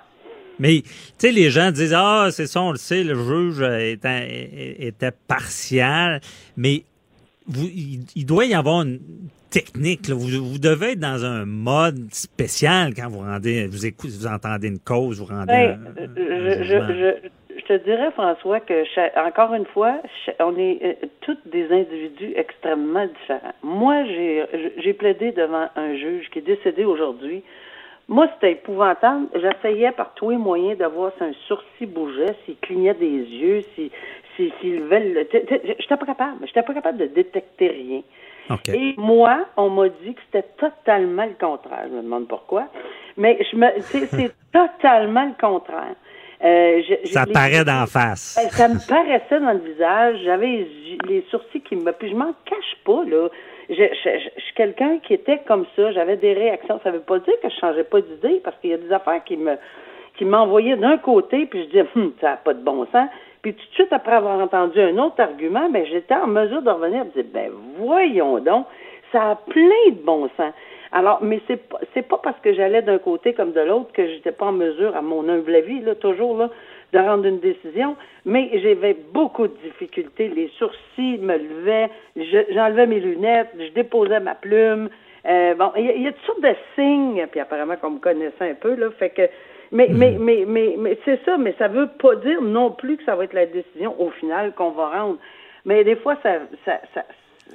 [0.57, 4.77] Mais, tu sais, les gens disent, ah, c'est ça, on le sait, le juge était,
[4.79, 6.21] était partial,
[6.55, 6.83] mais
[7.47, 7.67] vous,
[8.15, 8.99] il, doit y avoir une
[9.49, 10.09] technique.
[10.09, 14.67] Vous, vous, devez être dans un mode spécial quand vous rendez, vous écoutez, vous entendez
[14.67, 15.53] une cause, vous rendez.
[15.53, 15.77] un,
[16.15, 18.83] je, je, je, te dirais, François, que
[19.27, 19.97] encore une fois,
[20.39, 23.53] on est euh, tous des individus extrêmement différents.
[23.63, 27.43] Moi, j'ai plaidé devant un juge qui est décédé aujourd'hui.
[28.07, 29.25] Moi, c'était épouvantable.
[29.33, 33.61] J'essayais par tous les moyens de voir si un sourcil bougeait, s'il clignait des yeux,
[33.73, 33.91] si
[34.35, 35.27] s'il levait le.
[35.79, 36.45] J'étais pas capable.
[36.45, 38.01] J'étais pas capable de détecter rien.
[38.73, 41.85] Et moi, on m'a dit que c'était totalement le contraire.
[41.89, 42.67] Je me demande pourquoi.
[43.17, 45.95] Mais je me, c'est totalement le contraire.
[46.43, 48.37] Euh, ça paraît d'en face.
[48.37, 50.19] Ben, ça me paraissait dans le visage.
[50.25, 50.67] J'avais
[51.07, 51.91] les sourcils qui me.
[51.91, 53.29] Puis je m'en cache pas, là.
[53.69, 55.91] Je, suis quelqu'un qui était comme ça.
[55.91, 56.79] J'avais des réactions.
[56.83, 59.23] Ça veut pas dire que je changeais pas d'idée parce qu'il y a des affaires
[59.23, 59.57] qui me
[60.17, 63.09] qui m'envoyaient d'un côté, puis je disais, hum, ça n'a pas de bon sens.
[63.45, 66.71] Puis tout de suite après avoir entendu un autre argument, ben j'étais en mesure de
[66.71, 68.65] revenir et de dire ben voyons donc,
[69.11, 70.51] ça a plein de bon sens.
[70.91, 74.07] Alors, mais c'est pas c'est pas parce que j'allais d'un côté comme de l'autre que
[74.07, 76.49] j'étais pas en mesure, à mon humble avis, là, toujours là,
[76.91, 77.95] de rendre une décision,
[78.25, 80.27] mais j'avais beaucoup de difficultés.
[80.29, 81.91] Les sourcils me levaient,
[82.51, 84.89] j'enlevais mes lunettes, je déposais ma plume.
[85.27, 88.49] Euh, bon, il y, y, a toutes sortes de signes, puis apparemment qu'on me connaissait
[88.49, 89.29] un peu, là, fait que
[89.71, 90.23] mais, mais, mhm.
[90.23, 93.23] mais, mais, mais c'est ça, mais ça veut pas dire non plus que ça va
[93.23, 95.17] être la décision au final qu'on va rendre.
[95.65, 97.03] Mais des fois, ça, ça, ça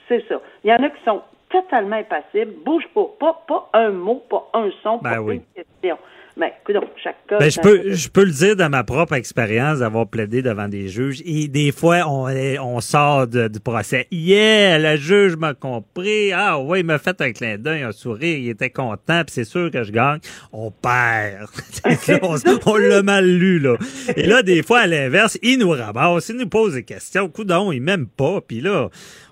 [0.09, 0.41] c'est ça.
[0.65, 4.49] Il y en a qui sont totalement impassibles, bouge pas, pas, pas un mot, pas
[4.55, 5.99] un son, ben pas une question.
[6.37, 7.39] Mais écoute, chaque cas.
[7.39, 10.89] Ben, je, peux, je peux le dire de ma propre expérience d'avoir plaidé devant des
[10.89, 11.23] juges.
[11.25, 12.29] Et des fois, on,
[12.63, 14.07] on sort du procès.
[14.11, 16.33] Yeah, le juge m'a compris.
[16.33, 18.39] Ah oui, il m'a fait un clin d'œil, un sourire.
[18.39, 19.23] Il était content.
[19.25, 20.21] Puis c'est sûr que je gagne.
[20.53, 21.49] On perd.
[22.67, 23.77] on, l'a mal lu, là.
[24.17, 27.29] Et là, des fois, à l'inverse, il nous ramasse, il nous pose des questions.
[27.29, 28.41] Coudon, il m'aime pas.
[28.41, 28.89] Puis là,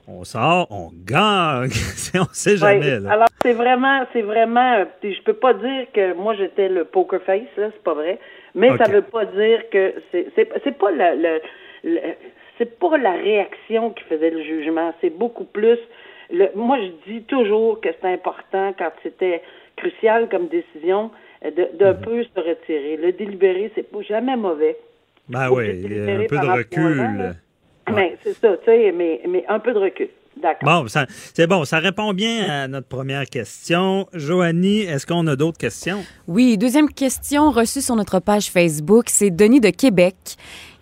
[0.08, 1.68] on sort, on gagne.
[2.14, 2.98] on sait jamais.
[3.00, 3.12] Là.
[3.12, 4.84] Alors c'est vraiment, c'est vraiment.
[5.02, 8.18] Je peux pas dire que moi j'étais le poker face là, c'est pas vrai.
[8.54, 11.40] Mais ça veut pas dire que c'est c'est pas la, le,
[12.56, 14.94] c'est pas la réaction qui faisait le jugement.
[15.00, 15.78] C'est beaucoup plus.
[16.30, 19.42] Le, moi je dis toujours que c'est important quand c'était
[19.76, 21.10] crucial comme décision
[21.44, 22.00] de d'un mhm.
[22.00, 22.96] peu se retirer.
[22.96, 24.76] Le délibéré c'est pas jamais mauvais.
[25.28, 27.34] Ben oui, un peu de recul.
[27.94, 30.08] Mais c'est ça, tu sais, mais, mais un peu de recul.
[30.40, 30.84] D'accord.
[30.84, 30.86] Bon,
[31.34, 34.06] c'est bon, ça répond bien à notre première question.
[34.12, 36.04] Joanie, est-ce qu'on a d'autres questions?
[36.28, 40.14] Oui, deuxième question reçue sur notre page Facebook, c'est Denis de Québec.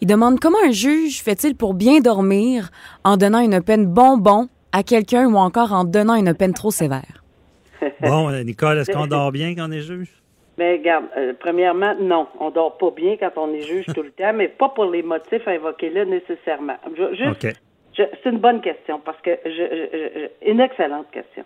[0.02, 2.70] Il demande comment un juge fait-il pour bien dormir
[3.02, 7.24] en donnant une peine bonbon à quelqu'un ou encore en donnant une peine trop sévère?
[8.02, 10.10] bon, Nicole, est-ce qu'on dort bien quand on est juge?
[10.58, 14.10] Mais regarde, euh, premièrement, non, on dort pas bien quand on est juge tout le
[14.18, 16.76] temps, mais pas pour les motifs invoqués là nécessairement.
[17.12, 17.46] juste,
[17.96, 21.44] c'est une bonne question parce que je, une excellente question.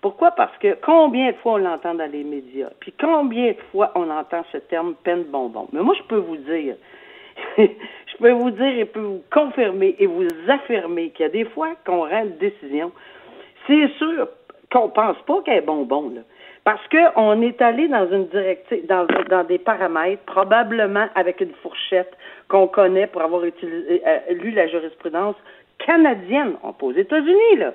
[0.00, 0.30] Pourquoi?
[0.30, 4.08] Parce que combien de fois on l'entend dans les médias, puis combien de fois on
[4.10, 5.68] entend ce terme peine bonbon.
[5.72, 6.76] Mais moi, je peux vous dire,
[7.58, 11.44] je peux vous dire et peux vous confirmer et vous affirmer qu'il y a des
[11.44, 12.92] fois qu'on rend une décision,
[13.66, 14.28] c'est sûr
[14.72, 16.22] qu'on pense pas qu'elle est bonbon, là.
[16.64, 22.12] Parce qu'on est allé dans une directive, dans, dans, des paramètres, probablement avec une fourchette
[22.48, 25.36] qu'on connaît pour avoir utilisé, euh, lu la jurisprudence
[25.78, 27.72] canadienne, on pas aux États-Unis, là,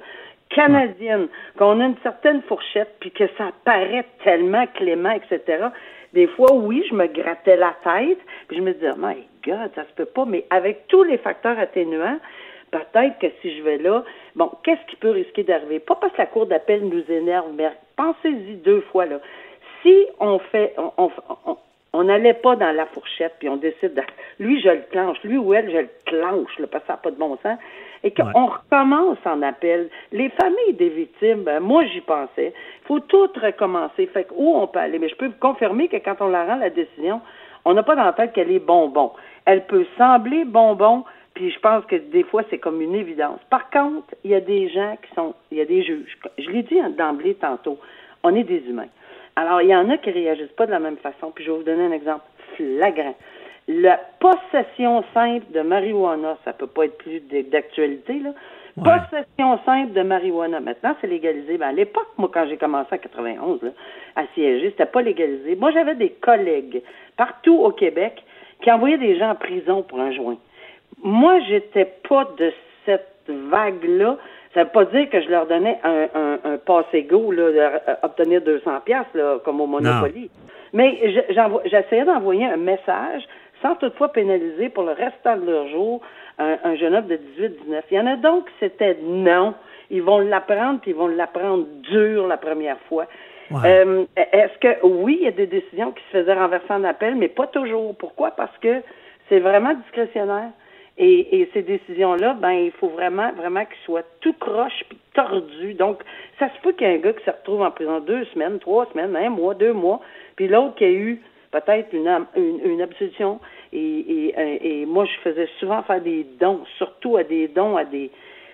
[0.49, 5.67] canadienne, qu'on a une certaine fourchette, puis que ça paraît tellement clément, etc.
[6.13, 9.83] Des fois, oui, je me grattais la tête, puis je me disais, my God, ça
[9.83, 12.19] se peut pas, mais avec tous les facteurs atténuants,
[12.71, 14.03] peut-être que si je vais là,
[14.35, 15.79] bon, qu'est-ce qui peut risquer d'arriver?
[15.79, 19.19] Pas parce que la Cour d'appel nous énerve, mais pensez-y deux fois, là.
[19.81, 20.75] Si on fait,
[21.93, 24.01] on, n'allait pas dans la fourchette, puis on décide, de,
[24.39, 26.97] lui, je le clenche, lui ou elle, je le clenche, là, parce que ça n'a
[26.97, 27.57] pas de bon sens,
[28.03, 29.89] et qu'on recommence en appel.
[30.11, 32.53] Les familles des victimes, ben, moi, j'y pensais.
[32.83, 34.05] Il faut tout recommencer.
[34.07, 34.99] Fait que, où on peut aller?
[34.99, 37.21] Mais je peux vous confirmer que quand on la rend, la décision,
[37.65, 39.11] on n'a pas dans la tête qu'elle est bonbon.
[39.45, 41.03] Elle peut sembler bonbon,
[41.35, 43.39] puis je pense que des fois, c'est comme une évidence.
[43.49, 46.17] Par contre, il y a des gens qui sont, il y a des juges.
[46.37, 47.77] Je l'ai dit d'emblée tantôt,
[48.23, 48.87] on est des humains.
[49.35, 51.31] Alors, il y en a qui réagissent pas de la même façon.
[51.35, 52.23] Puis je vais vous donner un exemple
[52.55, 53.15] flagrant.
[53.67, 58.33] La possession simple de marijuana, ça peut pas être plus d'actualité, là.
[58.77, 60.59] Possession simple de marijuana.
[60.59, 61.57] Maintenant, c'est légalisé.
[61.57, 63.69] Ben, à l'époque, moi, quand j'ai commencé en 91, là,
[64.17, 65.55] à siéger, c'était pas légalisé.
[65.55, 66.81] Moi, j'avais des collègues
[67.15, 68.21] partout au Québec
[68.61, 70.37] qui envoyaient des gens en prison pour un joint.
[71.03, 72.51] Moi, j'étais pas de
[72.85, 74.17] cette vague-là.
[74.53, 77.69] Ça veut pas dire que je leur donnais un, un, un passe-égo, là,
[78.01, 80.30] d'obtenir 200 pièces là, comme au Monopoly.
[80.73, 80.99] Mais
[81.65, 83.23] j'essayais d'envoyer un message
[83.61, 86.01] sans toutefois pénaliser pour le restant de leur jour
[86.38, 87.81] un, jeune homme de 18-19.
[87.91, 89.53] Il y en a donc c'était non.
[89.89, 93.05] Ils vont l'apprendre, puis ils vont l'apprendre dur la première fois.
[93.63, 97.15] Euh, est-ce que oui, il y a des décisions qui se faisaient renverser en appel,
[97.15, 97.95] mais pas toujours.
[97.95, 98.31] Pourquoi?
[98.31, 98.81] Parce que
[99.30, 100.49] c'est vraiment discrétionnaire.
[100.97, 105.73] Et, et ces décisions-là, ben, il faut vraiment, vraiment qu'ils soient tout croche puis tordus.
[105.73, 106.01] Donc,
[106.39, 108.59] ça se peut qu'il y ait un gars qui se retrouve en prison deux semaines,
[108.59, 109.99] trois semaines, un mois, deux mois,
[110.38, 112.07] puis l'autre qui a eu peut-être une,
[112.38, 113.39] une, une absolution.
[113.73, 117.84] Et, et, et, moi, je faisais souvent faire des dons, surtout à des dons à
[117.84, 118.09] des,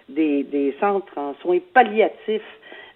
[0.10, 2.42] des, des centres en soins palliatifs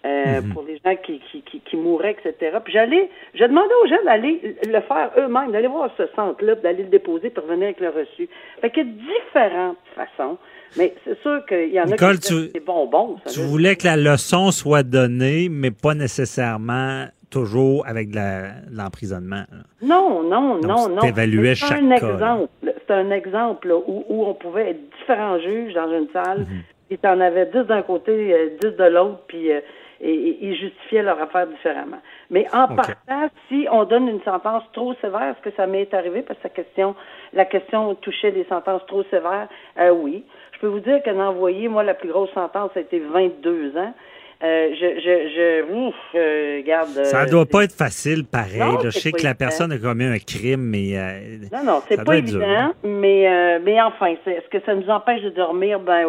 [0.05, 0.53] euh, mhm.
[0.53, 2.57] pour les gens qui, qui, qui, qui, mouraient, etc.
[2.63, 6.83] Puis j'allais, je demandais aux gens d'aller le faire eux-mêmes, d'aller voir ce centre-là, d'aller
[6.83, 8.29] le déposer pour revenir avec le reçu.
[8.61, 10.37] Fait qu'il y a différentes façons.
[10.77, 13.17] Mais c'est sûr qu'il y en a qui tu, des bonbons.
[13.31, 18.19] tu voulais que la leçon soit donnée, mais pas nécessairement toujours avec de
[18.71, 19.43] l'emprisonnement.
[19.81, 21.01] non, non, non, non.
[21.01, 22.49] C'est un exemple.
[22.87, 26.41] C'est un exemple où, où, on pouvait être différents juges dans une salle.
[26.41, 26.61] Mhm.
[26.91, 29.59] Et tu en avais dix d'un côté, euh, dix de l'autre, puis euh,
[30.01, 31.99] et, ils justifiaient leur affaire différemment.
[32.29, 36.21] Mais en partant, si on donne une sentence trop sévère, est-ce que ça m'est arrivé?
[36.21, 36.95] Parce que la question,
[37.33, 39.47] la question touchait des sentences trop sévères.
[39.79, 40.23] Euh, oui.
[40.53, 43.93] Je peux vous dire qu'en envoyé, moi, la plus grosse sentence a été 22 ans.
[44.43, 47.05] Euh, je, je, je, ouf, euh, garde.
[47.05, 48.77] Ça euh, doit pas être facile, pareil.
[48.83, 50.97] je sais que la personne a commis un crime, mais.
[51.53, 52.73] non, non, c'est pas évident.
[52.83, 55.79] Mais, mais enfin, est-ce que ça nous empêche de dormir?
[55.79, 56.05] Ben,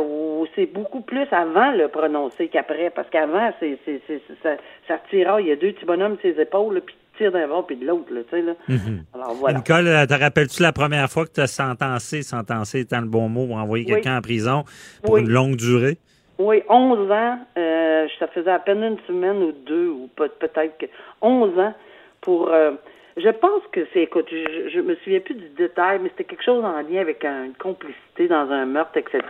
[0.57, 4.01] c'est beaucoup plus avant le prononcer qu'après, parce qu'avant, c'est, c'est,
[4.43, 4.57] ça,
[4.89, 5.41] ça tira.
[5.41, 7.77] Il y a deux petits bonhommes sur ses épaules, puis tu tires d'un bord puis
[7.77, 8.55] de l'autre, tu sais là.
[8.69, 9.05] Mhm.
[9.15, 9.59] Alors voilà.
[9.59, 13.55] Nicole, te rappelles-tu la première fois que tu as sentencé, sentencé étant le bon mot,
[13.55, 14.65] envoyé quelqu'un en prison
[15.05, 15.99] pour une longue durée?
[16.39, 17.39] Oui, 11 ans.
[17.57, 20.87] Euh, ça faisait à peine une semaine ou deux, ou peut-être que
[21.23, 21.75] 11 ans
[22.21, 22.49] pour.
[22.51, 22.73] Euh,
[23.17, 26.45] je pense que c'est, écoute, je, je me souviens plus du détail, mais c'était quelque
[26.45, 29.23] chose en lien avec une complicité dans un meurtre, etc.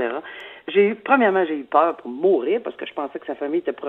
[0.69, 3.61] J'ai eu, premièrement, j'ai eu peur pour mourir parce que je pensais que sa famille
[3.61, 3.89] était pour.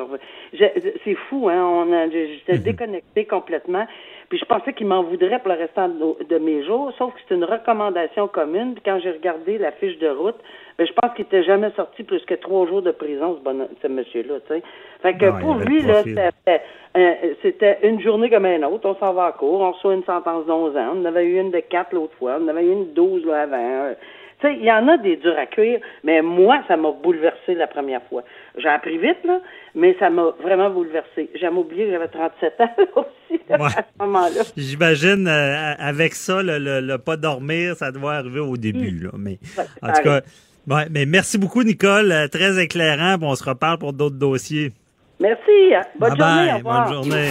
[0.53, 1.59] C'est fou, hein.
[1.59, 3.87] On a, j'étais déconnecté complètement.
[4.29, 7.35] Puis je pensais qu'il m'en voudrait pour le restant de, mes jours, sauf que c'est
[7.35, 8.73] une recommandation commune.
[8.73, 10.35] Puis quand j'ai regardé la fiche de route,
[10.77, 13.69] ben, je pense qu'il était jamais sorti plus que trois jours de prison, ce, bonhomme-
[13.81, 14.63] ce monsieur-là, tu sais.
[15.01, 16.61] Fait que Non, pour lui, là, c'était
[16.97, 18.89] euh, c'était une journée comme une autre.
[18.89, 20.93] On s'en va à court, on reçoit une sentence d'11 ans.
[20.95, 22.37] On en avait eu une de 4 l'autre fois.
[22.39, 23.93] On en avait eu une de 12 là, avant.
[24.39, 27.55] Tu sais, il y en a des durs à cuire, mais moi, ça m'a bouleversé
[27.55, 28.21] la première fois.
[28.57, 29.39] J'ai appris vite, là,
[29.73, 31.29] mais ça m'a vraiment bouleversé.
[31.33, 33.65] J'ai oublié que j'avais 37 ans aussi là, Ouais.
[33.75, 34.43] à ce moment-là.
[34.55, 38.91] J'imagine, euh, avec ça, le, le- le pas dormir, ça doit arriver au début.
[38.99, 39.09] Là.
[39.17, 39.39] Mais,
[39.81, 40.21] en tout cas,
[40.67, 42.11] ouais, mais merci beaucoup, Nicole.
[42.11, 43.17] euh, Très éclairant.
[43.17, 44.71] puis on se reparle pour d'autres dossiers.
[45.19, 45.73] Merci.
[45.99, 46.45] Bonne Bye journée.
[46.45, 46.83] bye, au revoir.
[46.85, 47.29] bonne journée.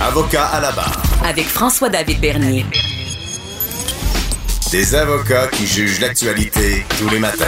[0.00, 1.02] Avocat à la barre.
[1.28, 2.64] Avec François-David Bernier.
[4.72, 7.44] Des avocats qui jugent l'actualité tous les matins.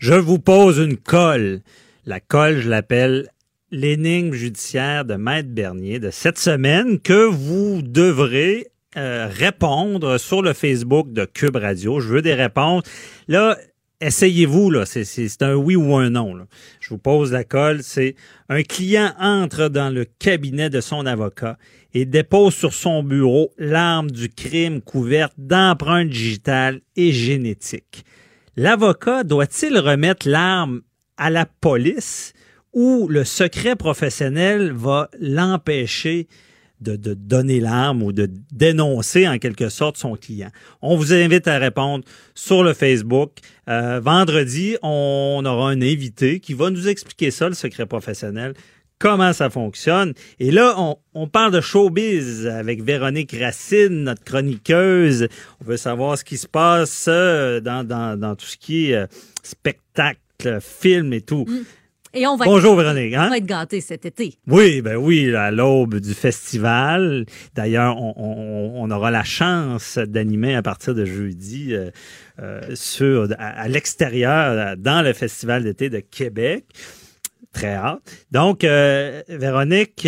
[0.00, 1.60] Je vous pose une colle.
[2.06, 3.28] La colle, je l'appelle
[3.70, 8.66] l'énigme judiciaire de Maître Bernier de cette semaine que vous devrez
[8.96, 12.00] euh, répondre sur le Facebook de Cube Radio.
[12.00, 12.82] Je veux des réponses.
[13.28, 13.56] Là,
[14.00, 16.34] essayez-vous, c'est un oui ou un non.
[16.34, 16.46] là.
[16.86, 17.82] Je vous pose la colle.
[17.82, 18.14] C'est
[18.48, 21.58] un client entre dans le cabinet de son avocat
[21.94, 28.04] et dépose sur son bureau l'arme du crime couverte d'empreintes digitales et génétiques.
[28.54, 30.82] L'avocat doit-il remettre l'arme
[31.16, 32.34] à la police
[32.72, 36.28] ou le secret professionnel va l'empêcher
[36.80, 40.50] de, donner l'arme ou de dénoncer en quelque sorte son client?
[40.82, 42.04] On vous invite à répondre
[42.34, 43.32] sur le Facebook.
[43.68, 48.54] Euh, vendredi, on aura un invité qui va nous expliquer ça, le secret professionnel
[48.98, 50.14] comment ça fonctionne.
[50.38, 50.74] Et là,
[51.14, 55.28] on, parle de showbiz avec Véronique Racine, notre chroniqueuse.
[55.60, 59.06] On veut savoir ce qui se passe euh, dans, tout ce qui est euh,
[59.42, 60.20] spectacle,
[60.60, 61.46] film et tout.
[62.18, 63.24] Et on va Bonjour, être, Véronique, hein?
[63.26, 64.38] On va être gâtés cet été.
[64.46, 67.26] Oui, ben oui, à l'aube du festival.
[67.54, 71.90] D'ailleurs, on, on- on aura la chance d'animer à partir de jeudi euh,
[72.40, 76.64] euh, sur à, à l'extérieur euh, dans le festival d'été de Québec.
[77.52, 78.00] Très hâte.
[78.30, 80.06] Donc, euh, Véronique,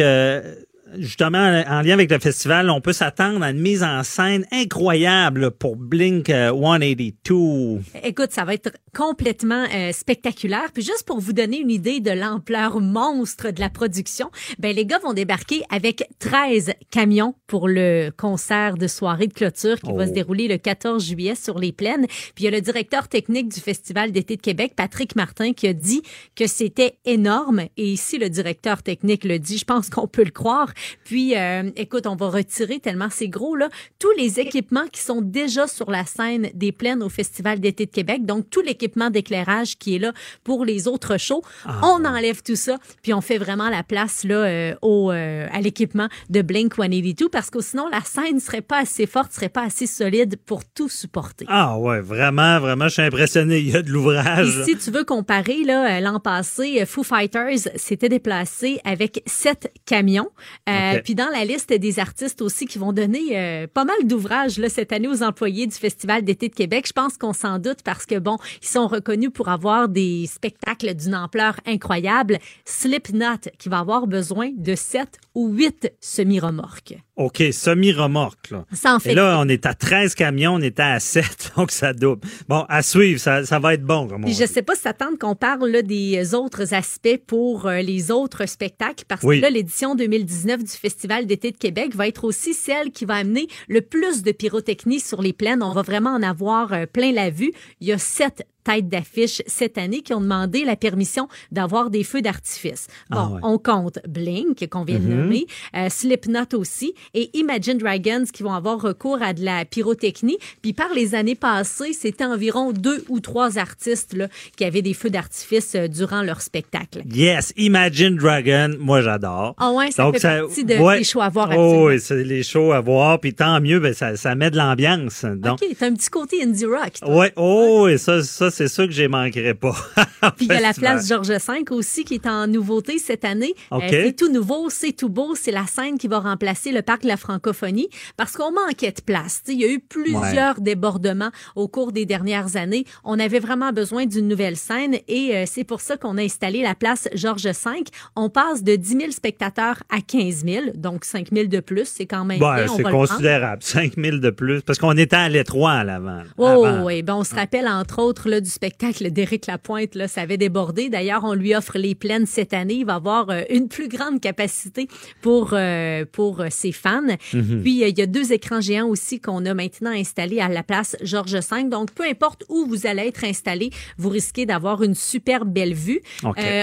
[0.97, 5.51] justement, en lien avec le festival, on peut s'attendre à une mise en scène incroyable
[5.51, 7.81] pour Blink euh, 182.
[8.05, 10.70] Écoute, ça va être complètement euh, spectaculaire.
[10.73, 14.86] Puis juste pour vous donner une idée de l'ampleur monstre de la production, ben les
[14.86, 20.05] gars vont débarquer avec 13 camions pour le concert de soirée de clôture qui va
[20.05, 20.06] Oh.
[20.06, 22.06] se dérouler le 14 juillet sur les plaines.
[22.06, 25.66] Puis il y a le directeur technique du Festival d'été de Québec, Patrick Martin, qui
[25.66, 26.02] a dit
[26.36, 27.62] que c'était énorme.
[27.77, 30.73] Et ici, le directeur technique le dit, je pense qu'on peut le croire.
[31.05, 33.68] Puis, euh, écoute, on va retirer tellement c'est gros, là,
[33.98, 37.90] tous les équipements qui sont déjà sur la scène des plaines au Festival d'été de
[37.90, 38.24] Québec.
[38.24, 40.12] Donc, tout l'équipement d'éclairage qui est là
[40.44, 41.42] pour les autres shows.
[41.64, 45.46] Ah, on enlève tout ça, puis on fait vraiment la place là, euh, au, euh,
[45.52, 49.48] à l'équipement de Blink 182 parce que sinon, la scène serait pas assez forte, serait
[49.48, 51.46] pas assez solide pour tout supporter.
[51.48, 53.59] Ah ouais, vraiment, vraiment, je suis impressionné.
[53.59, 54.64] Il y a de l'ouvrage.
[54.64, 59.72] Si tu veux comparer, là, euh, l'an passé, euh, Foo Fighters s'était déplacé avec sept
[59.86, 60.30] camions.
[60.69, 61.01] Euh.
[61.03, 64.69] Puis dans la liste des artistes aussi qui vont donner euh, pas mal d'ouvrages là,
[64.69, 68.07] cette année aux employés du Festival d'été de Québec, je pense qu'on s'en doute parce
[68.07, 72.39] que, bon, ils sont reconnus pour avoir des spectacles d'une ampleur incroyable.
[72.65, 76.97] Slipknot qui va avoir besoin de sept ou huit semi-remorques.
[77.16, 78.51] OK, semi-remorque.
[78.51, 78.65] Là.
[78.73, 81.70] Ça en fait Et là, on est à 13 camions, on était à 7, donc
[81.73, 82.20] ça double.
[82.49, 84.07] Bon, à suivre, ça, ça va être bon.
[84.07, 84.47] Comme on je dit.
[84.47, 89.05] sais pas si t'attends qu'on parle là, des autres aspects pour euh, les autres spectacles,
[89.09, 89.39] parce Oui.
[89.39, 93.16] que là, l'édition 2019 du Festival d'été de Québec va être aussi celle qui va
[93.16, 95.62] amener le plus de pyrotechnie sur les plaines.
[95.62, 97.52] On va vraiment en avoir euh, plein la vue.
[97.80, 102.05] Il y a sept têtes d'affiche cette année qui ont demandé la permission d'avoir des
[102.05, 102.86] feux d'artifice.
[103.10, 103.40] Bon, Ah ouais.
[103.43, 105.16] on compte Blink, qu'on vient de Mhm.
[105.16, 110.39] nommer, euh, Slipknot aussi, et Imagine Dragons qui vont avoir recours à de la pyrotechnie.
[110.62, 114.94] Puis par les années passées, c'était environ deux ou trois artistes là, qui avaient des
[114.94, 117.02] feux d'artifice euh, durant leur spectacle.
[117.10, 119.55] Yes, Imagine Dragon, moi j'adore.
[119.59, 120.98] Ah ouais, ça fait partie de- ouais.
[120.98, 123.94] des shows à voir Oh, oui, c'est les shows à voir, puis tant mieux, ben,
[123.94, 125.24] ça, ça met de l'ambiance.
[125.24, 126.93] Donc, OK, t'as un petit côté indie rock.
[127.01, 127.16] toi.
[127.16, 129.75] ouais, oh, et ça, ça c'est ça que je manquerai pas.
[130.37, 133.55] Puis il y a la place Georges V aussi qui est en nouveauté cette année.
[133.73, 133.85] Euh, OK.
[133.89, 135.35] c'est tout nouveau, c'est tout beau.
[135.35, 139.01] C'est la scène qui va remplacer le parc de la francophonie parce qu'on manquait de
[139.01, 139.43] place.
[139.49, 142.85] Il y a eu plusieurs débordements au cours des dernières années.
[143.05, 146.62] On avait vraiment besoin d'une nouvelle scène et euh, c'est pour ça qu'on a installé
[146.62, 147.85] la place Georges V.
[148.16, 151.87] On passe de 10 000 spectateurs à 15 000, donc 5 000 de plus.
[151.87, 153.62] C'est quand même on c'est le considérable.
[153.62, 156.23] 5 000 de plus, parce qu'on était à l'étroit à l'avant.
[156.37, 156.85] Oh, avant.
[156.85, 157.03] oui.
[157.03, 160.36] Ben, on se rappelle, entre autres, là, là, du spectacle d'Éric Lapointe, là, ça avait
[160.36, 160.89] débordé.
[160.89, 162.74] D'ailleurs, on lui offre les plaines cette année.
[162.74, 164.86] Il va avoir euh, une plus grande capacité
[165.20, 167.02] pour, euh, pour euh, ses fans.
[167.35, 167.62] Mhm.
[167.62, 170.97] Puis, il y a deux écrans géants aussi qu'on a maintenant installés à la place
[171.02, 171.65] Georges V.
[171.65, 176.01] Donc, peu importe où vous allez être installé, vous risquez d'avoir une super belle vue.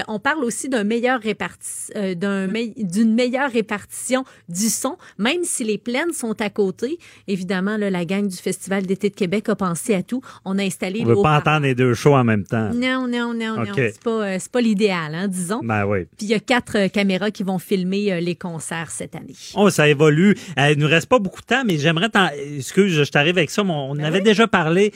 [0.08, 2.46] On parle aussi d'un meilleur réparti- d'un
[2.76, 6.98] d'une meilleure répartition du son, même si les plaines sont à côté.
[7.26, 10.22] Évidemment, là, la gang du Festival d'été de Québec a pensé à tout.
[10.44, 12.70] On a installé On veut pas entendre les deux shows en même temps.
[12.74, 13.72] Non, non, non, non.
[13.74, 15.60] C'est pas, euh, pas l'idéal, hein, disons.
[15.62, 16.04] Ben oui.
[16.16, 19.34] Puis il y a quatre euh, caméras qui vont filmer euh, les concerts cette année.
[19.54, 20.36] Oh, ça évolue.
[20.56, 22.28] Il nous reste pas beaucoup de temps, mais j'aimerais t'en...
[22.56, 24.92] Excuse, je t'arrive avec ça, mais on avait déjà parlé.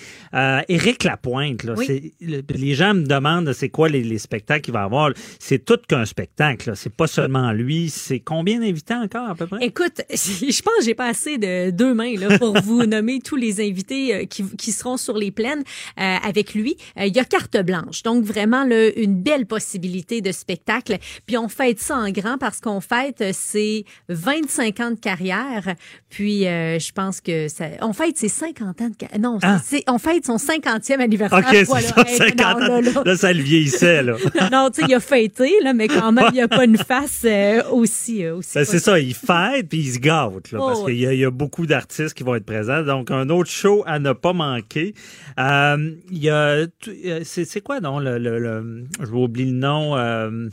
[0.69, 1.87] Éric Lapointe, là, Ben Oui.
[1.87, 5.11] c'est- le- les gens me demandent c'est quoi les, les spectacles qu'il va avoir.
[5.39, 6.73] C'est tout qu'un spectacle.
[6.77, 7.91] C'est pas seulement lui.
[7.91, 9.65] C'est combien d'invités encore à peu près?
[9.65, 13.37] Écoute, je pense que j'ai pas assez de deux mains là, pour vous nommer tous
[13.37, 15.63] les invités qui, qui seront sur les plaines
[15.97, 16.60] avec lui.
[16.99, 18.65] Euh, Il y a carte blanche, donc vraiment
[18.97, 20.97] une belle possibilité de spectacle.
[21.27, 25.75] Puis on fête ça en grand parce qu'on fête euh, ses 25 ans de carrière.
[26.09, 29.21] Puis euh, je pense que ça, on fête ses 50 ans de carrière.
[29.21, 29.61] Non, Ah.
[29.89, 31.39] on fête son 50e anniversaire.
[31.39, 31.87] OK, c'est Voilà.
[32.07, 32.81] Hey, 50 non, là, ans.
[32.81, 33.03] là.
[33.05, 34.15] Là, ça le vieillissait, là.
[34.53, 36.79] non, tu sais, il a fêté, là, mais quand même, il n'y a pas une
[36.79, 38.53] face euh, aussi, aussi.
[38.55, 40.97] Ben, c'est ça, il fête puis il se gâte, là, Oh, parce oui.
[40.99, 42.83] qu'il y, y a beaucoup d'artistes qui vont être présents.
[42.83, 44.95] Donc, un autre show à ne pas manquer.
[45.39, 49.57] Il y a, euh, c'est c'est quoi, non, le, le, le- je vais oublier le
[49.59, 49.97] nom.
[49.97, 50.49] euh,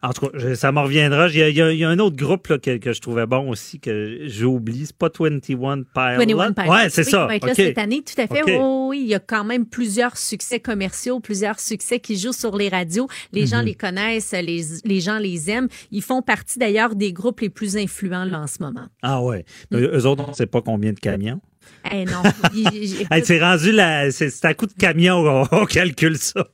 [0.00, 1.26] en tout cas, ça me reviendra.
[1.28, 3.80] Il y a, il y un autre groupe là, que, que je trouvais bon aussi,
[3.80, 4.86] que j'oublie.
[4.86, 5.84] C'est pas 21 Pilot.
[5.92, 6.70] 21 Pilots.
[6.72, 7.26] Ouais, c'est Oui, ça.
[7.26, 8.42] là cette année, tout à fait.
[8.60, 12.56] Oh, oui, il y a quand même plusieurs succès commerciaux, plusieurs succès qui jouent sur
[12.56, 13.08] les radios.
[13.32, 13.64] Les gens Mhm.
[13.66, 15.66] les connaissent, les, les gens les aiment.
[15.90, 18.86] Ils font partie d'ailleurs des groupes les plus influents là, en ce moment.
[19.02, 19.44] Ah ouais.
[19.74, 21.40] Eux eux autres, on ne sait pas combien de camions.
[21.90, 22.22] Eh non.
[23.10, 26.46] Hey, c'est rendu la, c'est c'est à coup de camion, on, on calcule ça.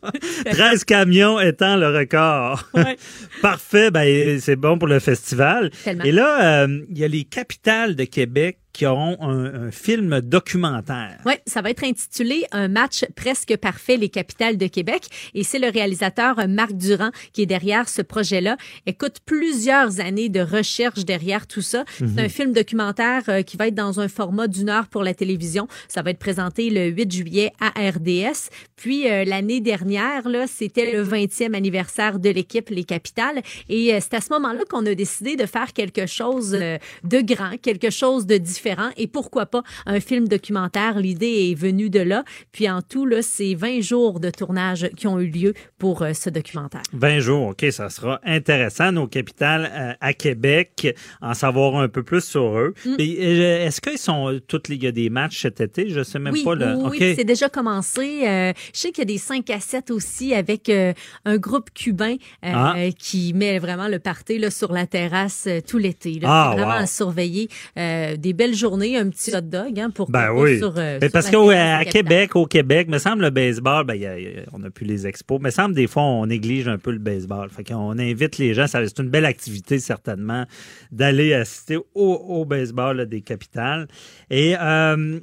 [0.51, 2.71] 13 camions étant le record.
[3.43, 5.71] Parfait, ben, c'est bon pour le festival.
[5.83, 6.05] Tellement.
[6.05, 10.21] Et là, euh, il y a les capitales de Québec qui auront un, un film
[10.21, 11.19] documentaire.
[11.25, 15.07] Oui, ça va être intitulé Un match presque parfait, les capitales de Québec.
[15.33, 18.57] Et c'est le réalisateur Marc Durand qui est derrière ce projet-là.
[18.87, 21.85] Écoute, plusieurs années de recherche derrière tout ça.
[22.01, 22.13] Mhm.
[22.15, 25.15] C'est un film documentaire euh, qui va être dans un format d'une heure pour la
[25.15, 25.69] télévision.
[25.89, 28.51] Ça va être présenté le 8 juillet à RDS.
[28.77, 33.41] Puis euh, l'année dernière, là, c'était le 20e anniversaire de l'équipe Les Capitales.
[33.69, 37.57] Et euh, c'est à ce moment-là qu'on a décidé de faire quelque chose de grand,
[37.61, 38.64] quelque chose de différent.
[38.97, 40.99] Et pourquoi pas un film documentaire?
[40.99, 42.25] L'idée est venue de là.
[42.53, 46.13] Puis en tout, là, c'est 20 jours de tournage qui ont eu lieu pour euh,
[46.13, 46.83] ce documentaire.
[46.93, 48.93] 20 jours, OK, ça sera intéressant.
[48.93, 52.75] Nos capitales euh, à Québec, en savoir un peu plus sur eux.
[52.87, 52.97] Mm.
[53.01, 55.89] Euh, Est-ce qu'ils sont toutes les, il y a des matchs cet été?
[55.91, 56.55] Je sais même oui, pas.
[56.55, 56.97] Le, oui, oui, OK.
[56.97, 58.21] puis c'est déjà commencé.
[58.23, 62.75] Je sais qu'il y a des 5 à 7 aussi avec un groupe cubain Ah.
[62.99, 66.19] qui met vraiment le party là, sur la terrasse tout l'été.
[66.21, 66.29] là.
[66.31, 66.83] Ah, C'est vraiment wow.
[66.83, 67.49] à surveiller.
[67.77, 70.59] Des belles journées, un petit hot dog hein, pour Ben oui.
[70.59, 73.85] sur, euh, Mais sur parce la qu'à de Québec, au Québec, me semble le baseball,
[73.85, 75.41] ben, y a- il y a- on n'a plus les expos.
[75.41, 77.51] Me semble des fois on néglige un peu le baseball.
[77.51, 80.45] Fait qu'on invite les gens, c'est une belle activité certainement
[80.93, 83.89] d'aller assister au, au baseball là, des capitales.
[84.31, 85.21] Et euh,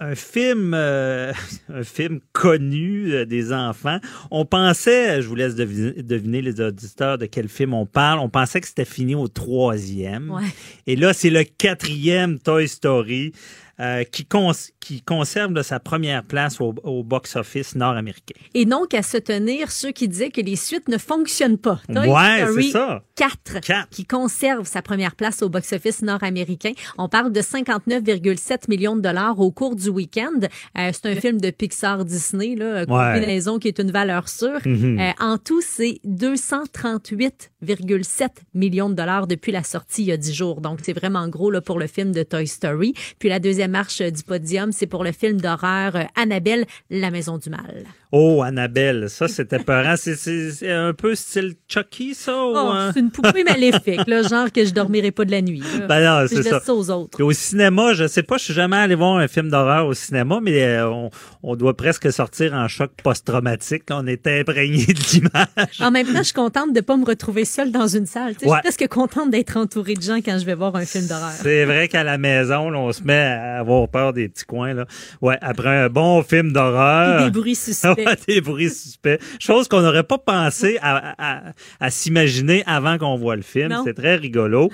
[0.00, 1.32] un film, euh,
[1.72, 3.98] un film connu euh, des enfants.
[4.30, 8.18] On pensait, je vous laisse deviner, deviner les auditeurs de quel film on parle.
[8.18, 10.30] On pensait que c'était fini au troisième.
[10.30, 10.42] Ouais.
[10.86, 13.32] Et là, c'est le quatrième Toy Story
[13.80, 18.34] euh, qui, cons- qui conserve sa première place au, au box-office nord-américain.
[18.54, 21.80] Et non qu'à se tenir ceux qui disaient que les suites ne fonctionnent pas.
[21.92, 23.02] Toy Ouais, Story ça.
[23.16, 26.72] 4, qui conserve sa première place au box-office nord-américain.
[26.98, 30.40] On parle de 59,7 millions de dollars au cours du week-end.
[30.78, 34.60] Euh, c'est un film de Pixar Disney, là, combinaison qui est une valeur sûre.
[34.64, 34.98] Mhm.
[35.00, 40.32] Euh, en tout, c'est 238,7 millions de dollars depuis la sortie il y a 10
[40.34, 40.60] jours.
[40.60, 42.94] Donc, c'est vraiment gros là, pour le film de Toy Story.
[43.18, 47.38] Puis la deuxième marche du podium, c'est pour le film d'horreur euh, Annabelle, la maison
[47.38, 47.86] du mal.
[48.12, 49.94] Oh, Annabelle, ça c'était peurant.
[49.96, 52.32] C'est- C'est c'est un peu style Chucky, ça?
[52.34, 52.90] ou, Oh, hein?
[52.92, 55.62] c'est une poupée maléfique, là, genre que je dormirai pas de la nuit.
[55.78, 55.86] là.
[55.86, 56.58] Ben non, je c'est ça.
[56.60, 57.22] ça aux autres.
[57.22, 60.40] Au cinéma, je sais pas, je suis jamais allé voir un film d'horreur au cinéma,
[60.42, 61.10] mais euh, on,
[61.44, 63.84] on doit presque sortir en choc post-traumatique.
[63.90, 65.80] On est imprégné de l'image.
[65.80, 68.32] En même temps, je suis contente de pas me retrouver seule dans une salle.
[68.32, 68.36] Ouais.
[68.42, 71.30] Je suis presque contente d'être entourée de gens quand je vais voir un film d'horreur.
[71.30, 74.74] C'est vrai qu'à la maison, là, on se met à avoir peur des petits coins.
[74.74, 74.86] Là.
[75.22, 77.24] Ouais, après un bon film d'horreur.
[77.24, 77.99] Des bruits suspects.
[78.28, 79.20] Des bruits suspects.
[79.38, 83.74] Chose qu'on n'aurait pas pensé à, à- à s'imaginer avant qu'on voit le film.
[83.84, 84.70] C'est très rigolo.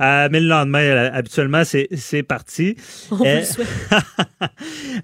[0.00, 2.76] Euh, mais le lendemain, euh, habituellement, c'est parti.
[3.10, 3.68] On vous Euh, le souhaite.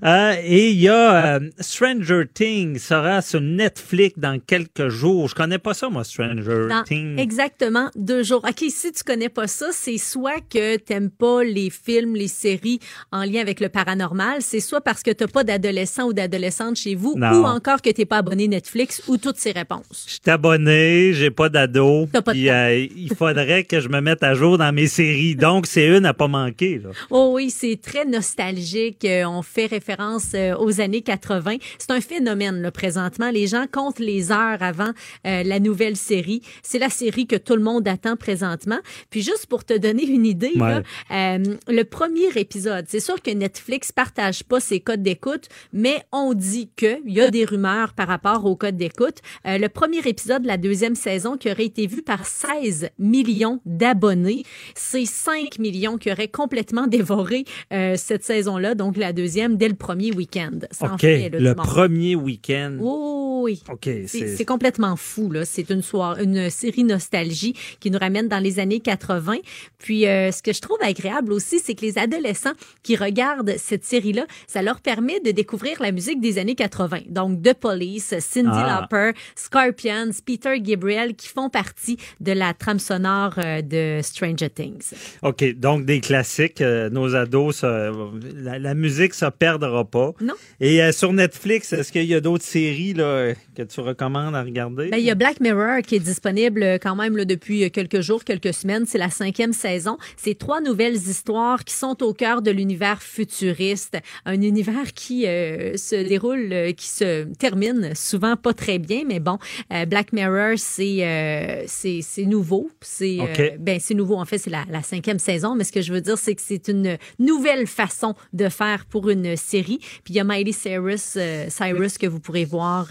[0.05, 5.29] euh, et il y a euh, Stranger Things sera sur Netflix dans quelques jours.
[5.29, 7.19] Je connais pas ça, moi, Stranger Things.
[7.19, 8.45] exactement deux jours.
[8.49, 12.81] OK, si tu connais pas ça, c'est soit que t'aimes pas les films, les séries
[13.13, 16.95] en lien avec le paranormal, c'est soit parce que t'as pas d'adolescent ou d'adolescente chez
[16.95, 17.41] vous, Non.
[17.43, 20.07] ou encore que t'es pas abonné Netflix, ou toutes ces réponses.
[20.07, 22.09] Je suis abonné, j'ai pas d'ado.
[22.15, 25.35] Euh, il faudrait que je me mette à jour dans mes séries.
[25.35, 26.79] Donc, c'est une à pas manquer.
[26.79, 26.91] Là.
[27.11, 29.05] Oh oui, c'est très nostalgique.
[29.05, 31.57] Euh, on fait référence euh, aux années 80.
[31.79, 33.31] C'est un phénomène là, présentement.
[33.31, 34.93] Les gens comptent les heures avant
[35.27, 36.43] euh, la nouvelle série.
[36.63, 38.79] C'est la série que tout le monde attend présentement.
[39.11, 43.31] Puis juste pour te donner une idée, là, euh, le premier épisode, c'est sûr que
[43.31, 47.93] Netflix partage pas ses codes d'écoute, mais on dit que il y a des rumeurs
[47.95, 49.19] par rapport aux codes d'écoute.
[49.47, 53.61] Euh, le premier épisode de la deuxième saison qui aurait été vu par 16 millions
[53.65, 54.45] d'abonnés,
[54.75, 59.75] c'est 5 millions qui auraient complètement dévoré euh, cette saison-là, donc la deuxième dès le
[59.75, 60.59] premier week-end.
[60.71, 62.77] Ça en OK, fait, là, le premier week-end.
[62.81, 63.63] Oh, oui.
[63.71, 65.45] OK, C'est complètement fou, là.
[65.45, 69.37] C'est une soirée, une série nostalgie qui nous ramène dans les années 80.
[69.79, 72.53] Puis, euh, ce que je trouve agréable aussi, c'est que les adolescents
[72.83, 77.01] qui regardent cette série-là, ça leur permet de découvrir la musique des années 80.
[77.09, 78.81] Donc, The Police, Cindy Ah.
[78.91, 84.93] Lauper, Scorpions, Peter Gabriel, qui font partie de la trame sonore euh, de Stranger Things.
[85.23, 86.61] OK, donc des classiques.
[86.61, 90.13] euh, nos ados, la, la musique, ça perdra pas.
[90.21, 90.35] Non.
[90.61, 94.43] Et euh, sur Netflix, est-ce qu'il y a d'autres séries là, que tu recommandes à
[94.43, 94.89] regarder?
[94.89, 98.25] Ben, il y a Black Mirror qui est disponible quand même là, depuis quelques jours,
[98.25, 98.85] quelques semaines.
[98.87, 99.99] C'est la cinquième saison.
[100.17, 103.99] C'est trois nouvelles histoires qui sont au cœur de l'univers futuriste.
[104.25, 109.39] Un univers qui euh, se déroule, qui se termine souvent pas très bien, mais bon,
[109.73, 112.71] euh, Black Mirror, c'est euh, c'est c'est nouveau.
[112.81, 113.59] C'est euh, OK.
[113.59, 114.17] ben nouveau.
[114.17, 116.43] En fait, c'est la, la cinquième saison, mais ce que je veux dire, c'est que
[116.43, 119.79] c'est une nouvelle façon de faire pour une série.
[120.05, 121.19] Puis il y a Miley Cyrus,
[121.49, 122.89] Cyrus que vous pourrez voir